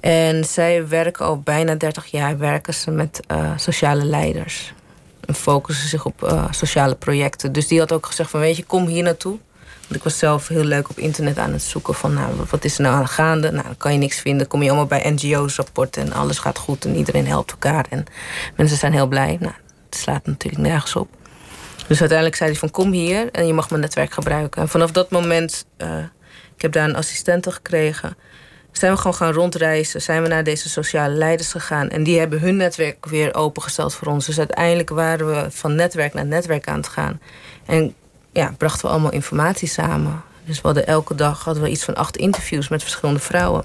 En 0.00 0.44
zij 0.44 0.88
werken 0.88 1.26
al 1.26 1.40
bijna 1.40 1.74
30 1.74 2.06
jaar 2.06 2.38
werken 2.38 2.74
ze 2.74 2.90
met 2.90 3.20
sociale 3.56 4.04
leiders. 4.04 4.74
En 5.26 5.34
focussen 5.34 5.88
zich 5.88 6.04
op 6.04 6.22
uh, 6.22 6.44
sociale 6.50 6.94
projecten. 6.94 7.52
Dus 7.52 7.66
die 7.68 7.78
had 7.78 7.92
ook 7.92 8.06
gezegd 8.06 8.30
van 8.30 8.40
weet 8.40 8.56
je, 8.56 8.64
kom 8.64 8.86
hier 8.86 9.02
naartoe. 9.02 9.38
Want 9.80 9.94
ik 9.94 10.02
was 10.02 10.18
zelf 10.18 10.48
heel 10.48 10.64
leuk 10.64 10.88
op 10.90 10.98
internet 10.98 11.38
aan 11.38 11.52
het 11.52 11.62
zoeken 11.62 11.94
van 11.94 12.14
nou, 12.14 12.34
wat 12.50 12.64
is 12.64 12.76
er 12.76 12.82
nou 12.82 12.94
aan 12.96 13.08
gaande? 13.08 13.50
Nou, 13.50 13.64
dan 13.64 13.76
kan 13.76 13.92
je 13.92 13.98
niks 13.98 14.20
vinden. 14.20 14.46
Kom 14.46 14.62
je 14.62 14.68
allemaal 14.68 14.86
bij 14.86 15.10
NGO's 15.10 15.56
rapporten 15.56 16.02
en 16.02 16.12
alles 16.12 16.38
gaat 16.38 16.58
goed 16.58 16.84
en 16.84 16.96
iedereen 16.96 17.26
helpt 17.26 17.50
elkaar. 17.50 17.86
En 17.90 18.04
mensen 18.56 18.78
zijn 18.78 18.92
heel 18.92 19.06
blij. 19.06 19.36
Nou, 19.40 19.54
het 19.84 19.96
slaat 19.96 20.26
natuurlijk 20.26 20.62
nergens 20.62 20.96
op. 20.96 21.08
Dus 21.86 21.98
uiteindelijk 21.98 22.36
zei 22.36 22.50
hij 22.50 22.58
van 22.58 22.70
kom 22.70 22.92
hier 22.92 23.30
en 23.30 23.46
je 23.46 23.52
mag 23.52 23.70
mijn 23.70 23.80
netwerk 23.80 24.12
gebruiken. 24.12 24.62
En 24.62 24.68
vanaf 24.68 24.90
dat 24.90 25.10
moment, 25.10 25.66
uh, 25.78 25.98
ik 26.56 26.62
heb 26.62 26.72
daar 26.72 26.88
een 26.88 26.96
assistente 26.96 27.50
gekregen 27.52 28.16
zijn 28.78 28.92
we 28.92 28.98
gewoon 28.98 29.16
gaan 29.16 29.32
rondreizen. 29.32 30.02
Zijn 30.02 30.22
we 30.22 30.28
naar 30.28 30.44
deze 30.44 30.68
sociale 30.68 31.14
leiders 31.14 31.50
gegaan. 31.50 31.88
En 31.88 32.02
die 32.02 32.18
hebben 32.18 32.40
hun 32.40 32.56
netwerk 32.56 33.06
weer 33.06 33.34
opengesteld 33.34 33.94
voor 33.94 34.08
ons. 34.08 34.26
Dus 34.26 34.38
uiteindelijk 34.38 34.90
waren 34.90 35.26
we 35.26 35.50
van 35.50 35.74
netwerk 35.74 36.14
naar 36.14 36.26
netwerk 36.26 36.68
aan 36.68 36.76
het 36.76 36.88
gaan. 36.88 37.20
En 37.66 37.94
ja, 38.32 38.54
brachten 38.58 38.86
we 38.86 38.92
allemaal 38.92 39.12
informatie 39.12 39.68
samen. 39.68 40.22
Dus 40.44 40.56
we 40.60 40.66
hadden 40.66 40.86
elke 40.86 41.14
dag 41.14 41.44
hadden 41.44 41.62
we 41.62 41.68
iets 41.68 41.84
van 41.84 41.94
acht 41.94 42.16
interviews 42.16 42.68
met 42.68 42.82
verschillende 42.82 43.20
vrouwen. 43.20 43.64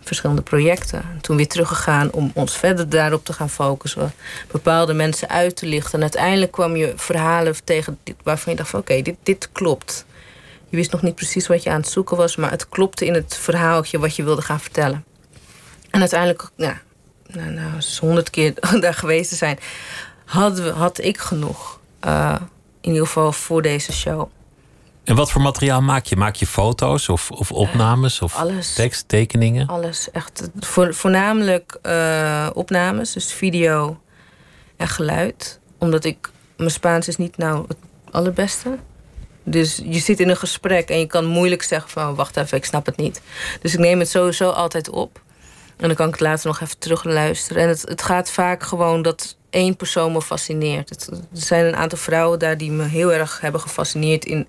Verschillende 0.00 0.42
projecten. 0.42 1.02
En 1.02 1.20
toen 1.20 1.36
weer 1.36 1.48
teruggegaan 1.48 2.12
om 2.12 2.30
ons 2.34 2.56
verder 2.56 2.88
daarop 2.88 3.24
te 3.24 3.32
gaan 3.32 3.50
focussen. 3.50 4.12
Bepaalde 4.50 4.92
mensen 4.92 5.28
uit 5.28 5.56
te 5.56 5.66
lichten. 5.66 5.92
En 5.92 6.00
uiteindelijk 6.00 6.52
kwam 6.52 6.76
je 6.76 6.92
verhalen 6.96 7.54
tegen 7.64 7.98
waarvan 8.22 8.52
je 8.52 8.58
dacht 8.58 8.70
van 8.70 8.80
oké, 8.80 9.02
dit, 9.02 9.16
dit 9.22 9.48
klopt. 9.52 10.04
Je 10.70 10.76
wist 10.76 10.92
nog 10.92 11.02
niet 11.02 11.14
precies 11.14 11.46
wat 11.46 11.62
je 11.62 11.70
aan 11.70 11.80
het 11.80 11.88
zoeken 11.88 12.16
was, 12.16 12.36
maar 12.36 12.50
het 12.50 12.68
klopte 12.68 13.06
in 13.06 13.14
het 13.14 13.36
verhaaltje 13.36 13.98
wat 13.98 14.16
je 14.16 14.22
wilde 14.22 14.42
gaan 14.42 14.60
vertellen. 14.60 15.04
En 15.90 16.00
uiteindelijk, 16.00 16.50
ja, 16.56 16.80
nou, 17.26 17.50
nou 17.50 17.70
honderd 18.00 18.30
keer 18.30 18.54
daar 18.80 18.94
geweest 18.94 19.28
te 19.28 19.36
zijn, 19.36 19.58
hadden 20.24 20.64
we, 20.64 20.70
had 20.70 21.02
ik 21.02 21.18
genoeg. 21.18 21.78
Uh, 22.04 22.36
in 22.80 22.90
ieder 22.90 23.06
geval 23.06 23.32
voor 23.32 23.62
deze 23.62 23.92
show. 23.92 24.28
En 25.04 25.14
wat 25.16 25.30
voor 25.30 25.42
materiaal 25.42 25.80
maak 25.80 26.04
je? 26.04 26.16
Maak 26.16 26.34
je 26.34 26.46
foto's 26.46 27.08
of, 27.08 27.30
of 27.30 27.52
opnames 27.52 28.20
of 28.20 28.36
alles, 28.36 28.74
tekst, 28.74 29.08
tekeningen? 29.08 29.66
Alles, 29.66 30.10
echt. 30.10 30.50
Voor, 30.60 30.94
voornamelijk 30.94 31.78
uh, 31.82 32.50
opnames, 32.52 33.12
dus 33.12 33.32
video 33.32 34.00
en 34.76 34.88
geluid. 34.88 35.60
Omdat 35.78 36.04
ik, 36.04 36.30
mijn 36.56 36.70
Spaans 36.70 37.08
is 37.08 37.16
niet 37.16 37.36
nou 37.36 37.64
het 37.68 37.76
allerbeste. 38.10 38.78
Dus 39.50 39.80
je 39.84 39.98
zit 39.98 40.20
in 40.20 40.28
een 40.28 40.36
gesprek 40.36 40.88
en 40.88 40.98
je 40.98 41.06
kan 41.06 41.26
moeilijk 41.26 41.62
zeggen 41.62 41.90
van... 41.90 42.14
wacht 42.14 42.36
even, 42.36 42.56
ik 42.56 42.64
snap 42.64 42.86
het 42.86 42.96
niet. 42.96 43.20
Dus 43.60 43.72
ik 43.72 43.78
neem 43.78 43.98
het 43.98 44.08
sowieso 44.08 44.50
altijd 44.50 44.90
op. 44.90 45.22
En 45.76 45.86
dan 45.86 45.96
kan 45.96 46.06
ik 46.06 46.12
het 46.12 46.20
later 46.20 46.46
nog 46.46 46.60
even 46.60 46.78
terug 46.78 47.04
luisteren. 47.04 47.62
En 47.62 47.68
het, 47.68 47.80
het 47.80 48.02
gaat 48.02 48.30
vaak 48.30 48.62
gewoon 48.62 49.02
dat 49.02 49.36
één 49.50 49.76
persoon 49.76 50.12
me 50.12 50.22
fascineert. 50.22 51.08
Er 51.10 51.18
zijn 51.32 51.66
een 51.66 51.76
aantal 51.76 51.98
vrouwen 51.98 52.38
daar 52.38 52.56
die 52.56 52.70
me 52.70 52.84
heel 52.84 53.12
erg 53.12 53.40
hebben 53.40 53.60
gefascineerd... 53.60 54.24
in, 54.24 54.46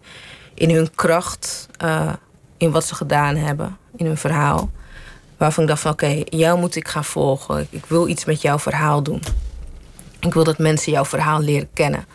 in 0.54 0.70
hun 0.70 0.96
kracht, 0.96 1.68
uh, 1.84 2.14
in 2.58 2.72
wat 2.72 2.86
ze 2.86 2.96
gedaan 2.96 3.36
hebben, 3.36 3.78
in 3.96 4.06
hun 4.06 4.18
verhaal. 4.18 4.72
Waarvan 5.38 5.64
ik 5.64 5.70
dacht 5.70 5.82
van 5.82 5.92
oké, 5.92 6.24
jou 6.26 6.60
moet 6.60 6.76
ik 6.76 6.88
gaan 6.88 7.06
volgen. 7.06 7.68
Ik 7.70 7.86
wil 7.86 8.08
iets 8.08 8.26
met 8.26 8.42
jouw 8.42 8.60
verhaal 8.60 9.04
doen. 9.04 9.24
Ik 10.20 10.34
wil 10.34 10.44
dat 10.44 10.58
mensen 10.58 10.92
jouw 10.92 11.06
verhaal 11.06 11.40
leren 11.40 11.70
kennen. 11.74 12.06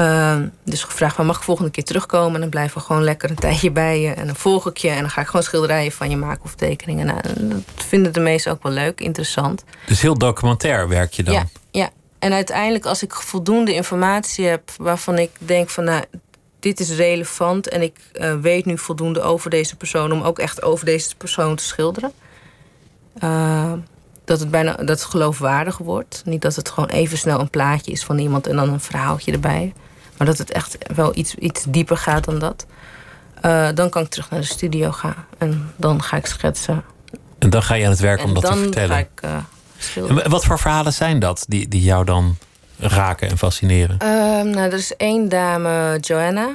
Uh, 0.00 0.36
dus 0.64 0.82
gevraagd 0.84 1.14
van 1.14 1.26
mag 1.26 1.36
ik 1.36 1.42
volgende 1.42 1.70
keer 1.70 1.84
terugkomen? 1.84 2.34
En 2.34 2.40
dan 2.40 2.50
blijven 2.50 2.78
we 2.78 2.84
gewoon 2.84 3.04
lekker 3.04 3.30
een 3.30 3.36
tijdje 3.36 3.70
bij 3.70 4.00
je. 4.00 4.12
En 4.12 4.26
dan 4.26 4.36
volg 4.36 4.66
ik 4.66 4.76
je 4.76 4.88
en 4.88 5.00
dan 5.00 5.10
ga 5.10 5.20
ik 5.20 5.26
gewoon 5.26 5.42
schilderijen 5.42 5.92
van 5.92 6.10
je 6.10 6.16
maken 6.16 6.44
of 6.44 6.54
tekeningen. 6.54 7.06
Nou, 7.06 7.20
dat 7.48 7.84
vinden 7.86 8.12
de 8.12 8.20
meesten 8.20 8.52
ook 8.52 8.62
wel 8.62 8.72
leuk, 8.72 9.00
interessant. 9.00 9.64
Dus 9.86 10.00
heel 10.00 10.18
documentair 10.18 10.88
werk 10.88 11.12
je 11.12 11.22
dan? 11.22 11.34
Ja, 11.34 11.44
ja. 11.70 11.90
En 12.18 12.32
uiteindelijk 12.32 12.86
als 12.86 13.02
ik 13.02 13.14
voldoende 13.14 13.74
informatie 13.74 14.46
heb 14.46 14.70
waarvan 14.78 15.18
ik 15.18 15.30
denk 15.38 15.70
van 15.70 15.84
nou, 15.84 16.04
dit 16.60 16.80
is 16.80 16.90
relevant 16.90 17.68
en 17.68 17.82
ik 17.82 17.96
uh, 18.14 18.34
weet 18.34 18.64
nu 18.64 18.78
voldoende 18.78 19.20
over 19.20 19.50
deze 19.50 19.76
persoon 19.76 20.12
om 20.12 20.22
ook 20.22 20.38
echt 20.38 20.62
over 20.62 20.84
deze 20.84 21.16
persoon 21.16 21.56
te 21.56 21.64
schilderen. 21.64 22.12
Uh, 23.22 23.72
dat 24.24 24.40
het 24.40 24.50
bijna 24.50 24.72
dat 24.72 24.88
het 24.88 25.04
geloofwaardig 25.04 25.78
wordt. 25.78 26.22
Niet 26.24 26.42
dat 26.42 26.56
het 26.56 26.68
gewoon 26.68 26.88
even 26.88 27.18
snel 27.18 27.40
een 27.40 27.50
plaatje 27.50 27.92
is 27.92 28.04
van 28.04 28.18
iemand 28.18 28.46
en 28.46 28.56
dan 28.56 28.72
een 28.72 28.80
verhaaltje 28.80 29.32
erbij. 29.32 29.72
Maar 30.18 30.26
dat 30.26 30.38
het 30.38 30.52
echt 30.52 30.78
wel 30.94 31.16
iets, 31.16 31.34
iets 31.34 31.64
dieper 31.68 31.96
gaat 31.96 32.24
dan 32.24 32.38
dat. 32.38 32.66
Uh, 33.42 33.68
dan 33.74 33.90
kan 33.90 34.02
ik 34.02 34.08
terug 34.08 34.30
naar 34.30 34.40
de 34.40 34.46
studio 34.46 34.90
gaan. 34.90 35.26
En 35.38 35.72
dan 35.76 36.02
ga 36.02 36.16
ik 36.16 36.26
schetsen. 36.26 36.84
En 37.38 37.50
dan 37.50 37.62
ga 37.62 37.74
je 37.74 37.84
aan 37.84 37.90
het 37.90 38.00
werk 38.00 38.24
om 38.24 38.34
dat 38.34 38.44
te 38.44 38.56
vertellen. 38.56 38.98
Ik, 38.98 39.22
uh, 39.24 40.20
en 40.22 40.30
wat 40.30 40.44
voor 40.44 40.58
verhalen 40.58 40.92
zijn 40.92 41.18
dat 41.18 41.44
die, 41.48 41.68
die 41.68 41.82
jou 41.82 42.04
dan 42.04 42.36
raken 42.78 43.28
en 43.28 43.38
fascineren? 43.38 43.96
Uh, 44.02 44.08
nou, 44.54 44.56
er 44.56 44.72
is 44.72 44.96
één 44.96 45.28
dame, 45.28 45.98
Joanna 46.00 46.48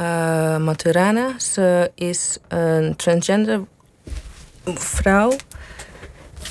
uh, 0.00 0.56
Maturana. 0.56 1.38
Ze 1.38 1.90
is 1.94 2.38
een 2.48 2.96
transgender 2.96 3.60
vrouw. 4.64 5.36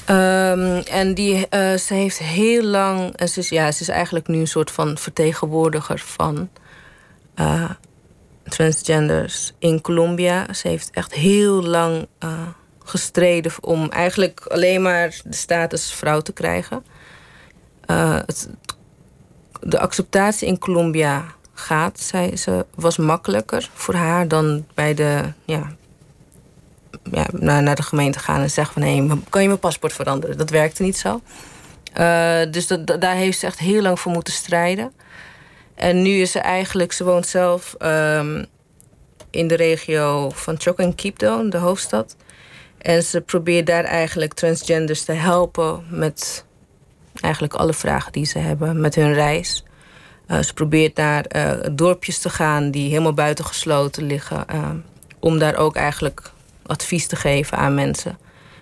Um, 0.10 0.78
en 0.78 1.14
die, 1.14 1.36
uh, 1.36 1.74
ze 1.74 1.94
heeft 1.94 2.18
heel 2.18 2.64
lang. 2.64 3.30
Ze 3.30 3.40
is, 3.40 3.50
ja, 3.50 3.72
ze 3.72 3.82
is 3.82 3.88
eigenlijk 3.88 4.28
nu 4.28 4.40
een 4.40 4.48
soort 4.48 4.72
van 4.72 4.98
vertegenwoordiger 4.98 6.00
van 6.00 6.50
uh, 7.36 7.70
transgenders 8.44 9.54
in 9.60 9.82
Colombia. 9.82 10.54
Ze 10.54 10.68
heeft 10.68 10.90
echt 10.90 11.14
heel 11.14 11.64
lang 11.64 12.08
uh, 12.24 12.48
gestreden 12.84 13.52
om 13.62 13.90
eigenlijk 13.90 14.46
alleen 14.46 14.82
maar 14.82 15.22
de 15.24 15.36
status 15.36 15.92
vrouw 15.92 16.22
te 16.22 16.34
krijgen. 16.34 16.86
Het, 17.86 18.50
de 19.62 19.80
acceptatie 19.80 20.48
in 20.48 20.60
Colombia 20.60 21.26
gaat, 21.54 22.00
zei 22.00 22.38
ze, 22.38 22.66
was 22.76 22.98
makkelijker 22.98 23.70
voor 23.74 23.94
haar 23.94 24.28
dan 24.28 24.66
bij 24.74 24.94
de 24.94 25.34
ja, 25.46 25.76
ja, 27.12 27.26
naar, 27.32 27.76
de 27.76 27.84
gemeente 27.84 28.20
gaan 28.20 28.42
en 28.42 28.50
zeggen 28.50 28.74
van... 28.74 28.82
hé, 28.82 29.08
kan 29.30 29.42
je 29.42 29.48
mijn 29.48 29.60
paspoort 29.60 29.94
veranderen? 29.94 30.38
Dat 30.38 30.50
werkte 30.50 30.84
niet 30.84 30.98
zo. 30.98 31.22
Uh, 32.00 32.52
dus 32.52 32.68
dat, 32.68 33.02
daar 33.02 33.16
heeft 33.16 33.40
ze 33.40 33.46
echt 33.46 33.60
heel 33.60 33.82
lang 33.82 34.00
voor 34.00 34.12
moeten 34.12 34.34
strijden. 34.34 34.92
En 35.76 36.02
nu 36.02 36.22
is 36.22 36.32
ze 36.32 36.40
eigenlijk... 36.40 36.92
Ze 36.92 37.04
woont 37.04 37.28
zelf 37.28 37.76
um, 37.80 38.46
in 39.30 39.48
de 39.48 39.56
regio 39.56 40.30
van 40.30 40.56
Choquenquipto, 40.60 41.50
de 41.50 41.58
hoofdstad. 41.58 42.16
En 42.78 43.04
ze 43.04 43.22
probeert 43.22 43.66
daar 43.66 43.84
eigenlijk 43.84 44.34
transgenders 44.34 45.04
te 45.04 45.12
helpen... 45.12 45.84
met 45.90 46.46
eigenlijk 47.22 47.54
alle 47.54 47.74
vragen 47.74 48.12
die 48.12 48.26
ze 48.26 48.40
hebben, 48.40 48.80
met 48.82 48.96
hun 48.96 49.14
reis. 49.14 49.64
Uh, 50.28 50.40
ze 50.40 50.54
probeert 50.54 50.96
naar 50.96 51.26
uh, 51.36 51.52
dorpjes 51.72 52.20
te 52.20 52.30
gaan 52.30 52.72
die 52.72 52.90
helemaal 52.90 53.14
buiten 53.14 53.46
gesloten 53.46 54.04
liggen... 54.04 54.46
om 55.20 55.40
daar 55.40 55.56
ook 55.56 55.76
eigenlijk 55.76 56.32
advies 56.68 57.08
te 57.08 57.16
geven 57.16 57.58
aan 57.58 57.74
mensen. 57.74 58.18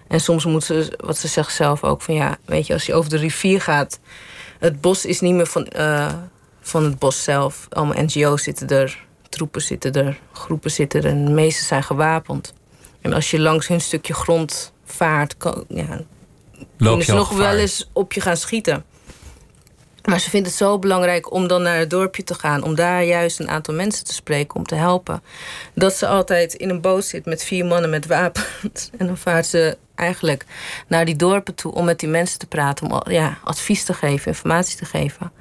En 0.07 0.19
soms 0.19 0.45
moet 0.45 0.63
ze, 0.63 0.93
wat 0.97 1.17
ze 1.17 1.27
zegt 1.27 1.53
zelf 1.53 1.83
ook, 1.83 2.01
van 2.01 2.13
ja, 2.13 2.37
weet 2.45 2.67
je, 2.67 2.73
als 2.73 2.85
je 2.85 2.93
over 2.93 3.09
de 3.09 3.17
rivier 3.17 3.61
gaat, 3.61 3.99
het 4.59 4.81
bos 4.81 5.05
is 5.05 5.19
niet 5.19 5.33
meer 5.33 5.47
van, 5.47 5.67
uh, 5.77 6.13
van 6.61 6.83
het 6.83 6.99
bos 6.99 7.23
zelf. 7.23 7.67
Allemaal 7.69 8.03
NGO's 8.03 8.43
zitten 8.43 8.67
er, 8.67 9.05
troepen 9.29 9.61
zitten 9.61 9.93
er, 9.93 10.19
groepen 10.31 10.71
zitten 10.71 11.03
er 11.03 11.09
en 11.09 11.25
de 11.25 11.31
meeste 11.31 11.63
zijn 11.63 11.83
gewapend. 11.83 12.53
En 13.01 13.13
als 13.13 13.31
je 13.31 13.39
langs 13.39 13.67
hun 13.67 13.81
stukje 13.81 14.13
grond 14.13 14.73
vaart, 14.85 15.37
kan, 15.37 15.65
ja, 15.67 16.01
kunnen 16.77 17.05
ze 17.05 17.13
nog 17.13 17.29
wel 17.29 17.57
eens 17.57 17.89
op 17.93 18.13
je 18.13 18.21
gaan 18.21 18.37
schieten. 18.37 18.85
Maar 20.05 20.19
ze 20.19 20.29
vindt 20.29 20.47
het 20.47 20.55
zo 20.55 20.79
belangrijk 20.79 21.31
om 21.31 21.47
dan 21.47 21.61
naar 21.61 21.77
het 21.77 21.89
dorpje 21.89 22.23
te 22.23 22.33
gaan. 22.33 22.63
Om 22.63 22.75
daar 22.75 23.03
juist 23.03 23.39
een 23.39 23.49
aantal 23.49 23.73
mensen 23.73 24.05
te 24.05 24.13
spreken, 24.13 24.55
om 24.55 24.63
te 24.63 24.75
helpen. 24.75 25.23
Dat 25.73 25.93
ze 25.93 26.07
altijd 26.07 26.53
in 26.53 26.69
een 26.69 26.81
boot 26.81 27.05
zit 27.05 27.25
met 27.25 27.43
vier 27.43 27.65
mannen 27.65 27.89
met 27.89 28.05
wapens. 28.05 28.89
En 28.97 29.07
dan 29.07 29.17
vaart 29.17 29.45
ze 29.45 29.77
eigenlijk 29.95 30.45
naar 30.87 31.05
die 31.05 31.15
dorpen 31.15 31.55
toe 31.55 31.73
om 31.73 31.85
met 31.85 31.99
die 31.99 32.09
mensen 32.09 32.39
te 32.39 32.47
praten. 32.47 32.91
Om 32.91 33.11
ja, 33.11 33.37
advies 33.43 33.83
te 33.83 33.93
geven, 33.93 34.27
informatie 34.27 34.77
te 34.77 34.85
geven. 34.85 35.31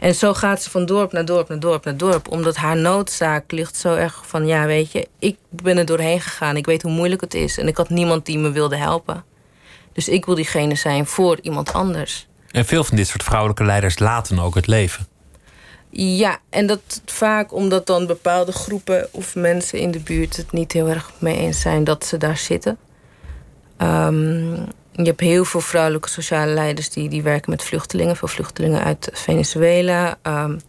En 0.00 0.14
zo 0.14 0.34
gaat 0.34 0.62
ze 0.62 0.70
van 0.70 0.86
dorp 0.86 1.12
naar 1.12 1.24
dorp 1.24 1.48
naar 1.48 1.60
dorp 1.60 1.84
naar 1.84 1.96
dorp. 1.96 2.30
Omdat 2.30 2.56
haar 2.56 2.76
noodzaak 2.76 3.52
ligt 3.52 3.76
zo 3.76 3.94
erg 3.94 4.26
van... 4.26 4.46
ja, 4.46 4.66
weet 4.66 4.92
je, 4.92 5.08
ik 5.18 5.36
ben 5.48 5.78
er 5.78 5.86
doorheen 5.86 6.20
gegaan. 6.20 6.56
Ik 6.56 6.66
weet 6.66 6.82
hoe 6.82 6.92
moeilijk 6.92 7.20
het 7.20 7.34
is. 7.34 7.58
En 7.58 7.68
ik 7.68 7.76
had 7.76 7.88
niemand 7.88 8.26
die 8.26 8.38
me 8.38 8.50
wilde 8.50 8.76
helpen. 8.76 9.24
Dus 9.92 10.08
ik 10.08 10.24
wil 10.24 10.34
diegene 10.34 10.74
zijn 10.74 11.06
voor 11.06 11.38
iemand 11.40 11.72
anders. 11.72 12.26
En 12.56 12.64
veel 12.64 12.84
van 12.84 12.96
dit 12.96 13.06
soort 13.06 13.22
vrouwelijke 13.22 13.64
leiders 13.64 13.98
laten 13.98 14.38
ook 14.38 14.54
het 14.54 14.66
leven. 14.66 15.06
Ja, 15.90 16.38
en 16.50 16.66
dat 16.66 17.02
vaak 17.04 17.52
omdat 17.52 17.86
dan 17.86 18.06
bepaalde 18.06 18.52
groepen 18.52 19.08
of 19.10 19.34
mensen 19.34 19.78
in 19.78 19.90
de 19.90 19.98
buurt 19.98 20.36
het 20.36 20.52
niet 20.52 20.72
heel 20.72 20.88
erg 20.88 21.10
mee 21.18 21.36
eens 21.36 21.60
zijn 21.60 21.84
dat 21.84 22.06
ze 22.06 22.16
daar 22.16 22.36
zitten. 22.36 22.78
Um, 23.78 24.54
je 24.92 25.02
hebt 25.02 25.20
heel 25.20 25.44
veel 25.44 25.60
vrouwelijke 25.60 26.08
sociale 26.08 26.52
leiders 26.52 26.90
die, 26.90 27.08
die 27.08 27.22
werken 27.22 27.50
met 27.50 27.62
vluchtelingen, 27.62 28.16
veel 28.16 28.28
vluchtelingen 28.28 28.84
uit 28.84 29.10
Venezuela. 29.12 30.18
Um, 30.22 30.60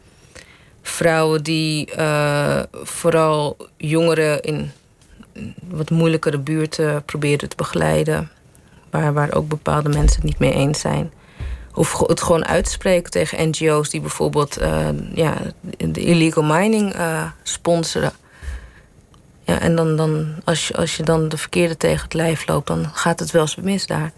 vrouwen 0.81 1.43
die 1.43 1.89
uh, 1.97 2.63
vooral 2.71 3.57
jongeren 3.77 4.41
in 4.41 4.71
wat 5.63 5.89
moeilijkere 5.89 6.39
buurten 6.39 7.03
proberen 7.03 7.49
te 7.49 7.55
begeleiden. 7.55 8.29
Waar, 8.89 9.13
waar 9.13 9.33
ook 9.33 9.47
bepaalde 9.47 9.89
mensen 9.89 10.15
het 10.15 10.23
niet 10.23 10.39
mee 10.39 10.53
eens 10.53 10.79
zijn. 10.79 11.11
Of 11.77 11.99
het 12.07 12.21
gewoon 12.21 12.45
uitspreken 12.45 13.11
tegen 13.11 13.49
NGO's 13.49 13.89
die 13.89 14.01
bijvoorbeeld 14.01 14.61
uh, 14.61 14.87
ja, 15.13 15.33
de 15.77 16.01
illegal 16.01 16.43
mining 16.43 16.95
uh, 16.95 17.23
sponsoren. 17.43 18.11
Ja, 19.43 19.59
en 19.59 19.75
dan, 19.75 19.95
dan, 19.95 20.35
als, 20.43 20.67
je, 20.67 20.73
als 20.75 20.97
je 20.97 21.03
dan 21.03 21.29
de 21.29 21.37
verkeerde 21.37 21.77
tegen 21.77 22.03
het 22.03 22.13
lijf 22.13 22.47
loopt, 22.47 22.67
dan 22.67 22.89
gaat 22.93 23.19
het 23.19 23.31
wel 23.31 23.41
eens 23.41 23.55
mis 23.55 23.87
daar. 23.87 24.11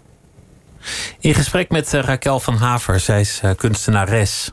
In 1.18 1.34
gesprek 1.34 1.70
met 1.70 1.92
uh, 1.92 2.00
Raquel 2.00 2.40
van 2.40 2.56
Haver, 2.56 3.00
zij 3.00 3.20
is 3.20 3.40
kunstenares. 3.56 4.50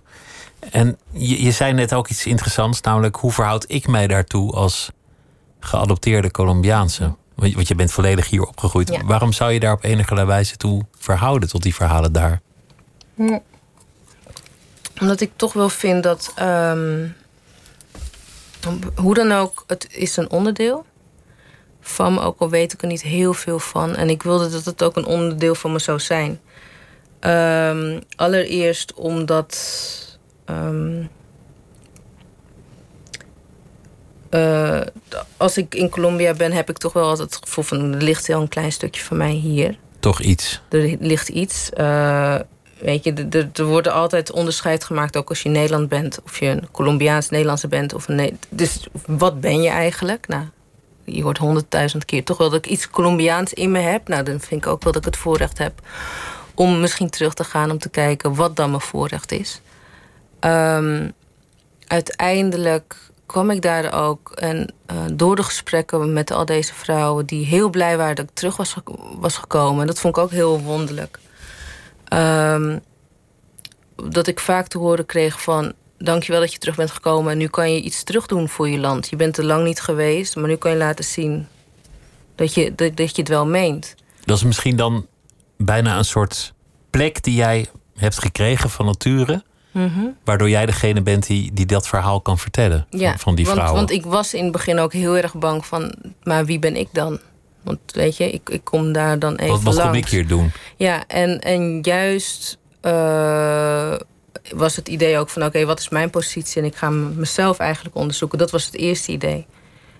En 0.72 0.98
je, 1.12 1.44
je 1.44 1.52
zei 1.52 1.74
net 1.74 1.94
ook 1.94 2.08
iets 2.08 2.26
interessants, 2.26 2.82
namelijk 2.82 3.16
hoe 3.16 3.32
verhoud 3.32 3.66
ik 3.68 3.88
mij 3.88 4.08
daartoe 4.08 4.52
als 4.52 4.92
geadopteerde 5.60 6.32
Colombiaanse? 6.32 7.16
Want 7.36 7.68
je 7.68 7.76
bent 7.76 7.92
volledig 7.92 8.30
hier 8.30 8.44
opgegroeid. 8.44 8.90
Ja. 8.90 9.04
Waarom 9.06 9.34
zou 9.34 9.52
je 9.52 9.60
daar 9.60 9.74
op 9.74 9.84
enige 9.84 10.26
wijze 10.26 10.58
toe 10.58 10.86
verhouden 10.98 11.50
tot 11.50 11.64
die 11.64 11.76
verhalen 11.76 12.14
daar? 12.14 12.42
Hm. 13.18 13.38
Omdat 15.02 15.22
ik 15.22 15.32
toch 15.36 15.54
wel 15.54 15.70
vind 15.70 16.04
dat. 16.04 16.34
Um, 16.42 17.16
hoe 18.96 19.14
dan 19.14 19.32
ook, 19.32 19.64
het 19.68 19.88
is 19.92 20.18
een 20.18 20.30
onderdeel. 20.30 20.86
van 21.82 22.14
me, 22.14 22.20
ook 22.22 22.40
al 22.40 22.50
weet 22.50 22.74
ik 22.74 22.82
er 22.82 22.88
niet 22.88 23.02
heel 23.02 23.34
veel 23.34 23.60
van. 23.60 23.96
En 23.96 24.10
ik 24.10 24.24
wilde 24.24 24.50
dat 24.50 24.66
het 24.66 24.84
ook 24.84 24.96
een 24.96 25.06
onderdeel 25.06 25.56
van 25.56 25.72
me 25.72 25.80
zou 25.80 26.00
zijn. 26.00 26.40
Ehm, 27.20 28.00
allereerst 28.16 28.94
omdat. 28.94 29.58
ehm, 30.46 31.04
eh, 34.30 34.82
als 35.38 35.58
ik 35.58 35.76
in 35.76 35.90
Colombia 35.90 36.34
ben, 36.34 36.52
heb 36.52 36.70
ik 36.70 36.78
toch 36.78 36.94
wel 36.94 37.08
altijd 37.08 37.34
het 37.36 37.44
gevoel 37.44 37.64
van 37.64 37.94
er 37.94 38.02
ligt 38.02 38.28
heel 38.28 38.42
een 38.42 38.48
klein 38.48 38.72
stukje 38.72 39.02
van 39.02 39.18
mij 39.18 39.32
hier. 39.32 39.78
Toch 40.00 40.22
iets. 40.22 40.62
Er 40.70 40.98
ligt 41.00 41.30
iets. 41.30 41.70
eh, 41.70 42.40
weet 42.80 43.04
je, 43.04 43.28
er- 43.54 43.66
wordt 43.66 43.88
altijd 43.88 44.32
onderscheid 44.32 44.84
gemaakt, 44.84 45.18
ook 45.18 45.30
als 45.30 45.42
je 45.42 45.50
Nederland 45.50 45.90
bent, 45.90 46.20
of 46.24 46.40
je 46.40 46.46
een 46.46 46.68
Colombiaans-Nederlandse 46.72 47.68
bent. 47.68 47.94
Of 47.94 48.08
een 48.08 48.40
dus 48.50 48.88
wat 49.06 49.42
ben 49.42 49.62
je 49.62 49.70
eigenlijk? 49.70 50.28
Nou, 50.28 50.44
je 51.04 51.24
hoort 51.24 51.38
honderdduizend 51.38 52.06
keer 52.06 52.24
toch 52.24 52.38
wel 52.38 52.50
dat 52.50 52.66
ik 52.66 52.72
iets 52.72 52.90
Colombiaans 52.90 53.54
in 53.54 53.72
me 53.72 53.80
heb. 53.80 54.08
Nou, 54.08 54.24
dan 54.24 54.40
vind 54.40 54.66
ik 54.66 54.72
ook 54.72 54.84
wel 54.84 54.94
dat 54.94 55.06
ik 55.06 55.14
het 55.14 55.22
voorrecht 55.22 55.58
heb 55.58 55.74
om 56.54 56.80
misschien 56.80 57.10
terug 57.10 57.34
te 57.34 57.44
gaan 57.44 57.72
om 57.72 57.78
te 57.78 57.90
kijken 57.90 58.36
wat 58.36 58.56
dan 58.56 58.70
mijn 58.70 58.82
voorrecht 58.82 59.32
is. 59.32 59.62
Ehm, 60.40 61.10
uiteindelijk 61.88 62.96
kwam 63.26 63.50
ik 63.50 63.62
daar 63.62 63.94
ook 63.94 64.32
en 64.32 64.74
eh, 64.86 64.96
door 65.14 65.36
de 65.36 65.44
gesprekken 65.44 66.14
met 66.14 66.32
al 66.32 66.46
deze 66.46 66.74
vrouwen 66.74 67.26
die 67.26 67.46
heel 67.46 67.70
blij 67.70 67.98
waren 67.98 68.16
dat 68.16 68.26
ik 68.26 68.34
terug 68.34 68.58
was, 68.58 68.76
was 69.20 69.38
gekomen. 69.38 69.82
En 69.82 69.88
dat 69.88 70.00
vond 70.00 70.18
ik 70.18 70.24
ook 70.24 70.32
heel 70.32 70.60
wonderlijk. 70.60 71.20
Ehm, 72.08 72.80
dat 73.96 74.28
ik 74.28 74.40
vaak 74.40 74.68
te 74.68 74.78
horen 74.78 75.06
kreeg 75.06 75.42
van 75.42 75.74
dankjewel 75.98 76.42
dat 76.42 76.54
je 76.54 76.60
terug 76.60 76.76
bent 76.76 76.92
gekomen 76.92 77.32
en 77.32 77.38
nu 77.38 77.48
kan 77.48 77.74
je 77.74 77.82
iets 77.82 78.04
terug 78.04 78.26
doen 78.26 78.50
voor 78.50 78.70
je 78.70 78.80
land. 78.80 79.10
Je 79.10 79.16
bent 79.16 79.38
er 79.38 79.46
lang 79.46 79.64
niet 79.64 79.82
geweest, 79.82 80.36
maar 80.36 80.48
nu 80.48 80.56
kan 80.56 80.72
je 80.72 80.78
laten 80.78 81.06
zien 81.06 81.48
dat 82.36 82.54
je, 82.54 82.76
dat, 82.76 82.98
dat 82.98 83.16
je 83.16 83.22
het 83.22 83.30
wel 83.30 83.46
meent. 83.46 83.96
Dat 84.24 84.38
is 84.38 84.44
misschien 84.44 84.76
dan 84.76 85.08
bijna 85.58 85.98
een 85.98 86.06
soort 86.06 86.54
plek 86.90 87.24
die 87.24 87.36
jij 87.36 87.68
hebt 87.96 88.20
gekregen 88.20 88.70
van 88.70 88.86
nature. 88.86 89.44
Waardoor 90.24 90.50
jij 90.50 90.66
degene 90.66 91.02
bent 91.02 91.28
die, 91.28 91.54
die 91.54 91.66
dat 91.66 91.88
verhaal 91.88 92.22
kan 92.22 92.38
vertellen. 92.38 92.88
Ja, 92.90 93.10
van, 93.10 93.20
van 93.20 93.36
die 93.36 93.46
want, 93.46 93.58
vrouwen. 93.58 93.80
Want 93.80 93.92
ik 93.92 94.06
was 94.06 94.34
in 94.34 94.44
het 94.44 94.52
begin 94.52 94.80
ook 94.80 94.94
heel 94.94 95.18
erg 95.18 95.34
bang 95.34 95.66
van, 95.66 95.96
maar 96.24 96.46
wie 96.46 96.60
ben 96.60 96.76
ik 96.76 96.88
dan? 96.92 97.20
Want 97.68 97.80
weet 97.92 98.18
je, 98.18 98.32
ik, 98.32 98.50
ik 98.50 98.64
kom 98.64 98.92
daar 98.92 99.20
dan 99.20 99.36
even 99.36 99.54
wat 99.54 99.64
wat 99.64 99.74
kom 99.76 99.84
langs. 99.84 99.98
ik 99.98 100.08
hier 100.08 100.28
doen? 100.28 100.52
Ja, 100.76 101.04
en, 101.08 101.40
en 101.40 101.80
juist 101.82 102.58
eh, 102.82 103.94
was 104.56 104.76
het 104.76 104.88
idee 104.88 105.18
ook 105.18 105.30
van... 105.30 105.44
oké, 105.44 105.66
wat 105.66 105.80
is 105.80 105.90
mijn 105.90 106.10
positie? 106.10 106.62
En 106.62 106.68
ik 106.68 106.76
ga 106.76 106.90
mezelf 106.90 107.58
eigenlijk 107.58 107.96
onderzoeken. 107.96 108.38
Dat 108.38 108.52
was 108.52 108.66
het 108.66 108.76
eerste 108.76 109.12
idee. 109.12 109.46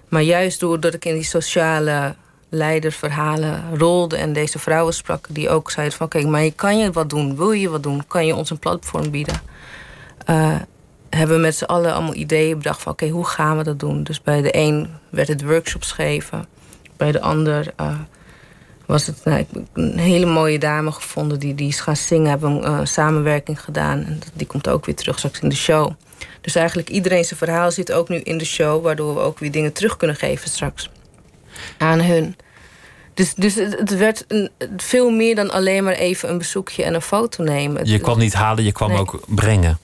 Maar 0.08 0.22
juist 0.22 0.60
doordat 0.60 0.94
ik 0.94 1.06
in 1.06 1.14
die 1.14 1.24
sociale 1.24 2.16
leiderverhalen 2.50 3.78
rolde... 3.78 4.18
en 4.18 4.34
deze 4.34 4.60
vrouwen 4.60 4.94
sprak, 4.94 5.26
die 5.30 5.50
ook 5.50 5.72
zeiden 5.72 5.98
van... 5.98 6.06
oké, 6.06 6.22
maar 6.22 6.52
kan 6.52 6.78
je 6.78 6.92
wat 6.92 7.10
doen? 7.10 7.36
Wil 7.36 7.52
je 7.52 7.70
wat 7.70 7.84
doen? 7.84 8.08
Kan 8.08 8.26
je 8.26 8.36
ons 8.36 8.50
een 8.50 8.60
platform 8.60 9.12
bieden? 9.12 9.42
Eh, 10.26 10.56
hebben 11.10 11.36
we 11.36 11.42
met 11.42 11.56
z'n 11.56 11.64
allen 11.64 11.94
allemaal 11.94 12.16
ideeën 12.16 12.58
bedacht 12.58 12.82
van... 12.82 12.92
oké, 12.92 13.08
hoe 13.08 13.26
gaan 13.26 13.58
we 13.58 13.64
dat 13.64 13.80
doen? 13.80 14.04
Dus 14.04 14.22
bij 14.22 14.42
de 14.42 14.58
een 14.58 14.90
werd 15.10 15.28
het 15.28 15.44
workshops 15.44 15.92
geven. 15.92 16.46
Bij 16.98 17.12
de 17.12 17.22
ander... 17.22 17.74
eh, 17.76 18.00
was 18.86 19.06
het 19.06 19.26
nou, 19.26 19.40
ik 19.40 19.48
een 19.74 19.98
hele 19.98 20.26
mooie 20.26 20.60
dame 20.60 20.92
gevonden 20.92 21.40
die, 21.40 21.56
die 21.56 21.68
is 21.68 21.80
gaan 21.80 21.96
zingen, 21.96 22.30
hebben 22.30 22.52
een 22.52 22.64
eh, 22.64 22.86
samenwerking 22.86 23.62
gedaan. 23.62 24.04
En 24.06 24.20
die 24.34 24.48
komt 24.48 24.68
ook 24.68 24.86
weer 24.86 24.96
terug 24.96 25.18
straks 25.18 25.40
in 25.40 25.50
de 25.50 25.56
show. 25.56 25.92
Dus 26.42 26.56
eigenlijk 26.56 26.90
iedereen 26.90 27.24
zijn 27.26 27.40
verhaal 27.40 27.72
zit 27.72 27.92
ook 27.92 28.10
nu 28.10 28.18
in 28.20 28.38
de 28.38 28.46
show, 28.46 28.84
waardoor 28.84 29.14
we 29.14 29.20
ook 29.20 29.40
weer 29.40 29.52
dingen 29.52 29.74
terug 29.74 29.98
kunnen 29.98 30.16
geven 30.16 30.50
straks 30.50 30.90
aan 31.78 32.00
hun. 32.02 32.36
Dus, 33.14 33.34
dus 33.34 33.56
het, 33.56 33.98
werd 33.98 34.26
een, 34.28 34.50
veel 34.78 35.10
meer 35.10 35.36
dan 35.36 35.52
alleen 35.52 35.84
maar 35.84 35.94
even 35.94 36.30
een 36.30 36.38
bezoekje 36.38 36.84
en 36.84 36.94
een 36.94 37.02
foto 37.02 37.44
nemen. 37.44 37.86
Je 37.86 38.00
kwam 38.00 38.18
niet 38.18 38.34
halen, 38.34 38.64
je 38.64 38.72
kwam 38.72 38.90
Nee. 38.90 39.00
ook 39.00 39.20
brengen. 39.28 39.78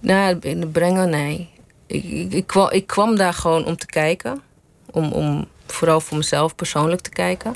nou, 0.00 0.38
brengen, 0.66 1.10
nee. 1.10 1.48
Ik, 1.86 2.04
ik, 2.04 2.32
ik, 2.32 2.46
kwam, 2.46 2.70
ik 2.70 2.86
kwam 2.86 3.16
daar 3.16 3.34
gewoon 3.34 3.64
om 3.64 3.76
te 3.76 3.86
kijken. 3.86 4.42
Om, 4.90 5.12
om 5.12 5.46
vooral 5.72 6.00
voor 6.00 6.16
mezelf 6.16 6.54
persoonlijk 6.54 7.00
te 7.00 7.10
kijken. 7.10 7.54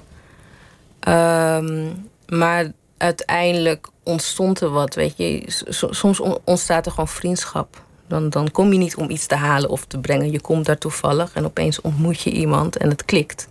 Ehm, 1.00 1.92
maar 2.28 2.72
uiteindelijk 2.96 3.88
ontstond 4.02 4.60
er 4.60 4.70
wat, 4.70 4.94
weet 4.94 5.14
je. 5.16 5.42
Soms 5.90 6.20
on- 6.20 6.38
ontstaat 6.44 6.86
er 6.86 6.90
gewoon 6.90 7.08
vriendschap. 7.08 7.84
Dan, 8.08 8.30
dan 8.30 8.50
kom 8.50 8.72
je 8.72 8.78
niet 8.78 8.96
om 8.96 9.10
iets 9.10 9.26
te 9.26 9.34
halen 9.34 9.70
of 9.70 9.84
te 9.84 9.98
brengen. 9.98 10.30
Je 10.30 10.40
komt 10.40 10.66
daar 10.66 10.78
toevallig 10.78 11.34
en 11.34 11.44
opeens 11.44 11.80
ontmoet 11.80 12.20
je 12.20 12.30
iemand 12.30 12.76
en 12.76 12.88
het 12.88 13.04
klikt. 13.04 13.48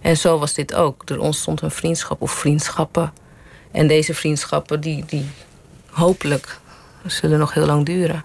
En 0.00 0.16
zo 0.16 0.38
was 0.38 0.54
dit 0.54 0.74
ook. 0.74 1.02
Er 1.08 1.20
ontstond 1.20 1.60
een 1.62 1.70
vriendschap 1.70 2.22
of 2.22 2.32
vriendschappen. 2.32 3.12
En 3.70 3.86
deze 3.86 4.14
vriendschappen, 4.14 4.80
die, 4.80 5.04
die 5.06 5.26
hopelijk 5.90 6.58
zullen 7.06 7.38
nog 7.38 7.54
heel 7.54 7.66
lang 7.66 7.86
duren. 7.86 8.24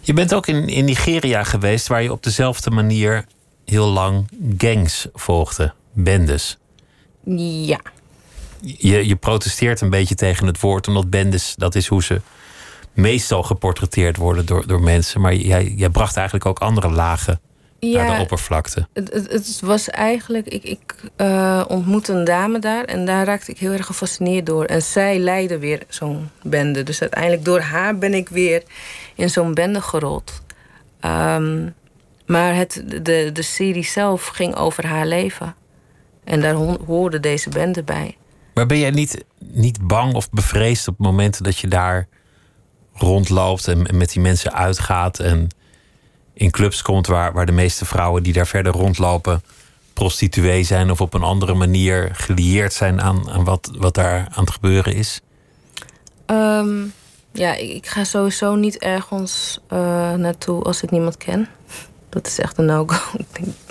Je 0.00 0.12
bent 0.12 0.34
ook 0.34 0.46
in, 0.46 0.68
in 0.68 0.84
Nigeria 0.84 1.44
geweest, 1.44 1.86
waar 1.86 2.02
je 2.02 2.12
op 2.12 2.22
dezelfde 2.22 2.70
manier 2.70 3.24
heel 3.70 3.88
lang 3.88 4.28
gangs 4.58 5.06
volgde, 5.14 5.72
bendes. 5.92 6.58
Ja. 7.24 7.80
Je, 8.60 9.06
je 9.06 9.16
protesteert 9.16 9.80
een 9.80 9.90
beetje 9.90 10.14
tegen 10.14 10.46
het 10.46 10.60
woord, 10.60 10.88
omdat 10.88 11.10
bendes, 11.10 11.54
dat 11.56 11.74
is 11.74 11.86
hoe 11.86 12.02
ze 12.02 12.20
meestal 12.92 13.42
geportretteerd 13.42 14.16
worden 14.16 14.46
door, 14.46 14.66
door 14.66 14.80
mensen. 14.80 15.20
Maar 15.20 15.34
jij, 15.34 15.74
jij 15.76 15.88
bracht 15.88 16.16
eigenlijk 16.16 16.46
ook 16.46 16.58
andere 16.58 16.90
lagen 16.90 17.40
naar 17.80 18.06
de 18.06 18.12
Ja, 18.12 18.20
oppervlakte. 18.20 18.88
het, 18.92 19.12
het, 19.12 19.32
het 19.32 19.60
was 19.60 19.88
eigenlijk... 19.88 20.46
Ik, 20.46 20.62
ik 20.62 20.94
eh, 21.16 21.64
ontmoette 21.68 22.12
een 22.12 22.24
dame 22.24 22.58
daar 22.58 22.84
en 22.84 23.06
daar 23.06 23.26
raakte 23.26 23.50
ik 23.50 23.58
heel 23.58 23.72
erg 23.72 23.86
gefascineerd 23.86 24.46
door. 24.46 24.64
En 24.64 24.82
zij 24.82 25.18
leidde 25.18 25.58
weer 25.58 25.82
zo'n 25.88 26.30
bende. 26.42 26.82
Dus 26.82 27.00
uiteindelijk 27.00 27.44
door 27.44 27.60
haar 27.60 27.98
ben 27.98 28.14
ik 28.14 28.28
weer 28.28 28.62
in 29.14 29.30
zo'n 29.30 29.54
bende 29.54 29.80
gerold. 29.80 30.42
Ehm, 31.00 31.68
maar 32.28 32.54
het, 32.54 32.82
de, 33.02 33.30
de 33.32 33.42
serie 33.42 33.84
zelf 33.84 34.26
ging 34.26 34.56
over 34.56 34.86
haar 34.86 35.06
leven. 35.06 35.54
En 36.24 36.40
daar 36.40 36.54
hoorde 36.86 37.20
deze 37.20 37.48
bende 37.48 37.82
bij. 37.82 38.16
Maar 38.54 38.66
ben 38.66 38.78
jij 38.78 38.90
niet, 38.90 39.24
niet 39.38 39.86
bang 39.86 40.14
of 40.14 40.30
bevreesd 40.30 40.88
op 40.88 40.98
momenten 40.98 41.44
dat 41.44 41.58
je 41.58 41.68
daar 41.68 42.08
rondloopt 42.92 43.68
en, 43.68 43.96
met 43.96 44.12
die 44.12 44.22
mensen 44.22 44.52
uitgaat 44.52 45.18
en 45.18 45.48
in 46.34 46.50
clubs 46.50 46.82
komt 46.82 47.06
waar, 47.06 47.32
waar 47.32 47.46
de 47.46 47.52
meeste 47.52 47.84
vrouwen 47.84 48.22
die 48.22 48.32
daar 48.32 48.46
verder 48.46 48.72
rondlopen 48.72 49.42
prostituee 49.92 50.62
zijn 50.62 50.90
of 50.90 51.00
op 51.00 51.14
een 51.14 51.22
andere 51.22 51.54
manier 51.54 52.10
gelieerd 52.12 52.72
zijn 52.72 53.00
aan, 53.00 53.30
aan 53.30 53.44
wat, 53.44 53.70
wat 53.78 53.94
daar 53.94 54.28
aan 54.30 54.44
het 54.44 54.50
gebeuren 54.50 54.94
is? 54.94 55.20
Ehm, 56.26 56.86
ja, 57.32 57.54
ik, 57.54 57.70
ik 57.70 57.86
ga 57.86 58.04
sowieso 58.04 58.54
niet 58.54 58.78
ergens 58.78 59.60
eh, 59.68 59.78
naartoe 60.14 60.62
als 60.62 60.82
ik 60.82 60.90
niemand 60.90 61.16
ken. 61.16 61.48
Dat 62.08 62.26
is 62.26 62.38
echt 62.38 62.58
een 62.58 62.64
no-go. 62.64 63.18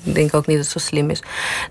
Ik 0.04 0.14
denk, 0.16 0.34
ook 0.34 0.46
niet 0.48 0.58
dat 0.58 0.66
het 0.66 0.82
zo 0.82 0.88
slim 0.88 1.10
is. 1.10 1.22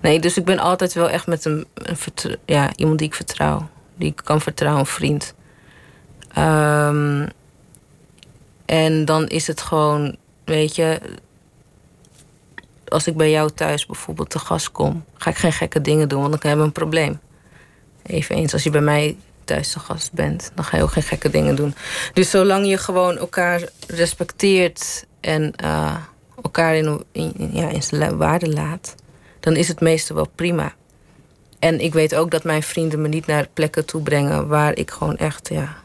Nee, 0.01 0.19
dus 0.19 0.37
ik 0.37 0.45
ben 0.45 0.59
altijd 0.59 0.93
wel 0.93 1.09
echt 1.09 1.27
met 1.27 1.45
een, 1.45 1.67
een 1.73 1.97
ja, 2.45 2.75
iemand 2.75 2.99
die 2.99 3.07
ik 3.07 3.13
vertrouw. 3.13 3.69
Die 3.95 4.09
ik 4.09 4.21
kan 4.23 4.41
vertrouwen, 4.41 4.79
een 4.79 4.85
vriend. 4.85 5.33
Ehm, 6.33 7.27
en 8.65 9.05
dan 9.05 9.27
is 9.27 9.47
het 9.47 9.61
gewoon, 9.61 10.15
weet 10.45 10.75
je... 10.75 10.99
Als 12.87 13.07
ik 13.07 13.17
bij 13.17 13.29
jou 13.29 13.51
thuis 13.51 13.85
bijvoorbeeld 13.85 14.29
te 14.29 14.39
gast 14.39 14.71
kom... 14.71 15.03
ga 15.15 15.29
ik 15.29 15.37
geen 15.37 15.51
gekke 15.51 15.81
dingen 15.81 16.09
doen, 16.09 16.19
want 16.19 16.31
dan 16.31 16.41
hebben 16.41 16.59
we 16.59 16.65
een 16.65 16.71
probleem. 16.71 17.19
Eveneens 18.03 18.53
als 18.53 18.63
je 18.63 18.69
bij 18.69 18.81
mij 18.81 19.17
thuis 19.43 19.71
te 19.71 19.79
gast 19.79 20.13
bent, 20.13 20.51
dan 20.55 20.65
ga 20.65 20.77
je 20.77 20.83
ook 20.83 20.91
geen 20.91 21.03
gekke 21.03 21.29
dingen 21.29 21.55
doen. 21.55 21.75
Dus 22.13 22.29
zolang 22.29 22.67
je 22.67 22.77
gewoon 22.77 23.17
elkaar 23.17 23.61
respecteert 23.87 25.05
en 25.19 25.55
eh, 25.55 25.95
elkaar 26.43 26.75
in, 26.75 27.03
in, 27.11 27.33
ja, 27.51 27.69
in 27.69 27.83
zijn 27.83 28.17
waarde 28.17 28.49
laat, 28.53 28.95
dan 29.39 29.55
is 29.55 29.67
het 29.67 29.79
meeste 29.81 30.13
wel 30.13 30.27
prima. 30.35 30.73
En 31.59 31.79
ik 31.79 31.93
weet 31.93 32.15
ook 32.15 32.31
dat 32.31 32.43
mijn 32.43 32.63
vrienden 32.63 33.01
me 33.01 33.07
niet 33.07 33.25
naar 33.25 33.47
plekken 33.53 33.85
toe 33.85 34.01
brengen 34.01 34.47
waar 34.47 34.75
ik 34.77 34.91
gewoon 34.91 35.17
echt, 35.17 35.49
ja, 35.49 35.75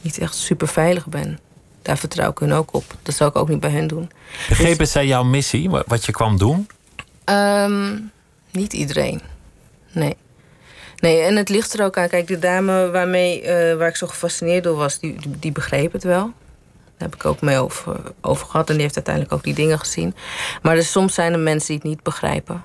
niet 0.00 0.18
echt 0.18 0.34
super 0.34 0.68
veilig 0.68 1.06
ben. 1.06 1.38
Daar 1.82 1.98
vertrouw 1.98 2.30
ik 2.30 2.38
hun 2.38 2.52
ook 2.52 2.72
op. 2.74 2.84
Dat 3.02 3.14
zou 3.14 3.30
ik 3.30 3.36
ook 3.36 3.48
niet 3.48 3.60
bij 3.60 3.70
hun 3.70 3.86
doen. 3.86 4.10
Begrepen 4.48 4.86
zij 4.88 5.06
jouw 5.06 5.22
missie, 5.24 5.70
wa- 5.70 5.82
wat 5.86 6.04
je 6.04 6.12
kwam 6.12 6.38
doen? 6.38 6.66
Ehm, 7.24 7.98
niet 8.50 8.72
iedereen. 8.72 9.20
Nee. 9.92 10.16
Nee, 10.96 11.20
en 11.20 11.36
het 11.36 11.48
ligt 11.48 11.78
er 11.78 11.84
ook 11.84 11.96
aan. 11.98 12.08
Kijk, 12.08 12.26
de 12.26 12.38
dame 12.38 12.90
waarmee, 12.90 13.42
eh, 13.42 13.76
waar 13.76 13.88
ik 13.88 13.96
zo 13.96 14.06
gefascineerd 14.06 14.64
door 14.64 14.76
was, 14.76 14.98
die, 14.98 15.16
die 15.38 15.52
begreep 15.52 15.92
het 15.92 16.04
wel. 16.04 16.32
Daar 16.98 17.08
heb 17.08 17.14
ik 17.14 17.24
ook 17.24 17.40
mee 17.40 17.58
over, 17.58 18.00
over 18.20 18.46
gehad. 18.46 18.66
En 18.68 18.72
die 18.74 18.82
heeft 18.82 18.94
uiteindelijk 18.96 19.34
ook 19.34 19.42
die 19.44 19.54
dingen 19.54 19.78
gezien. 19.78 20.14
Maar 20.62 20.76
er, 20.76 20.84
soms 20.84 21.14
zijn 21.14 21.32
er 21.32 21.38
mensen 21.38 21.66
die 21.66 21.76
het 21.76 21.84
niet 21.84 22.02
begrijpen. 22.02 22.64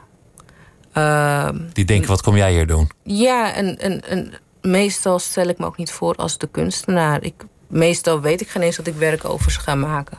Ehm, 0.94 1.58
Die 1.74 1.86
denken, 1.86 2.08
wat 2.10 2.22
kom 2.22 2.38
jij 2.38 2.52
hier 2.52 2.68
doen? 2.68 2.90
ja, 3.04 3.54
en, 3.54 3.80
en, 3.80 4.08
en 4.08 4.34
meestal 4.62 5.20
stel 5.20 5.48
ik 5.48 5.58
me 5.58 5.66
ook 5.66 5.78
niet 5.78 5.92
voor 5.92 6.16
als 6.16 6.38
de 6.38 6.48
kunstenaar. 6.52 7.24
Ik, 7.24 7.34
meestal 7.68 8.22
weet 8.22 8.42
ik 8.42 8.50
geen 8.50 8.62
eens 8.62 8.76
dat 8.76 8.88
ik 8.88 8.96
werk 8.96 9.26
over 9.26 9.52
ze 9.52 9.60
ga 9.60 9.76
maken. 9.76 10.18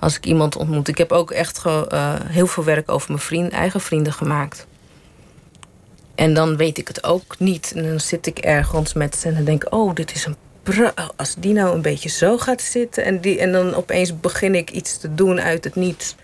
Als 0.00 0.16
ik 0.16 0.26
iemand 0.26 0.56
ontmoet. 0.56 0.88
Ik 0.88 0.98
heb 0.98 1.12
ook 1.12 1.30
echt 1.30 1.58
ge- 1.58 1.86
eh, 1.88 2.14
heel 2.24 2.46
veel 2.46 2.64
werk 2.64 2.90
over 2.90 3.08
mijn 3.10 3.22
vriend, 3.22 3.52
eigen 3.52 3.80
vrienden 3.80 4.12
gemaakt. 4.12 4.66
En 6.14 6.34
dan 6.34 6.56
weet 6.56 6.78
ik 6.78 6.88
het 6.88 7.04
ook 7.04 7.38
niet. 7.38 7.72
En 7.76 7.82
dan 7.88 8.00
zit 8.00 8.26
ik 8.26 8.38
ergens 8.38 8.92
met 8.92 9.16
ze 9.16 9.28
en 9.28 9.34
dan 9.34 9.44
denk 9.44 9.64
ik... 9.64 9.72
oh, 9.74 9.94
dit 9.94 10.14
is 10.14 10.24
een 10.26 10.36
als 11.16 11.34
die 11.38 11.52
nou 11.52 11.74
een 11.74 11.82
beetje 11.82 12.08
zo 12.08 12.38
gaat 12.38 12.62
zitten... 12.62 13.04
En, 13.04 13.20
die, 13.20 13.38
en 13.38 13.52
dan 13.52 13.74
opeens 13.74 14.20
begin 14.20 14.54
ik 14.54 14.70
iets 14.70 14.98
te 14.98 15.14
doen 15.14 15.40
uit 15.40 15.64
het 15.64 15.74
niets... 15.74 16.14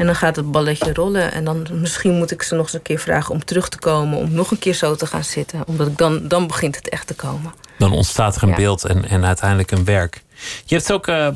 En 0.00 0.06
dan 0.06 0.14
gaat 0.14 0.36
het 0.36 0.50
balletje 0.50 0.92
rollen. 0.92 1.32
En 1.32 1.44
dan 1.44 1.66
misschien 1.72 2.14
moet 2.14 2.30
ik 2.30 2.42
ze 2.42 2.54
nog 2.54 2.64
eens 2.64 2.72
een 2.72 2.82
keer 2.82 2.98
vragen 2.98 3.34
om 3.34 3.44
terug 3.44 3.68
te 3.68 3.78
komen. 3.78 4.18
Om 4.18 4.32
nog 4.32 4.50
een 4.50 4.58
keer 4.58 4.74
zo 4.74 4.94
te 4.94 5.06
gaan 5.06 5.24
zitten. 5.24 5.66
Omdat 5.66 5.86
ik 5.86 5.98
dan, 5.98 6.28
dan 6.28 6.46
begint 6.46 6.76
het 6.76 6.88
echt 6.88 7.06
te 7.06 7.14
komen. 7.14 7.52
Dan 7.78 7.92
ontstaat 7.92 8.36
er 8.36 8.42
een 8.42 8.54
beeld 8.54 8.84
en, 8.84 9.08
en 9.08 9.24
uiteindelijk 9.24 9.70
een 9.70 9.84
werk. 9.84 10.22
Je 10.64 10.74
hebt 10.74 10.92
ook 10.92 11.06
uh, 11.06 11.28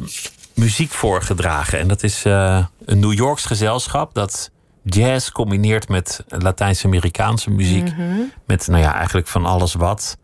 muziek 0.54 0.90
voorgedragen. 0.90 1.78
En 1.78 1.88
dat 1.88 2.02
is 2.02 2.24
uh, 2.24 2.64
een 2.84 2.98
New 2.98 3.12
Yorks 3.12 3.44
gezelschap 3.44 4.14
dat 4.14 4.50
jazz 4.82 5.30
combineert 5.30 5.88
met 5.88 6.24
Latijns-Amerikaanse 6.28 7.50
muziek. 7.50 7.96
Mm 7.96 7.96
-hmm. 7.96 8.32
Met 8.46 8.66
nou 8.66 8.82
ja, 8.82 8.94
eigenlijk 8.94 9.26
van 9.26 9.46
alles 9.46 9.74
wat. 9.74 10.16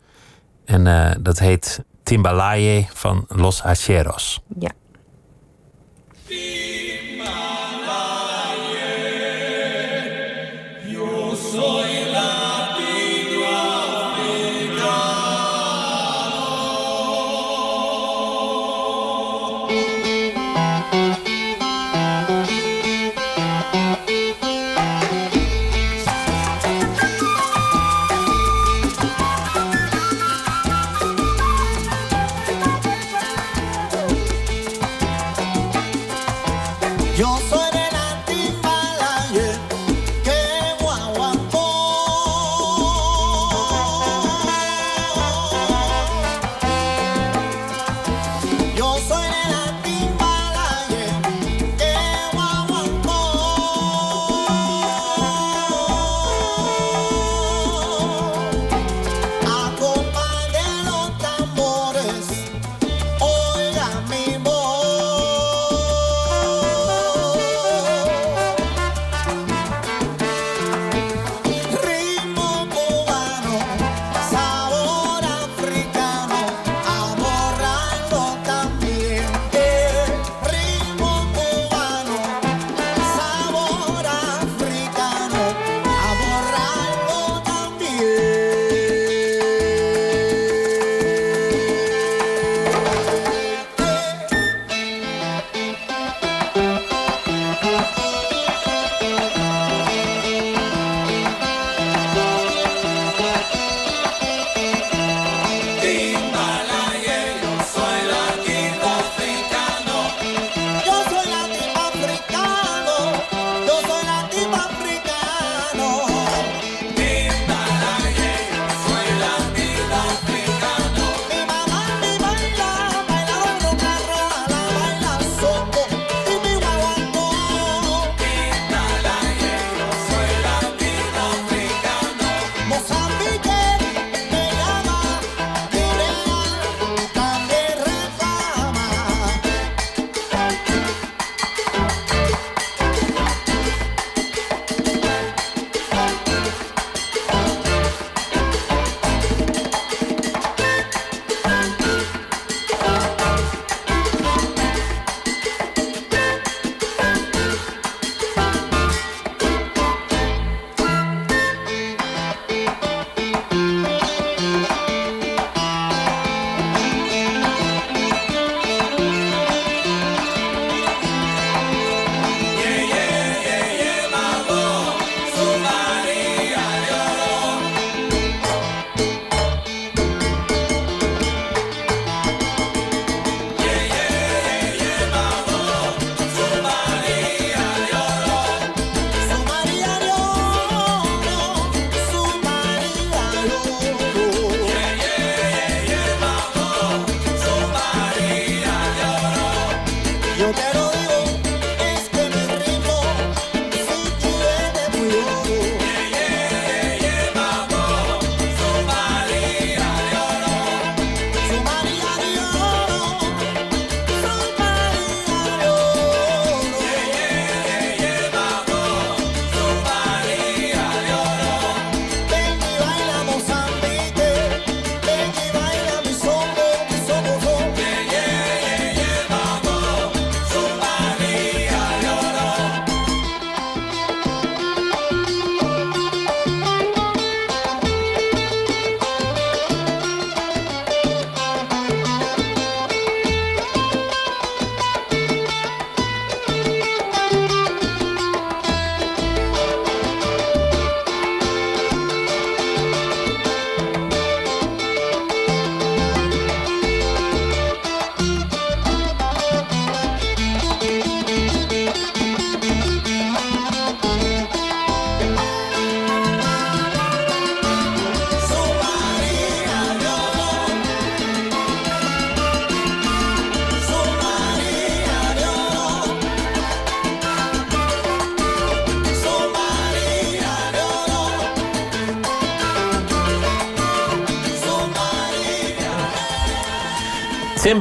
En 0.65 0.85
uh, 0.85 1.11
dat 1.19 1.39
heet 1.39 1.83
Timbalaye 2.11 2.89
van 3.01 3.25
Los 3.29 3.65
Hacheros. 3.65 4.41
Ja. 4.59 4.75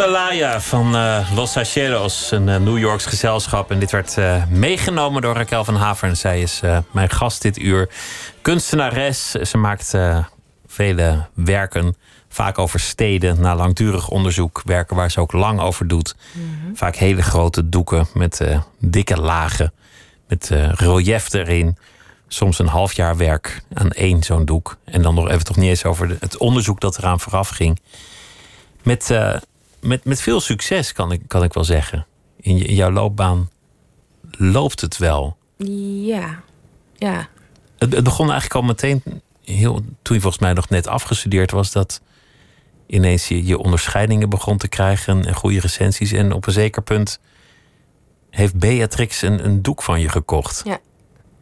Timbalaya 0.00 0.60
van 0.60 0.94
uh, 0.94 1.30
Los 1.34 1.56
Angeles, 1.56 2.30
een 2.30 2.48
uh, 2.48 2.56
New 2.56 2.78
Yorks 2.78 3.06
gezelschap. 3.06 3.70
En 3.70 3.78
dit 3.78 3.90
werd 3.90 4.16
uh, 4.16 4.46
meegenomen 4.46 5.22
door 5.22 5.34
Raquel 5.34 5.64
van 5.64 5.76
Haveren. 5.76 6.16
Zij 6.16 6.42
is 6.42 6.60
mijn 6.90 7.10
gast 7.10 7.42
dit 7.42 7.58
uur. 7.58 7.88
Kunstenares. 8.42 9.30
Ze 9.30 9.56
maakt 9.58 9.94
vele 10.66 11.26
werken, 11.34 11.96
vaak 12.28 12.58
over 12.58 12.80
steden, 12.80 13.40
na 13.40 13.54
langdurig 13.54 14.08
onderzoek. 14.08 14.62
Werken 14.64 14.96
waar 14.96 15.10
ze 15.10 15.20
ook 15.20 15.32
lang 15.32 15.60
over 15.60 15.88
doet. 15.88 16.16
Mm 16.32 16.58
-hmm. 16.62 16.76
Vaak 16.76 16.96
hele 16.96 17.22
grote 17.22 17.68
doeken 17.68 18.06
met 18.14 18.40
dikke 18.78 19.20
lagen, 19.20 19.72
met 20.28 20.50
relief 20.74 21.32
erin. 21.32 21.76
Soms 22.28 22.58
een 22.58 22.66
half 22.66 22.92
jaar 22.92 23.16
werk 23.16 23.62
aan 23.74 23.90
één 23.90 24.22
zo'n 24.22 24.44
doek. 24.44 24.76
En 24.84 25.02
dan 25.02 25.14
nog 25.14 25.28
even 25.28 25.44
toch 25.44 25.56
niet 25.56 25.68
eens 25.68 25.84
over 25.84 26.08
de, 26.08 26.16
het 26.20 26.36
onderzoek 26.36 26.80
dat 26.80 26.98
eraan 26.98 27.20
vooraf 27.20 27.48
ging. 27.48 27.80
Met 28.82 29.10
met, 29.80 30.04
met 30.04 30.20
veel 30.20 30.40
succes, 30.40 30.92
kan 30.92 31.12
ik, 31.12 31.20
kan 31.26 31.42
ik 31.42 31.52
wel 31.52 31.64
zeggen. 31.64 32.06
In, 32.40 32.56
je, 32.56 32.64
in 32.64 32.74
jouw 32.74 32.90
loopbaan 32.90 33.50
loopt 34.30 34.80
het 34.80 34.98
wel. 34.98 35.36
Ja, 35.56 36.42
ja. 36.96 37.28
Het, 37.78 37.92
het, 37.92 38.04
begon 38.04 38.30
eigenlijk 38.30 38.54
al 38.54 38.62
meteen, 38.62 39.02
heel, 39.44 39.74
toen 40.02 40.16
je 40.16 40.22
volgens 40.22 40.42
mij 40.42 40.52
nog 40.52 40.68
net 40.68 40.86
afgestudeerd 40.86 41.50
was, 41.50 41.72
dat 41.72 42.00
ineens 42.86 43.28
je, 43.28 43.46
je 43.46 43.58
onderscheidingen 43.58 44.28
begon 44.28 44.56
te 44.58 44.68
krijgen 44.68 45.24
en 45.26 45.34
goede 45.34 45.60
recensies. 45.60 46.12
En 46.12 46.32
op 46.32 46.46
een 46.46 46.52
zeker 46.52 46.82
punt 46.82 47.20
heeft 48.30 48.58
Beatrix 48.58 49.22
een, 49.22 49.44
een 49.44 49.62
doek 49.62 49.82
van 49.82 50.00
je 50.00 50.08
gekocht. 50.08 50.62
Ja. 50.64 50.78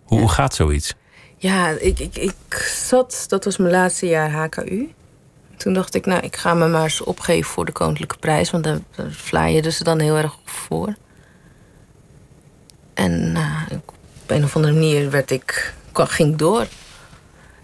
Hoe, 0.04 0.16
ja. 0.16 0.24
hoe 0.24 0.32
gaat 0.32 0.54
zoiets? 0.54 0.94
Ja, 1.36 1.68
ik, 1.68 1.98
ik, 1.98 2.16
ik 2.16 2.54
zat, 2.86 3.24
dat 3.28 3.44
was 3.44 3.56
mijn 3.56 3.70
laatste 3.70 4.06
jaar 4.06 4.30
HKU. 4.30 4.94
Toen 5.58 5.72
dacht 5.72 5.94
ik, 5.94 6.06
nou, 6.06 6.22
ik 6.22 6.36
ga 6.36 6.54
me 6.54 6.68
maar 6.68 6.82
eens 6.82 7.00
opgeven 7.00 7.50
voor 7.50 7.64
de 7.64 7.72
Koninklijke 7.72 8.18
Prijs. 8.18 8.50
Want 8.50 8.64
daar, 8.64 8.78
vlaaien 9.10 9.72
ze 9.72 9.84
dan 9.84 9.98
heel 9.98 10.16
erg 10.16 10.34
voor. 10.44 10.94
En 12.94 13.34
uh, 13.36 13.78
op 13.78 13.94
een 14.26 14.44
of 14.44 14.56
andere 14.56 14.74
manier 14.74 15.10
werd 15.10 15.30
ik, 15.30 15.74
ging 15.92 16.32
ik 16.32 16.38
door. 16.38 16.66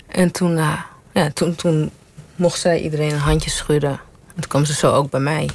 En 0.07 0.31
toen, 0.31 0.57
uh, 0.57 0.81
ja, 1.13 1.31
toen, 1.31 1.55
toen 1.55 1.91
mocht 2.37 2.61
zij 2.61 2.81
iedereen 2.81 3.13
een 3.13 3.19
handje 3.19 3.51
schudden. 3.51 3.91
En 4.27 4.41
toen 4.41 4.49
kwam 4.49 4.65
ze 4.65 4.75
zo 4.75 4.93
ook 4.93 5.11
bij 5.11 5.21
mij. 5.21 5.51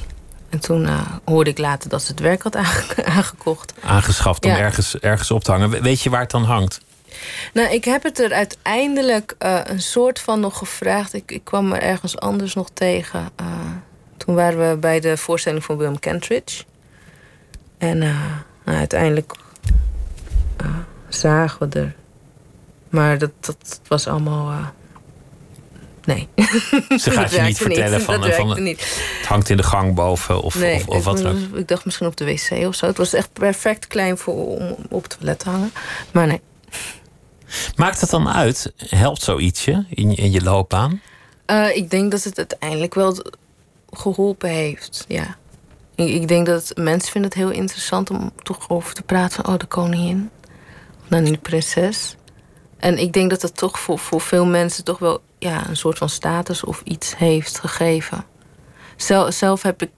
En 0.48 0.60
toen 0.60 0.82
uh, 0.82 1.00
hoorde 1.24 1.50
ik 1.50 1.58
later 1.58 1.90
dat 1.90 2.02
ze 2.02 2.10
het 2.10 2.20
werk 2.20 2.42
had 2.42 2.56
aangekocht. 3.04 3.72
Aangeschaft 3.82 4.44
om 4.44 4.50
ja. 4.50 4.58
ergens, 4.58 4.98
ergens 4.98 5.30
op 5.30 5.44
te 5.44 5.50
hangen. 5.50 5.82
Weet 5.82 6.00
je 6.00 6.10
waar 6.10 6.20
het 6.20 6.30
dan 6.30 6.44
hangt? 6.44 6.80
Nou, 7.52 7.74
ik 7.74 7.84
heb 7.84 8.02
het 8.02 8.18
er 8.18 8.32
uiteindelijk 8.32 9.34
uh, 9.38 9.60
een 9.64 9.80
soort 9.80 10.20
van 10.20 10.40
nog 10.40 10.58
gevraagd. 10.58 11.14
Ik, 11.14 11.30
ik 11.30 11.44
kwam 11.44 11.72
er 11.72 11.82
ergens 11.82 12.18
anders 12.18 12.54
nog 12.54 12.70
tegen. 12.74 13.28
Uh, 13.40 13.46
toen 14.16 14.34
waren 14.34 14.70
we 14.70 14.76
bij 14.76 15.00
de 15.00 15.16
voorstelling 15.16 15.64
van 15.64 15.76
Willem 15.76 15.98
Kentridge. 15.98 16.64
En 17.78 17.96
uh, 17.96 18.24
nou, 18.64 18.78
uiteindelijk 18.78 19.32
zagen 21.08 21.68
we 21.68 21.78
er. 21.78 21.94
Maar 22.88 23.18
dat, 23.18 23.30
dat 23.40 23.80
was 23.88 24.06
allemaal. 24.06 24.72
Nee. 26.04 26.28
Ze 27.02 27.10
gaat 27.10 27.30
je 27.30 27.40
niet 27.40 27.58
vertellen 27.58 27.96
niet. 27.96 28.02
van, 28.02 28.32
van 28.32 28.50
het 28.50 28.58
niet. 28.58 29.02
hangt 29.26 29.48
in 29.48 29.56
de 29.56 29.62
gang 29.62 29.94
boven 29.94 30.42
of, 30.42 30.58
nee, 30.58 30.76
of, 30.76 30.86
of 30.86 31.04
wat 31.04 31.18
dan 31.18 31.48
ook. 31.50 31.58
Ik 31.58 31.68
dacht 31.68 31.84
misschien 31.84 32.06
op 32.06 32.16
de 32.16 32.24
wc 32.24 32.66
of 32.66 32.74
zo. 32.74 32.86
Het 32.86 32.96
was 32.96 33.12
echt 33.12 33.32
perfect 33.32 33.86
klein 33.86 34.18
voor, 34.18 34.34
om 34.34 34.76
op 34.88 35.02
het 35.02 35.16
toilet 35.18 35.38
te 35.38 35.48
hangen. 35.48 35.72
Maar 36.10 36.26
nee. 36.26 36.40
Maakt 37.76 38.00
het 38.00 38.10
dan 38.10 38.28
uit? 38.28 38.72
Helpt 38.76 39.22
zoietsje 39.22 39.84
in 39.88 40.10
je, 40.10 40.16
in 40.16 40.30
je 40.30 40.42
loopbaan? 40.42 41.00
Uh, 41.46 41.76
ik 41.76 41.90
denk 41.90 42.10
dat 42.10 42.22
het 42.22 42.38
uiteindelijk 42.38 42.94
wel 42.94 43.16
geholpen 43.90 44.50
heeft, 44.50 45.04
ja. 45.08 45.36
Ik, 45.94 46.08
ik, 46.08 46.28
denk 46.28 46.46
dat 46.46 46.72
mensen 46.74 47.12
vinden 47.12 47.30
het 47.30 47.38
heel 47.38 47.50
interessant 47.50 48.10
om 48.10 48.32
toch 48.42 48.68
over 48.68 48.94
te 48.94 49.02
praten 49.02 49.44
van... 49.44 49.52
oh, 49.52 49.58
de 49.58 49.66
koningin. 49.66 50.30
Of 51.02 51.08
nou, 51.08 51.22
nu 51.22 51.30
de 51.30 51.38
prinses. 51.38 52.16
En 52.76 52.98
ik 52.98 53.12
denk 53.12 53.30
dat 53.30 53.42
het 53.42 53.56
toch 53.56 53.78
voor, 53.78 53.98
voor 53.98 54.20
veel 54.20 54.46
mensen 54.46 54.84
toch 54.84 54.98
wel 54.98 55.20
ja, 55.38 55.68
een 55.68 55.76
soort 55.76 55.98
van 55.98 56.08
status 56.08 56.64
of 56.64 56.80
iets 56.84 57.16
heeft 57.16 57.58
gegeven. 57.58 58.24
Zelf, 58.96 59.34
zelf 59.34 59.62
heb 59.62 59.82
ik... 59.82 59.90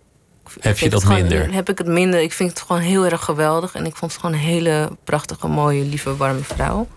Heb 0.61 0.79
je 0.79 0.91
dat 0.91 1.05
gewoon, 1.05 1.21
minder? 1.21 1.53
Heb 1.53 1.69
ik 1.69 1.79
het 1.79 1.87
minder. 1.87 2.21
Ik 2.21 2.33
vind 2.33 2.51
het 2.51 2.61
gewoon 2.61 2.83
heel 2.83 3.05
erg 3.05 3.25
geweldig. 3.25 3.75
En 3.75 3.87
ik 3.87 3.97
vond 3.97 4.13
het 4.13 4.21
gewoon 4.21 4.37
een 4.37 4.43
hele 4.43 4.97
prachtige, 5.05 5.49
mooie, 5.49 5.85
lieve, 5.85 6.17
warme 6.17 6.43
vrouw. 6.43 6.89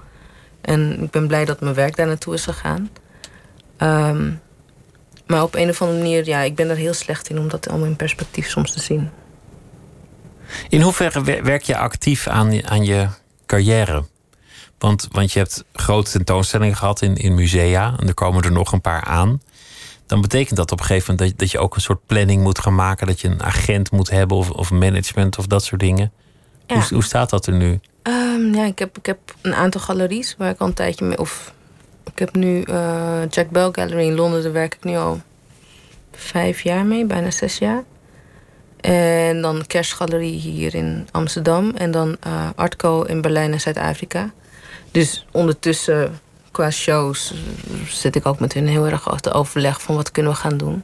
En 0.66 1.02
ik 1.02 1.12
ben 1.12 1.28
blij 1.28 1.46
dat 1.46 1.60
mijn 1.60 1.76
werk 1.76 1.96
daar 1.96 2.08
naartoe 2.08 2.34
is 2.34 2.44
gegaan. 2.44 2.90
Um, 3.78 4.42
maar 5.28 5.44
op 5.44 5.56
een 5.56 5.70
of 5.70 5.82
andere 5.82 6.00
manier, 6.00 6.26
ja, 6.26 6.42
ik 6.42 6.56
ben 6.56 6.70
er 6.70 6.76
heel 6.76 6.94
slecht 6.94 7.30
in 7.30 7.40
om 7.40 7.48
dat 7.48 7.70
allemaal 7.70 7.88
in 7.88 7.96
perspectief 7.96 8.50
soms 8.50 8.72
te 8.72 8.80
zien. 8.80 9.10
In 10.70 10.82
hoeverre 10.82 11.42
werk 11.44 11.64
je 11.64 11.78
actief 11.78 12.28
aan, 12.28 12.70
aan 12.70 12.86
je 12.86 13.08
carrière? 13.46 14.06
Want, 14.78 15.08
want 15.12 15.32
je 15.34 15.40
hebt 15.40 15.64
grote 15.74 16.12
tentoonstellingen 16.12 16.76
gehad 16.76 17.02
in, 17.02 17.16
in 17.16 17.36
musea 17.36 17.96
en 18.00 18.08
er 18.08 18.14
komen 18.14 18.44
er 18.44 18.52
nog 18.52 18.72
een 18.72 18.82
paar 18.82 19.04
aan. 19.04 19.42
Dan 20.06 20.22
betekent 20.22 20.58
dat 20.58 20.72
op 20.72 20.80
een 20.80 20.86
gegeven 20.86 21.14
moment 21.14 21.30
dat, 21.30 21.40
dat 21.40 21.52
je 21.52 21.60
ook 21.60 21.76
een 21.76 21.82
soort 21.82 22.06
planning 22.06 22.44
moet 22.44 22.60
gaan 22.60 22.76
maken, 22.76 23.08
dat 23.08 23.22
je 23.22 23.28
een 23.28 23.44
agent 23.44 23.92
moet 23.92 24.10
hebben 24.10 24.38
of, 24.38 24.50
of 24.50 24.72
management 24.72 25.38
of 25.38 25.48
dat 25.48 25.64
soort 25.64 25.82
dingen. 25.82 26.12
Ja. 26.68 26.76
Hoe, 26.76 26.84
hoe 26.90 27.04
staat 27.04 27.30
dat 27.30 27.48
er 27.48 27.54
nu? 27.54 27.80
Um, 28.08 28.54
ja, 28.54 28.66
ik 28.66 28.80
heb, 28.80 28.98
ik 28.98 29.06
heb 29.06 29.18
een 29.42 29.56
aantal 29.56 29.82
galeries 29.82 30.36
waar 30.38 30.50
ik 30.50 30.60
al 30.60 30.68
een 30.68 30.74
tijdje 30.74 31.06
mee. 31.06 31.18
Of 31.18 31.54
ik 32.12 32.20
heb 32.20 32.36
nu 32.36 32.64
uh, 32.70 33.20
Jack 33.30 33.50
Bell 33.50 33.70
Gallery 33.72 34.06
in 34.06 34.16
Londen, 34.16 34.44
daar 34.44 34.52
werk 34.52 34.74
ik 34.76 34.84
nu 34.84 34.98
al 34.98 35.22
vijf 36.12 36.62
jaar 36.62 36.86
mee, 36.86 37.06
bijna 37.06 37.32
zes 37.32 37.58
jaar. 37.58 37.84
En 38.82 39.42
dan 39.42 39.68
Kerstgalerie 39.68 40.40
hier 40.40 40.76
in 40.76 41.08
Amsterdam. 41.12 41.70
En 41.76 41.92
dan 41.92 42.18
uh, 42.28 42.50
Artco 42.56 43.02
in 43.02 43.22
Berlijn 43.22 43.52
en 43.52 43.62
Zuid-Afrika. 43.62 44.34
Dus 44.92 45.26
ondertussen, 45.32 46.20
qua 46.52 46.72
shows, 46.72 47.34
zit 47.88 48.16
ik 48.16 48.26
ook 48.26 48.40
met 48.40 48.54
hun 48.54 48.68
heel 48.68 48.86
erg 48.86 49.04
te 49.04 49.32
overleg 49.32 49.82
van 49.82 49.96
wat 49.96 50.12
kunnen 50.12 50.32
we 50.32 50.38
gaan 50.38 50.58
doen. 50.58 50.84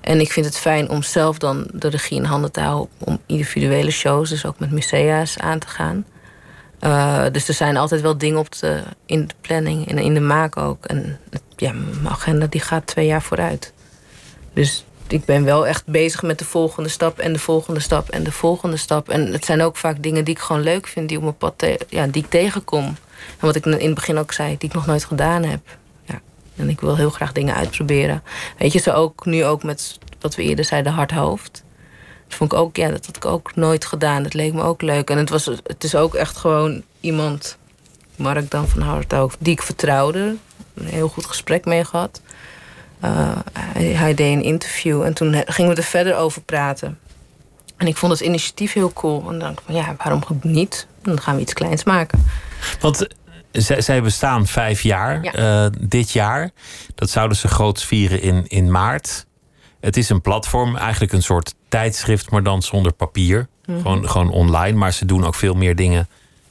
En 0.00 0.20
ik 0.20 0.32
vind 0.32 0.46
het 0.46 0.58
fijn 0.58 0.88
om 0.88 1.02
zelf 1.02 1.38
dan 1.38 1.68
de 1.72 1.88
regie 1.88 2.18
in 2.18 2.24
handen 2.24 2.52
te 2.52 2.60
houden 2.60 2.88
om 2.98 3.18
individuele 3.26 3.90
shows, 3.90 4.28
dus 4.28 4.46
ook 4.46 4.58
met 4.58 4.70
musea's 4.70 5.38
aan 5.38 5.58
te 5.58 5.68
gaan. 5.68 6.04
Uh, 6.80 7.24
dus 7.32 7.48
er 7.48 7.54
zijn 7.54 7.76
altijd 7.76 8.00
wel 8.00 8.18
dingen 8.18 8.38
op 8.38 8.58
de, 8.58 8.82
in 9.06 9.26
de 9.26 9.34
planning 9.40 9.88
en 9.88 9.98
in 9.98 10.14
de 10.14 10.20
maak 10.20 10.56
ook. 10.56 10.84
En 10.84 11.18
ja, 11.56 11.72
mijn 11.72 12.08
agenda 12.08 12.46
die 12.46 12.60
gaat 12.60 12.86
twee 12.86 13.06
jaar 13.06 13.22
vooruit. 13.22 13.72
Dus 14.52 14.84
ik 15.08 15.24
ben 15.24 15.44
wel 15.44 15.66
echt 15.66 15.86
bezig 15.86 16.22
met 16.22 16.38
de 16.38 16.44
volgende 16.44 16.88
stap 16.88 17.18
en 17.18 17.32
de 17.32 17.38
volgende 17.38 17.80
stap 17.80 18.08
en 18.08 18.22
de 18.22 18.32
volgende 18.32 18.76
stap. 18.76 19.08
En 19.08 19.32
het 19.32 19.44
zijn 19.44 19.62
ook 19.62 19.76
vaak 19.76 20.02
dingen 20.02 20.24
die 20.24 20.34
ik 20.34 20.40
gewoon 20.40 20.62
leuk 20.62 20.86
vind, 20.86 21.08
die 21.08 21.16
op 21.16 21.22
mijn 21.22 21.36
pad 21.36 21.66
ja, 21.88 22.06
die 22.06 22.22
ik 22.22 22.30
tegenkom. 22.30 22.84
En 22.84 23.46
wat 23.46 23.54
ik 23.54 23.66
in 23.66 23.72
het 23.72 23.94
begin 23.94 24.18
ook 24.18 24.32
zei, 24.32 24.56
die 24.58 24.68
ik 24.68 24.74
nog 24.74 24.86
nooit 24.86 25.04
gedaan 25.04 25.44
heb. 25.44 25.60
Ja, 26.04 26.20
en 26.56 26.68
ik 26.68 26.80
wil 26.80 26.96
heel 26.96 27.10
graag 27.10 27.32
dingen 27.32 27.54
uitproberen. 27.54 28.22
Weet 28.58 28.72
je, 28.72 28.78
zo 28.78 28.90
ook 28.90 29.26
nu 29.26 29.44
ook 29.44 29.62
met 29.62 29.98
wat 30.20 30.34
we 30.34 30.42
eerder 30.42 30.64
zeiden, 30.64 30.92
hard 30.92 31.10
hoofd. 31.10 31.62
Dat 32.28 32.36
vond 32.36 32.52
ik 32.52 32.58
ook, 32.58 32.76
ja, 32.76 32.88
dat 32.88 33.06
had 33.06 33.16
ik 33.16 33.24
ook 33.24 33.56
nooit 33.56 33.84
gedaan. 33.84 34.22
Dat 34.22 34.34
leek 34.34 34.52
me 34.52 34.62
ook 34.62 34.82
leuk. 34.82 35.10
En 35.10 35.18
het, 35.18 35.30
was, 35.30 35.44
het 35.44 35.84
is 35.84 35.94
ook 35.94 36.14
echt 36.14 36.36
gewoon 36.36 36.82
iemand, 37.00 37.58
Mark 38.16 38.50
dan 38.50 38.68
van 38.68 38.82
Harthoofd, 38.82 39.36
die 39.40 39.52
ik 39.52 39.62
vertrouwde. 39.62 40.36
Een 40.74 40.86
heel 40.86 41.08
goed 41.08 41.26
gesprek 41.26 41.64
mee 41.64 41.84
gehad. 41.84 42.20
Uh, 43.04 43.36
hij, 43.52 43.84
hij, 43.84 44.14
deed 44.14 44.36
een 44.36 44.42
interview 44.42 45.02
en 45.02 45.14
toen 45.14 45.42
gingen 45.46 45.70
we 45.70 45.76
er 45.76 45.86
verder 45.86 46.16
over 46.16 46.42
praten. 46.42 46.98
En 47.76 47.86
ik 47.86 47.96
vond 47.96 48.12
het 48.12 48.20
initiatief 48.20 48.72
heel 48.72 48.92
cool. 48.92 49.18
En 49.18 49.26
dan 49.26 49.38
dacht 49.38 49.52
ik 49.52 49.64
van 49.64 49.74
ja, 49.74 49.94
waarom 49.98 50.22
niet? 50.42 50.86
Dan 51.02 51.20
gaan 51.20 51.34
we 51.34 51.40
iets 51.40 51.52
kleins 51.52 51.84
maken. 51.84 52.24
Want 52.80 53.06
zij, 53.52 53.80
zij 53.80 54.02
bestaan 54.02 54.46
vijf 54.46 54.82
jaar 54.82 55.22
ja. 55.22 55.64
uh, 55.64 55.70
dit 55.80 56.10
jaar. 56.10 56.50
Dat 56.94 57.10
zouden 57.10 57.36
ze 57.36 57.48
groots 57.48 57.84
vieren 57.84 58.22
in, 58.22 58.44
in 58.46 58.70
maart. 58.70 59.26
Het 59.80 59.96
is 59.96 60.08
een 60.08 60.20
platform, 60.20 60.76
eigenlijk 60.76 61.12
een 61.12 61.22
soort 61.22 61.54
tijdschrift, 61.68 62.30
maar 62.30 62.42
dan 62.42 62.62
zonder 62.62 62.92
papier. 62.92 63.38
Mm 63.38 63.74
-hmm. 63.74 63.82
gewoon, 63.82 64.08
gewoon 64.08 64.30
online. 64.30 64.78
Maar 64.78 64.92
ze 64.92 65.04
doen 65.04 65.24
ook 65.24 65.34
veel 65.34 65.54
meer 65.54 65.76
dingen 65.76 66.08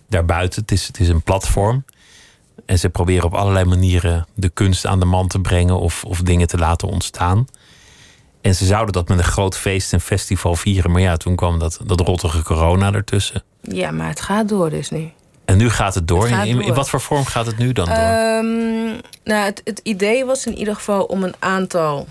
daarbuiten. 0.09 0.61
Het 0.61 0.71
is, 0.71 0.87
het 0.87 0.99
is 0.99 1.09
een 1.09 1.21
platform. 1.21 1.85
En 2.65 2.79
ze 2.79 2.89
proberen 2.89 3.23
op 3.23 3.33
allerlei 3.33 3.65
manieren 3.65 4.27
de 4.33 4.49
kunst 4.49 4.85
aan 4.85 4.99
de 4.99 5.05
man 5.05 5.27
te 5.27 5.39
brengen 5.39 5.79
of, 5.79 6.03
of 6.03 6.21
dingen 6.21 6.47
te 6.47 6.57
laten 6.57 6.87
ontstaan. 6.87 7.47
En 8.41 8.55
ze 8.55 8.65
zouden 8.65 8.93
dat 8.93 9.07
met 9.07 9.17
een 9.17 9.23
groot 9.23 9.57
feest 9.57 9.93
en 9.93 10.01
festival 10.01 10.55
vieren. 10.55 10.91
Maar 10.91 11.01
ja, 11.01 11.17
toen 11.17 11.35
kwam 11.35 11.59
dat, 11.59 11.79
dat 11.85 11.99
rottige 11.99 12.43
corona 12.43 12.93
ertussen. 12.93 13.43
Ja, 13.61 13.91
maar 13.91 14.07
het 14.07 14.21
gaat 14.21 14.49
door 14.49 14.69
dus 14.69 14.89
nu. 14.89 15.11
En 15.45 15.57
nu 15.57 15.69
gaat 15.69 15.95
het 15.95 16.07
door. 16.07 16.21
Het 16.21 16.33
gaat 16.33 16.45
in, 16.45 16.61
in, 16.61 16.73
wat 16.73 16.89
voor 16.89 17.01
vorm 17.01 17.25
gaat 17.25 17.45
het 17.45 17.57
nu 17.57 17.71
dan 17.71 17.85
door? 17.85 17.95
Um, 17.95 19.01
nou, 19.23 19.45
het, 19.45 19.61
het, 19.63 19.79
idee 19.83 20.25
was 20.25 20.45
in 20.45 20.57
ieder 20.57 20.75
geval 20.75 21.03
om 21.03 21.23
een 21.23 21.35
aantal 21.39 22.07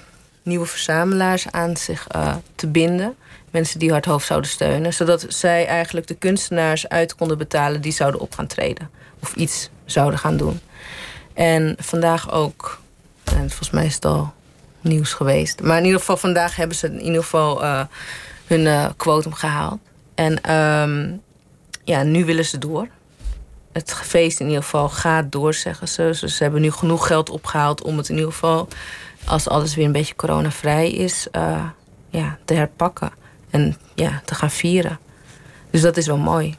nieuwe 0.47 0.67
verzamelaars 0.67 1.51
aan 1.51 1.77
zich 1.77 2.07
uh, 2.17 2.35
te 2.55 2.67
binden. 2.67 3.15
Mensen 3.51 3.79
die 3.79 3.91
Hardhoofd 3.91 4.27
zouden 4.27 4.51
steunen. 4.51 4.95
Zodat 4.95 5.27
zij 5.29 5.67
eigenlijk 5.67 6.07
de 6.07 6.15
kunstenaars 6.15 6.89
uit 6.89 7.15
konden 7.15 7.39
betalen 7.39 7.81
die 7.81 7.93
zouden 7.93 8.21
op 8.21 8.35
gaan 8.35 8.47
treden. 8.47 8.91
Of 9.23 9.35
iets 9.35 9.71
zouden 9.85 10.19
gaan 10.19 10.37
doen. 10.37 10.61
En 11.35 11.77
vandaag 11.79 12.33
ook, 12.33 12.81
en 13.25 13.49
volgens 13.49 13.71
mij 13.71 13.87
is 13.87 13.95
het 13.95 14.05
al 14.05 14.33
nieuws 14.81 15.13
geweest. 15.13 15.63
Maar 15.63 15.79
in 15.79 15.85
ieder 15.85 16.01
geval 16.01 16.17
vandaag 16.17 16.57
hebben 16.57 16.77
ze 16.77 16.87
in 16.87 17.01
ieder 17.01 17.23
geval 17.23 17.63
uh, 17.63 17.85
hun 18.47 18.61
uh, 18.61 18.87
quotum 18.97 19.33
gehaald. 19.33 19.81
En 20.15 20.41
ehm, 20.43 21.13
ja, 21.85 22.03
nu 22.03 22.25
willen 22.25 22.45
ze 22.45 22.59
door. 22.59 22.89
Het 23.73 23.95
feest 23.95 24.41
in 24.41 24.47
ieder 24.47 24.63
geval 24.63 24.89
gaat 24.89 25.33
door, 25.33 25.55
zeggen 25.55 25.89
ze. 25.89 26.17
Dus 26.21 26.37
ze 26.37 26.43
hebben 26.43 26.61
nu 26.61 26.71
genoeg 26.71 27.07
geld 27.07 27.31
opgehaald 27.31 27.83
om 27.83 27.97
het 27.97 28.09
in 28.09 28.15
ieder 28.15 28.33
geval, 28.33 28.69
als 29.27 29.49
alles 29.49 29.75
weer 29.75 29.85
een 29.85 29.93
beetje 29.93 30.17
coronavrij 30.17 30.91
is, 30.91 31.27
uh, 31.33 31.65
ja, 32.11 32.39
te 32.45 32.55
herpakken. 32.55 33.11
En 33.51 33.77
ja, 33.95 34.23
te 34.25 34.35
gaan 34.35 34.51
vieren. 34.51 34.99
Dus 35.71 35.81
dat 35.81 35.97
is 35.97 36.07
wel 36.07 36.19
mooi. 36.19 36.55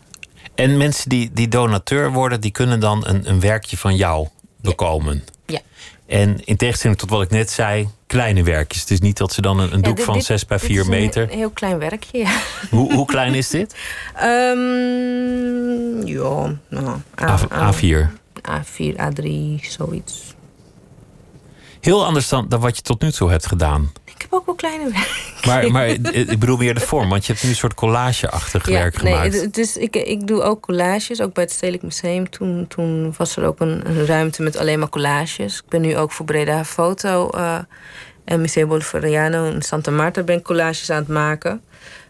En 0.56 0.78
mensen 0.78 1.10
die, 1.10 1.32
die 1.34 1.48
donateur 1.48 2.12
worden, 2.12 2.42
die 2.42 2.52
kunnen 2.52 2.80
dan 2.80 3.08
een, 3.08 3.30
een 3.30 3.40
werkje 3.40 3.78
van 3.78 3.96
jou 3.96 4.28
bekomen. 4.62 5.24
Ja. 5.46 5.60
En 6.06 6.46
in 6.46 6.58
tegenstelling 6.58 7.00
tot 7.00 7.10
wat 7.10 7.22
ik 7.22 7.30
net 7.30 7.50
zei, 7.50 7.90
kleine 8.08 8.44
werkjes. 8.44 8.82
Het 8.82 8.92
is 8.92 9.00
niet 9.00 9.18
dat 9.18 9.34
ze 9.34 9.42
dan 9.42 9.60
een, 9.60 9.74
een 9.74 9.82
doek 9.82 10.00
van 10.00 10.22
6 10.22 10.46
bij 10.46 10.60
4 10.60 10.86
meter. 10.86 11.24
Een 11.24 11.38
heel 11.38 11.50
klein 11.50 11.78
werkje, 11.78 12.18
ja. 12.18 12.40
Hoe, 12.70 12.94
hoe 12.94 13.06
klein 13.06 13.34
is 13.34 13.50
dit? 13.50 13.76
Um, 14.24 16.08
ja, 16.18 16.56
nou, 16.70 16.98
A, 17.22 17.40
A, 17.52 17.74
A4. 17.74 18.08
A4, 18.50 18.96
A3, 18.96 19.26
zoiets. 19.62 20.36
Heel 21.80 22.06
anders 22.06 22.30
dan, 22.30 22.46
dan 22.50 22.60
wat 22.60 22.76
je 22.76 22.82
tot 22.82 23.02
nu 23.02 23.12
toe 23.12 23.30
hebt 23.30 23.46
gedaan. 23.46 23.92
Ik 24.06 24.22
heb 24.22 24.34
ook 24.34 24.46
wel 24.46 24.56
kleine 24.56 24.92
werk. 24.92 25.46
Maar, 25.46 25.72
maar 25.72 25.88
ik 25.88 26.40
bedoel 26.40 26.58
meer 26.58 26.74
de 26.74 26.80
vorm, 26.80 27.10
want 27.10 27.26
je 27.26 27.32
hebt 27.32 27.44
nu 27.44 27.50
een 27.50 27.56
soort 27.56 27.74
collage-achtig 27.74 28.68
ja, 28.68 28.74
werk 28.74 29.02
nee, 29.02 29.14
gemaakt. 29.14 29.42
Het, 29.42 29.58
is, 29.58 29.78
ik, 29.78 29.96
ik 29.96 30.28
doe 30.28 30.42
ook 30.42 30.62
collages, 30.62 31.22
ook 31.22 31.34
bij 31.34 31.44
het 31.44 31.52
Stedelijk 31.52 31.84
Museum. 31.84 32.30
Toen, 32.30 32.66
toen 32.68 33.14
was 33.18 33.36
er 33.36 33.46
ook 33.46 33.60
een, 33.60 34.06
ruimte 34.06 34.42
met 34.42 34.58
alleen 34.58 34.80
maar 34.80 34.90
collages. 34.90 35.58
Ik 35.58 35.70
ben 35.70 35.82
nu 35.82 35.98
ook 35.98 36.12
voor 36.12 36.26
Breda 36.26 36.66
Foto 36.66 37.30
uh, 37.36 37.58
en 38.26 38.42
Museo 38.42 38.68
Bolivariano 38.68 39.46
in 39.46 39.62
Santa 39.62 39.92
Marta 39.92 40.24
ben 40.24 40.38
ik 40.38 40.44
collages 40.44 40.90
aan 40.90 40.98
het 40.98 41.08
maken. 41.08 41.62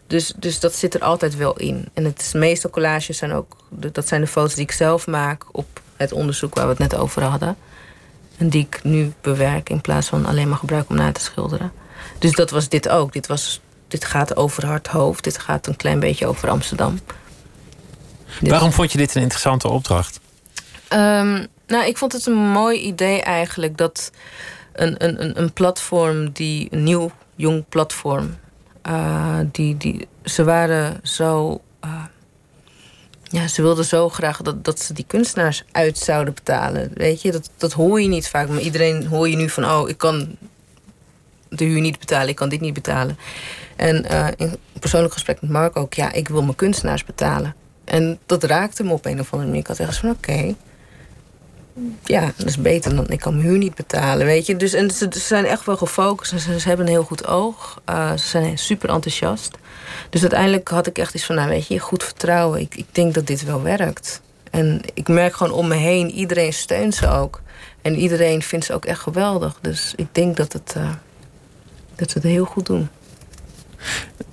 Dus, 0.08 0.34
dus 0.36 0.60
dat 0.60 0.76
zit 0.76 0.94
er 0.94 1.02
altijd 1.02 1.36
wel 1.36 1.58
in. 1.58 1.90
En 1.94 2.06
het 2.06 2.32
meeste 2.36 2.70
collages 2.70 3.18
zijn 3.18 3.32
ook, 3.32 3.56
dat 3.70 4.08
zijn 4.08 4.22
de 4.22 4.28
foto's 4.28 4.54
die 4.54 4.64
ik 4.64 4.72
zelf 4.72 5.08
maak 5.08 5.44
op 5.52 5.82
het 5.96 6.12
onderzoek 6.12 6.56
waar 6.56 6.64
we 6.64 6.70
het 6.70 6.80
net 6.80 6.96
over 6.96 7.24
hadden. 7.24 7.58
En 8.38 8.50
die 8.50 8.62
ik 8.62 8.84
nu 8.84 9.14
bewerk 9.22 9.70
in 9.70 9.82
plaats 9.82 10.08
van 10.08 10.26
alleen 10.26 10.50
maar 10.50 10.58
gebruik 10.58 10.90
om 10.90 10.96
na 10.96 11.12
te 11.12 11.22
schilderen. 11.22 11.72
Dus 12.20 12.32
dat 12.32 12.50
was 12.50 12.70
dit 12.70 12.90
ook. 12.90 13.14
Dit, 13.14 13.28
was, 13.28 13.62
dit 13.88 14.06
gaat 14.06 14.36
over 14.36 14.66
hard 14.66 14.88
hoofd. 14.88 15.24
Dit 15.24 15.40
gaat 15.40 15.68
een 15.68 15.76
klein 15.76 16.00
beetje 16.00 16.28
over 16.28 16.50
Amsterdam. 16.50 17.00
Waarom 18.42 18.72
vond 18.72 18.92
je 18.92 18.98
dit 18.98 19.16
een 19.16 19.22
interessante 19.22 19.68
opdracht? 19.68 20.20
Um, 20.94 21.48
nou, 21.68 21.86
ik 21.86 21.98
vond 21.98 22.14
het 22.14 22.26
een 22.26 22.50
mooi 22.52 22.80
idee 22.80 23.22
eigenlijk 23.22 23.78
dat 23.78 24.12
een, 24.74 25.06
een, 25.06 25.42
een 25.42 25.54
platform 25.54 26.32
die 26.32 26.68
een 26.72 26.84
nieuw 26.84 27.12
jong 27.36 27.66
platform. 27.70 28.38
Uh, 28.90 29.40
die, 29.52 29.78
die, 29.78 30.08
ze 30.24 30.44
waren 30.44 31.00
zo. 31.04 31.62
Uh, 31.86 32.04
ja, 33.30 33.48
ze 33.48 33.62
wilden 33.62 33.86
zo 33.86 34.10
graag 34.10 34.42
dat, 34.42 34.66
dat 34.66 34.80
ze 34.80 34.94
die 34.94 35.06
kunstenaars 35.08 35.64
uit 35.72 35.98
zouden 35.98 36.34
betalen. 36.34 36.92
Weet 36.94 37.22
je, 37.22 37.32
dat, 37.32 37.50
dat 37.58 37.74
hoor 37.74 38.02
je 38.02 38.08
niet 38.08 38.28
vaak. 38.28 38.50
Maar 38.50 38.60
iedereen 38.60 39.08
hoor 39.08 39.30
je 39.30 39.36
nu 39.36 39.50
van: 39.50 39.66
oh, 39.66 39.90
ik 39.90 39.98
kan 39.98 40.38
de 41.50 41.64
huur 41.64 41.82
niet 41.82 42.00
betalen, 42.00 42.30
ik 42.30 42.36
kan 42.36 42.50
dit 42.50 42.62
niet 42.62 42.74
betalen. 42.74 43.18
En 43.76 44.06
uh, 44.12 44.28
in 44.36 44.56
persoonlijk 44.80 45.14
gesprek 45.14 45.42
met 45.42 45.50
Mark 45.50 45.76
ook, 45.76 45.94
ja, 45.94 46.12
ik 46.12 46.28
wil 46.28 46.42
mijn 46.42 46.56
kunstenaars 46.56 47.04
betalen. 47.04 47.56
En 47.84 48.20
dat 48.26 48.44
raakte 48.44 48.84
me 48.84 48.92
op 48.92 49.06
een 49.06 49.20
of 49.20 49.32
andere 49.32 49.50
manier. 49.50 49.62
Ik 49.62 49.68
had 49.68 49.80
echt 49.80 49.98
van, 49.98 50.10
oké, 50.10 50.56
ja, 52.04 52.32
dat 52.38 52.48
is 52.48 52.58
beter 52.58 52.96
dan 52.96 53.10
ik 53.10 53.20
kan 53.20 53.36
mijn 53.36 53.48
huur 53.48 53.58
niet 53.58 53.76
betalen, 53.76 54.26
weet 54.26 54.46
je. 54.46 54.56
Dus 54.56 54.74
en 54.74 54.92
ze, 54.92 55.08
zijn 55.10 55.46
echt 55.46 55.66
wel 55.66 55.78
gefocust 55.78 56.32
en 56.32 56.40
ze, 56.40 56.68
hebben 56.68 56.86
een 56.86 56.92
heel 56.92 57.04
goed 57.04 57.28
oog. 57.28 57.82
Uh, 57.90 58.12
ze 58.12 58.28
zijn 58.28 58.58
super 58.58 58.90
enthousiast. 58.90 59.58
Dus 60.10 60.22
uiteindelijk 60.22 60.68
had 60.68 60.88
ik 60.88 60.98
echt 60.98 61.14
iets 61.14 61.26
van, 61.26 61.36
nou 61.36 61.50
weet 61.50 61.68
je, 61.68 61.80
goed 61.80 62.04
vertrouwen. 62.04 62.60
Ik, 62.60 62.76
ik 62.76 62.88
denk 62.92 63.14
dat 63.14 63.28
dit 63.28 63.44
wel 63.44 63.62
werkt. 63.62 64.22
En 64.52 64.82
ik 64.94 65.08
merk 65.08 65.36
gewoon 65.36 65.54
om 65.54 65.68
me 65.68 65.76
heen, 65.76 66.12
iedereen 66.12 66.54
steunt 66.54 66.96
ze 66.96 67.10
ook. 67.10 67.42
En 67.82 67.96
iedereen 67.96 68.42
vindt 68.42 68.66
ze 68.66 68.74
ook 68.74 68.86
echt 68.86 69.00
geweldig. 69.00 69.58
Dus 69.62 69.94
ik 69.96 70.08
denk 70.12 70.38
dat 70.38 70.54
het... 70.54 70.74
Uh, 70.78 70.90
dat 71.98 72.12
ze 72.12 72.18
het 72.18 72.28
heel 72.28 72.46
goed 72.46 72.66
doen. 72.66 72.90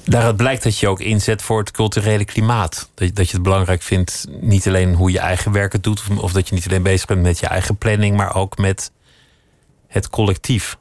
Daaruit 0.04 0.36
blijkt 0.36 0.62
dat 0.62 0.78
je 0.78 0.88
ook 0.88 1.00
inzet 1.00 1.42
voor 1.42 1.58
het 1.58 1.70
culturele 1.70 2.24
klimaat. 2.24 2.88
Dat, 2.94 3.14
dat 3.14 3.26
je 3.26 3.34
het 3.34 3.42
belangrijk 3.42 3.82
vindt, 3.82 4.26
niet 4.40 4.66
alleen 4.66 4.94
hoe 4.94 5.10
je 5.10 5.18
eigen 5.18 5.52
werk 5.52 5.72
het 5.72 5.82
doet, 5.82 6.00
of, 6.00 6.18
of 6.18 6.32
dat 6.32 6.48
je 6.48 6.54
niet 6.54 6.66
alleen 6.66 6.82
bezig 6.82 7.06
bent 7.06 7.22
met 7.22 7.38
je 7.38 7.46
eigen 7.46 7.76
planning, 7.76 8.16
maar 8.16 8.34
ook 8.34 8.58
met 8.58 8.90
het 9.86 10.08
collectief. 10.08 10.76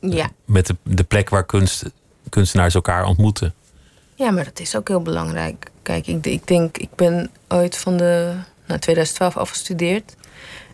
Ja. 0.00 0.30
Met 0.44 0.66
de, 0.66 0.76
de 0.82 1.04
plek 1.04 1.28
waar 1.28 1.46
kunst, 1.46 1.84
kunstenaars 2.28 2.74
elkaar 2.74 3.04
ontmoeten. 3.04 3.54
Ja, 4.18 4.30
maar 4.30 4.44
dat 4.44 4.60
is 4.60 4.76
ook 4.76 4.88
heel 4.88 5.02
belangrijk. 5.02 5.70
Kijk, 5.82 6.06
ik, 6.06 6.26
ik 6.26 6.46
denk, 6.46 6.78
ik 6.78 6.94
ben 6.94 7.30
ooit 7.48 7.76
van 7.76 7.96
de 7.96 8.34
nou, 8.66 8.80
2012 8.80 9.36
afgestudeerd. 9.36 10.14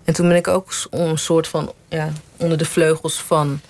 En 0.05 0.15
toen 0.15 0.29
ben 0.29 0.37
ik 0.37 0.49
ook 0.49 0.73
een 0.91 1.19
soort 1.19 1.49
van 1.49 1.73
ja, 1.89 2.13
onder 2.37 2.59
de 2.59 2.65
vleugels 2.65 3.23
van 3.23 3.61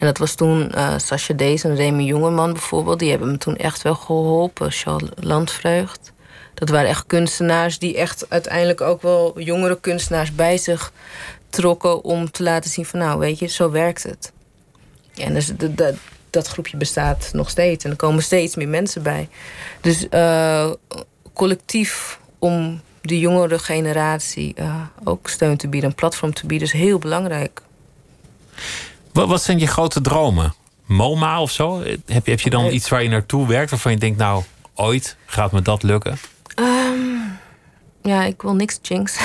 en 0.00 0.06
dat 0.06 0.18
was 0.18 0.34
toen 0.34 0.72
uh, 0.74 0.98
Sascha 0.98 1.34
Dees 1.34 1.64
en 1.64 1.74
Remy 1.74 2.02
Jongeman 2.02 2.52
bijvoorbeeld. 2.52 2.98
Die 2.98 3.10
hebben 3.10 3.30
me 3.30 3.38
toen 3.38 3.56
echt 3.56 3.82
wel 3.82 3.94
geholpen. 3.94 4.70
Charles 4.70 5.10
Landvreugd. 5.14 6.12
Dat 6.54 6.68
waren 6.68 6.88
echt 6.88 7.06
kunstenaars 7.06 7.78
die 7.78 7.96
echt 7.96 8.26
uiteindelijk 8.28 8.80
ook 8.80 9.02
wel 9.02 9.40
jongere 9.40 9.80
kunstenaars 9.80 10.34
bij 10.34 10.58
zich 10.58 10.92
trokken 11.48 12.04
om 12.04 12.30
te 12.30 12.42
laten 12.42 12.70
zien 12.70 12.84
van 12.84 12.98
nou 12.98 13.18
weet 13.18 13.38
je, 13.38 13.46
zo 13.46 13.70
werkt 13.70 14.02
het. 14.02 14.32
En 15.14 15.34
dus 15.34 15.52
dat, 15.56 15.94
dat 16.30 16.48
groepje 16.48 16.76
bestaat 16.76 17.30
nog 17.32 17.50
steeds 17.50 17.84
en 17.84 17.90
er 17.90 17.96
komen 17.96 18.22
steeds 18.22 18.56
meer 18.56 18.68
mensen 18.68 19.02
bij. 19.02 19.28
Dus 19.80 20.06
uh, 20.10 20.70
collectief 21.32 22.18
om 22.38 22.80
de 23.00 23.18
jongere 23.18 23.58
generatie 23.58 24.54
uh, 24.58 24.74
ook 25.04 25.28
steun 25.28 25.56
te 25.56 25.68
bieden, 25.68 25.90
een 25.90 25.96
platform 25.96 26.34
te 26.34 26.46
bieden, 26.46 26.66
is 26.66 26.72
heel 26.72 26.98
belangrijk. 26.98 27.62
Wat, 29.12 29.28
wat 29.28 29.42
zijn 29.42 29.58
je 29.58 29.66
grote 29.66 30.00
dromen? 30.00 30.54
MoMA 30.84 31.40
of 31.42 31.50
zo? 31.50 31.82
Heb 32.06 32.24
je, 32.24 32.30
heb 32.30 32.40
je 32.40 32.50
dan 32.50 32.72
iets 32.72 32.88
waar 32.88 33.02
je 33.02 33.08
naartoe 33.08 33.46
werkt 33.46 33.70
waarvan 33.70 33.92
je 33.92 33.98
denkt, 33.98 34.18
nou, 34.18 34.42
ooit 34.74 35.16
gaat 35.26 35.52
me 35.52 35.62
dat 35.62 35.82
lukken? 35.82 36.18
Um, 36.56 37.19
ja, 38.02 38.24
ik 38.24 38.42
wil 38.42 38.54
niks 38.54 38.78
jinx. 38.82 39.18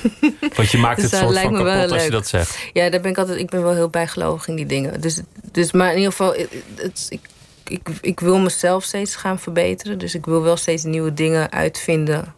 Want 0.56 0.70
je 0.70 0.78
maakt 0.78 1.00
dus 1.00 1.10
het 1.10 1.20
soort 1.20 1.38
van 1.38 1.54
kapot 1.54 1.92
als 1.92 2.04
je 2.04 2.10
dat 2.10 2.26
zegt. 2.26 2.58
Ja, 2.72 2.90
daar 2.90 3.00
ben 3.00 3.10
ik 3.10 3.18
altijd. 3.18 3.38
Ik 3.38 3.50
ben 3.50 3.62
wel 3.62 3.74
heel 3.74 3.88
bijgelovig 3.88 4.48
in 4.48 4.54
die 4.54 4.66
dingen. 4.66 5.00
Dus, 5.00 5.20
dus 5.52 5.72
maar 5.72 5.90
in 5.90 5.96
ieder 5.96 6.10
geval, 6.10 6.34
het, 6.74 7.06
ik, 7.08 7.20
ik, 7.66 7.88
ik 8.00 8.20
wil 8.20 8.38
mezelf 8.38 8.84
steeds 8.84 9.16
gaan 9.16 9.38
verbeteren. 9.38 9.98
Dus 9.98 10.14
ik 10.14 10.26
wil 10.26 10.42
wel 10.42 10.56
steeds 10.56 10.82
nieuwe 10.82 11.14
dingen 11.14 11.52
uitvinden. 11.52 12.34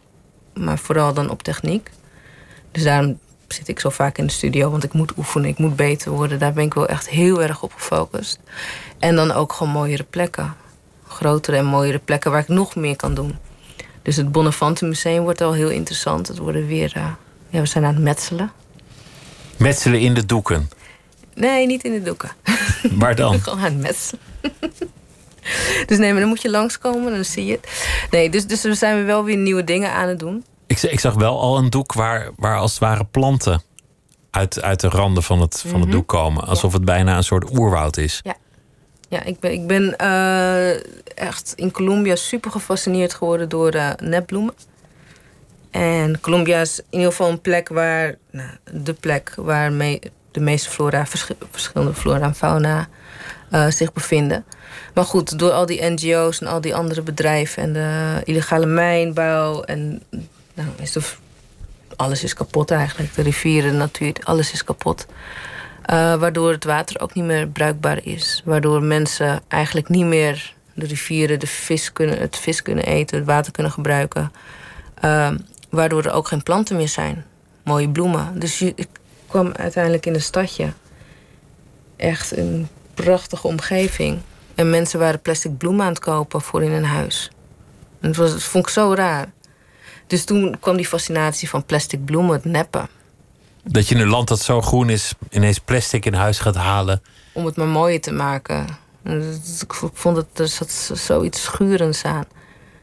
Maar 0.53 0.77
vooral 0.77 1.13
dan 1.13 1.29
op 1.29 1.43
techniek. 1.43 1.89
Dus 2.71 2.83
daarom 2.83 3.19
zit 3.47 3.67
ik 3.67 3.79
zo 3.79 3.89
vaak 3.89 4.17
in 4.17 4.25
de 4.25 4.31
studio, 4.31 4.69
want 4.69 4.83
ik 4.83 4.93
moet 4.93 5.17
oefenen, 5.17 5.49
ik 5.49 5.57
moet 5.57 5.75
beter 5.75 6.11
worden. 6.11 6.39
Daar 6.39 6.53
ben 6.53 6.63
ik 6.63 6.73
wel 6.73 6.87
echt 6.87 7.09
heel 7.09 7.43
erg 7.43 7.63
op 7.63 7.73
gefocust. 7.73 8.39
En 8.99 9.15
dan 9.15 9.31
ook 9.31 9.53
gewoon 9.53 9.73
mooiere 9.73 10.03
plekken. 10.03 10.55
Grotere 11.07 11.57
en 11.57 11.65
mooiere 11.65 11.99
plekken 11.99 12.31
waar 12.31 12.41
ik 12.41 12.47
nog 12.47 12.75
meer 12.75 12.95
kan 12.95 13.13
doen. 13.13 13.37
Dus 14.05 14.15
het 14.15 14.31
Bonnefante 14.31 14.85
Museum 14.85 15.23
wordt 15.23 15.41
al 15.41 15.53
heel 15.53 15.69
interessant. 15.69 16.27
Het 16.27 16.37
worden 16.37 16.67
weer, 16.67 16.93
uh, 16.97 17.07
ja, 17.49 17.59
we 17.59 17.65
zijn 17.65 17.85
aan 17.85 17.93
het 17.93 18.03
metselen. 18.03 18.51
Metselen 19.57 19.99
in 19.99 20.13
de 20.13 20.25
doeken? 20.25 20.69
Nee, 21.33 21.65
niet 21.65 21.83
in 21.83 21.91
de 21.91 22.01
doeken. 22.01 22.31
Waar 23.01 23.15
dan? 23.15 23.39
Gewoon 23.43 23.59
aan 23.59 23.65
het 23.65 23.81
metselen. 23.81 24.21
dus 25.87 25.97
nee, 25.97 26.11
maar 26.11 26.19
dan 26.19 26.29
moet 26.29 26.41
je 26.41 26.49
langskomen 26.49 27.07
en 27.07 27.13
dan 27.13 27.25
zie 27.25 27.45
je 27.45 27.51
het. 27.51 27.87
Nee, 28.11 28.29
dus, 28.29 28.47
dus 28.47 28.63
er 28.63 28.75
zijn 28.75 28.97
we 28.97 29.03
wel 29.03 29.23
weer 29.23 29.37
nieuwe 29.37 29.63
dingen 29.63 29.91
aan 29.91 30.07
het 30.07 30.19
doen. 30.19 30.45
Ik, 30.67 30.81
ik 30.81 30.99
zag 30.99 31.13
wel 31.13 31.39
al 31.39 31.57
een 31.57 31.69
doek 31.69 31.93
waar, 31.93 32.31
waar 32.35 32.57
als 32.57 32.71
het 32.71 32.79
ware 32.79 33.05
planten 33.05 33.61
uit, 34.31 34.61
uit 34.61 34.79
de 34.79 34.89
randen 34.89 35.23
van 35.23 35.41
het, 35.41 35.63
van 35.67 35.81
het 35.81 35.91
doek 35.91 36.07
komen. 36.07 36.47
Alsof 36.47 36.73
het 36.73 36.85
bijna 36.85 37.17
een 37.17 37.23
soort 37.23 37.57
oerwoud 37.57 37.97
is. 37.97 38.19
Ja, 38.23 38.35
ja 39.09 39.23
ik 39.23 39.39
ben, 39.39 39.51
ik 39.51 39.67
ben 39.67 39.95
uh, 40.01 40.69
echt 41.17 41.53
in 41.55 41.71
Colombia 41.71 42.15
super 42.15 42.51
gefascineerd 42.51 43.13
geworden 43.13 43.49
door 43.49 43.75
uh, 43.75 43.91
nepbloemen. 43.97 44.53
En 45.71 46.19
Colombia 46.19 46.61
is 46.61 46.79
in 46.79 46.85
ieder 46.89 47.09
geval 47.09 47.29
een 47.29 47.41
plek 47.41 47.69
waar, 47.69 48.15
nou, 48.31 48.49
de 48.71 48.93
plek 48.93 49.33
waar 49.35 49.71
me, 49.71 49.99
de 50.31 50.39
meeste 50.39 50.69
flora, 50.69 51.05
verschillende 51.51 51.93
flora 51.93 52.25
en 52.25 52.35
fauna 52.35 52.87
uh, 53.51 53.67
zich 53.69 53.93
bevinden. 53.93 54.45
Maar 54.93 55.05
goed, 55.05 55.39
door 55.39 55.51
al 55.51 55.65
die 55.65 55.83
NGO's 55.83 56.41
en 56.41 56.47
al 56.47 56.61
die 56.61 56.75
andere 56.75 57.01
bedrijven 57.01 57.63
en 57.63 57.73
de 57.73 58.21
illegale 58.23 58.65
mijnbouw 58.65 59.63
en 59.63 60.03
nou, 60.53 60.69
is 60.81 60.95
alles 61.95 62.23
is 62.23 62.33
kapot 62.33 62.71
eigenlijk. 62.71 63.15
De 63.15 63.21
rivieren, 63.21 63.71
de 63.71 63.77
natuur, 63.77 64.13
alles 64.23 64.51
is 64.51 64.63
kapot. 64.63 65.05
Uh, 65.89 66.15
waardoor 66.15 66.51
het 66.51 66.63
water 66.63 67.01
ook 67.01 67.13
niet 67.13 67.23
meer 67.23 67.47
bruikbaar 67.47 67.99
is. 68.03 68.41
Waardoor 68.45 68.83
mensen 68.83 69.41
eigenlijk 69.47 69.89
niet 69.89 70.05
meer 70.05 70.53
de 70.73 70.85
rivieren, 70.85 71.39
de 71.39 71.47
vis 71.47 71.93
kunnen, 71.93 72.17
het 72.17 72.37
vis 72.37 72.61
kunnen 72.61 72.85
eten, 72.85 73.17
het 73.17 73.25
water 73.25 73.51
kunnen 73.51 73.71
gebruiken. 73.71 74.31
Uh, 75.03 75.31
waardoor 75.69 76.03
er 76.03 76.11
ook 76.11 76.27
geen 76.27 76.43
planten 76.43 76.75
meer 76.75 76.89
zijn. 76.89 77.25
Mooie 77.63 77.89
bloemen. 77.89 78.39
Dus 78.39 78.61
ik 78.61 78.87
kwam 79.27 79.51
uiteindelijk 79.51 80.05
in 80.05 80.13
een 80.13 80.21
stadje. 80.21 80.73
Echt 81.95 82.37
een 82.37 82.67
prachtige 82.93 83.47
omgeving. 83.47 84.19
En 84.55 84.69
mensen 84.69 84.99
waren 84.99 85.21
plastic 85.21 85.57
bloemen 85.57 85.85
aan 85.85 85.91
het 85.91 85.99
kopen 85.99 86.41
voor 86.41 86.63
in 86.63 86.71
een 86.71 86.85
huis. 86.85 87.31
En 87.99 88.07
dat, 88.07 88.15
was, 88.15 88.31
dat 88.31 88.43
vond 88.43 88.67
ik 88.67 88.73
zo 88.73 88.93
raar. 88.93 89.31
Dus 90.07 90.23
toen 90.23 90.59
kwam 90.59 90.75
die 90.75 90.87
fascinatie 90.87 91.49
van 91.49 91.65
plastic 91.65 92.05
bloemen, 92.05 92.35
het 92.35 92.45
neppen. 92.45 92.87
Dat 93.67 93.87
je 93.87 93.95
in 93.95 94.01
een 94.01 94.07
land 94.07 94.27
dat 94.27 94.39
zo 94.39 94.61
groen 94.61 94.89
is, 94.89 95.13
ineens 95.29 95.59
plastic 95.59 96.05
in 96.05 96.13
huis 96.13 96.39
gaat 96.39 96.55
halen. 96.55 97.01
Om 97.33 97.45
het 97.45 97.55
maar 97.55 97.67
mooier 97.67 98.01
te 98.01 98.11
maken. 98.11 98.67
Ik 99.59 99.73
vond 99.73 100.15
dat 100.15 100.27
er 100.33 100.47
zat 100.47 100.91
zoiets 100.93 101.43
schurends 101.43 102.03
aan. 102.03 102.25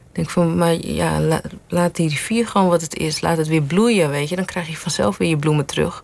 Ik 0.09 0.19
denk 0.19 0.29
van, 0.29 0.57
maar 0.57 0.73
ja, 0.73 1.39
laat, 1.67 1.95
die 1.95 2.09
rivier 2.09 2.47
gewoon 2.47 2.67
wat 2.67 2.81
het 2.81 2.95
is. 2.95 3.21
Laat 3.21 3.37
het 3.37 3.47
weer 3.47 3.61
bloeien, 3.61 4.09
weet 4.09 4.29
je. 4.29 4.35
Dan 4.35 4.45
krijg 4.45 4.67
je 4.67 4.77
vanzelf 4.77 5.17
weer 5.17 5.29
je 5.29 5.37
bloemen 5.37 5.65
terug. 5.65 6.03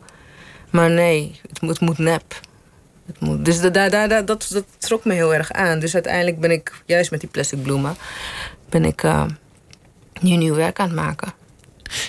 Maar 0.69 0.89
nee, 0.89 1.39
het 1.47 1.61
moet, 1.61 1.69
het 1.69 1.79
moet 1.79 1.97
nep. 1.97 2.39
Het 3.05 3.19
moet, 3.19 3.45
dus 3.45 3.61
daar, 3.61 3.89
daar, 3.89 4.25
dat, 4.25 4.47
dat 4.51 4.63
trok 4.77 5.05
me 5.05 5.13
heel 5.13 5.33
erg 5.33 5.51
aan. 5.51 5.79
Dus 5.79 5.93
uiteindelijk 5.93 6.39
ben 6.39 6.51
ik, 6.51 6.81
juist 6.85 7.11
met 7.11 7.19
die 7.19 7.29
plastic 7.29 7.63
bloemen... 7.63 7.95
ben 8.69 8.85
ik 8.85 9.03
nu 10.21 10.35
nieuw 10.35 10.55
werk 10.55 10.79
aan 10.79 10.87
het 10.87 10.95
maken. 10.95 11.33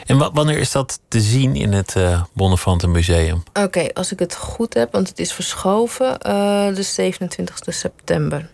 En 0.06 0.32
wanneer 0.32 0.58
is 0.58 0.72
dat 0.72 1.00
te 1.08 1.20
zien 1.20 1.56
in 1.56 1.72
het 1.72 1.94
uh, 1.96 2.22
Bonnefanten 2.32 2.90
Museum? 2.90 3.42
Oké, 3.52 3.88
als 3.92 4.12
ik 4.12 4.18
het 4.18 4.36
goed 4.36 4.74
heb, 4.74 4.92
want 4.92 5.08
het 5.08 5.18
is 5.18 5.32
verschoven... 5.32 6.06
Uh, 6.06 6.74
de 6.74 6.82
27 6.82 7.58
september. 7.64 8.48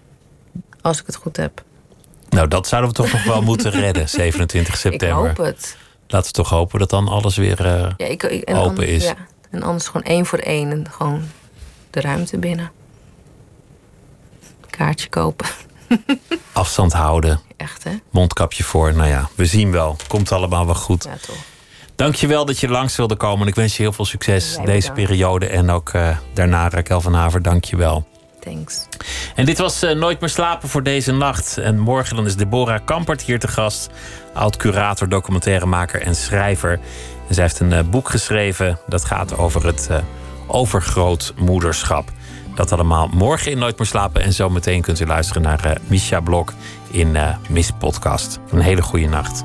Als 0.81 1.01
ik 1.01 1.07
het 1.07 1.17
goed 1.17 1.37
heb. 1.37 1.65
Nou, 2.29 2.49
dat 2.49 2.69
zouden 2.69 2.91
we 2.91 2.97
toch 2.97 3.13
nog 3.13 3.25
wel 3.25 3.43
moeten 3.53 3.71
redden, 3.71 4.09
27 4.09 4.77
september. 4.77 5.31
Ik 5.31 5.37
hoop 5.37 5.47
het. 5.47 5.77
Laten 6.09 6.29
we 6.29 6.35
toch 6.35 6.49
hopen 6.49 6.79
dat 6.79 6.91
dan 6.91 7.09
alles 7.09 7.37
weer 7.37 7.67
uh, 7.67 7.91
ja, 7.97 8.07
ik, 8.07 8.23
ik, 8.23 8.51
open 8.51 8.55
anders, 8.55 8.89
is. 8.89 9.05
Ja. 9.05 9.17
En 9.51 9.63
anders 9.63 9.87
gewoon 9.87 10.03
één 10.03 10.27
voor 10.27 10.39
één 10.39 10.71
en 10.71 10.91
gewoon 10.91 11.23
de 11.91 12.01
ruimte 12.01 12.39
binnen. 12.39 12.71
Kaartje 14.71 15.09
kopen. 15.09 15.47
Afstand 16.53 16.93
houden. 16.93 17.41
Echt, 17.57 17.85
hè? 17.85 17.91
Mondkapje 18.11 18.65
voor. 18.65 18.95
Nou 18.95 19.09
ja, 19.09 19.29
we 19.35 19.47
zien 19.47 19.71
wel. 19.71 19.97
Komt 20.09 20.33
allemaal 20.33 20.67
wel 20.67 20.75
goed. 20.75 21.05
Ja, 21.05 21.17
toch. 21.27 21.37
Dankjewel 21.97 22.45
dat 22.45 22.59
je 22.59 22.69
langs 22.69 22.97
wilde 22.97 23.17
komen. 23.17 23.47
Ik 23.47 23.55
wens 23.55 23.77
je 23.77 23.83
heel 23.83 23.93
veel 23.93 24.05
succes 24.05 24.59
deze 24.65 24.93
periode. 24.93 25.47
En 25.47 25.71
ook 25.71 25.93
uh, 25.93 26.17
daarna, 26.35 26.69
Raquel 26.69 27.01
van 27.01 27.15
Haver, 27.15 27.43
dankjewel. 27.43 28.07
Thanks. 28.41 28.87
En 29.35 29.45
dit 29.45 29.59
was 29.59 29.83
uh, 29.83 29.91
Nooit 29.91 30.21
meer 30.21 30.29
slapen 30.29 30.69
voor 30.69 30.83
deze 30.83 31.13
nacht. 31.13 31.59
En 31.59 31.79
morgen 31.79 32.17
dan 32.17 32.27
is 32.27 32.37
Deborah 32.37 32.81
Kampert 32.85 33.23
hier 33.23 33.39
te 33.39 33.49
gast. 33.49 33.91
Oud-curator, 34.35 35.09
documentairemaker 35.09 36.03
en 36.03 36.15
schrijver. 36.15 36.81
En 37.29 37.35
zij 37.35 37.43
heeft 37.43 37.61
een 37.61 37.73
uh, 37.73 37.81
boek 37.81 38.09
geschreven 38.09 38.79
dat 38.87 39.05
gaat 39.05 39.39
over 39.39 39.67
het 39.67 39.89
overgrootmoederschap. 40.47 42.11
Dat 42.57 42.73
allemaal 42.73 43.09
morgen 43.13 43.51
in 43.51 43.59
Nooit 43.59 43.79
meer 43.79 43.87
slapen. 43.87 44.23
En 44.23 44.33
zo 44.33 44.51
meteen 44.51 44.83
kunt 44.83 45.01
u 45.01 45.07
luisteren 45.07 45.43
naar 45.43 45.79
Misha 45.87 46.21
Blok 46.21 46.53
in 46.91 47.17
Miss 47.49 47.71
Podcast. 47.79 48.41
Een 48.51 48.61
hele 48.61 48.83
goede 48.83 49.07
nacht. 49.07 49.45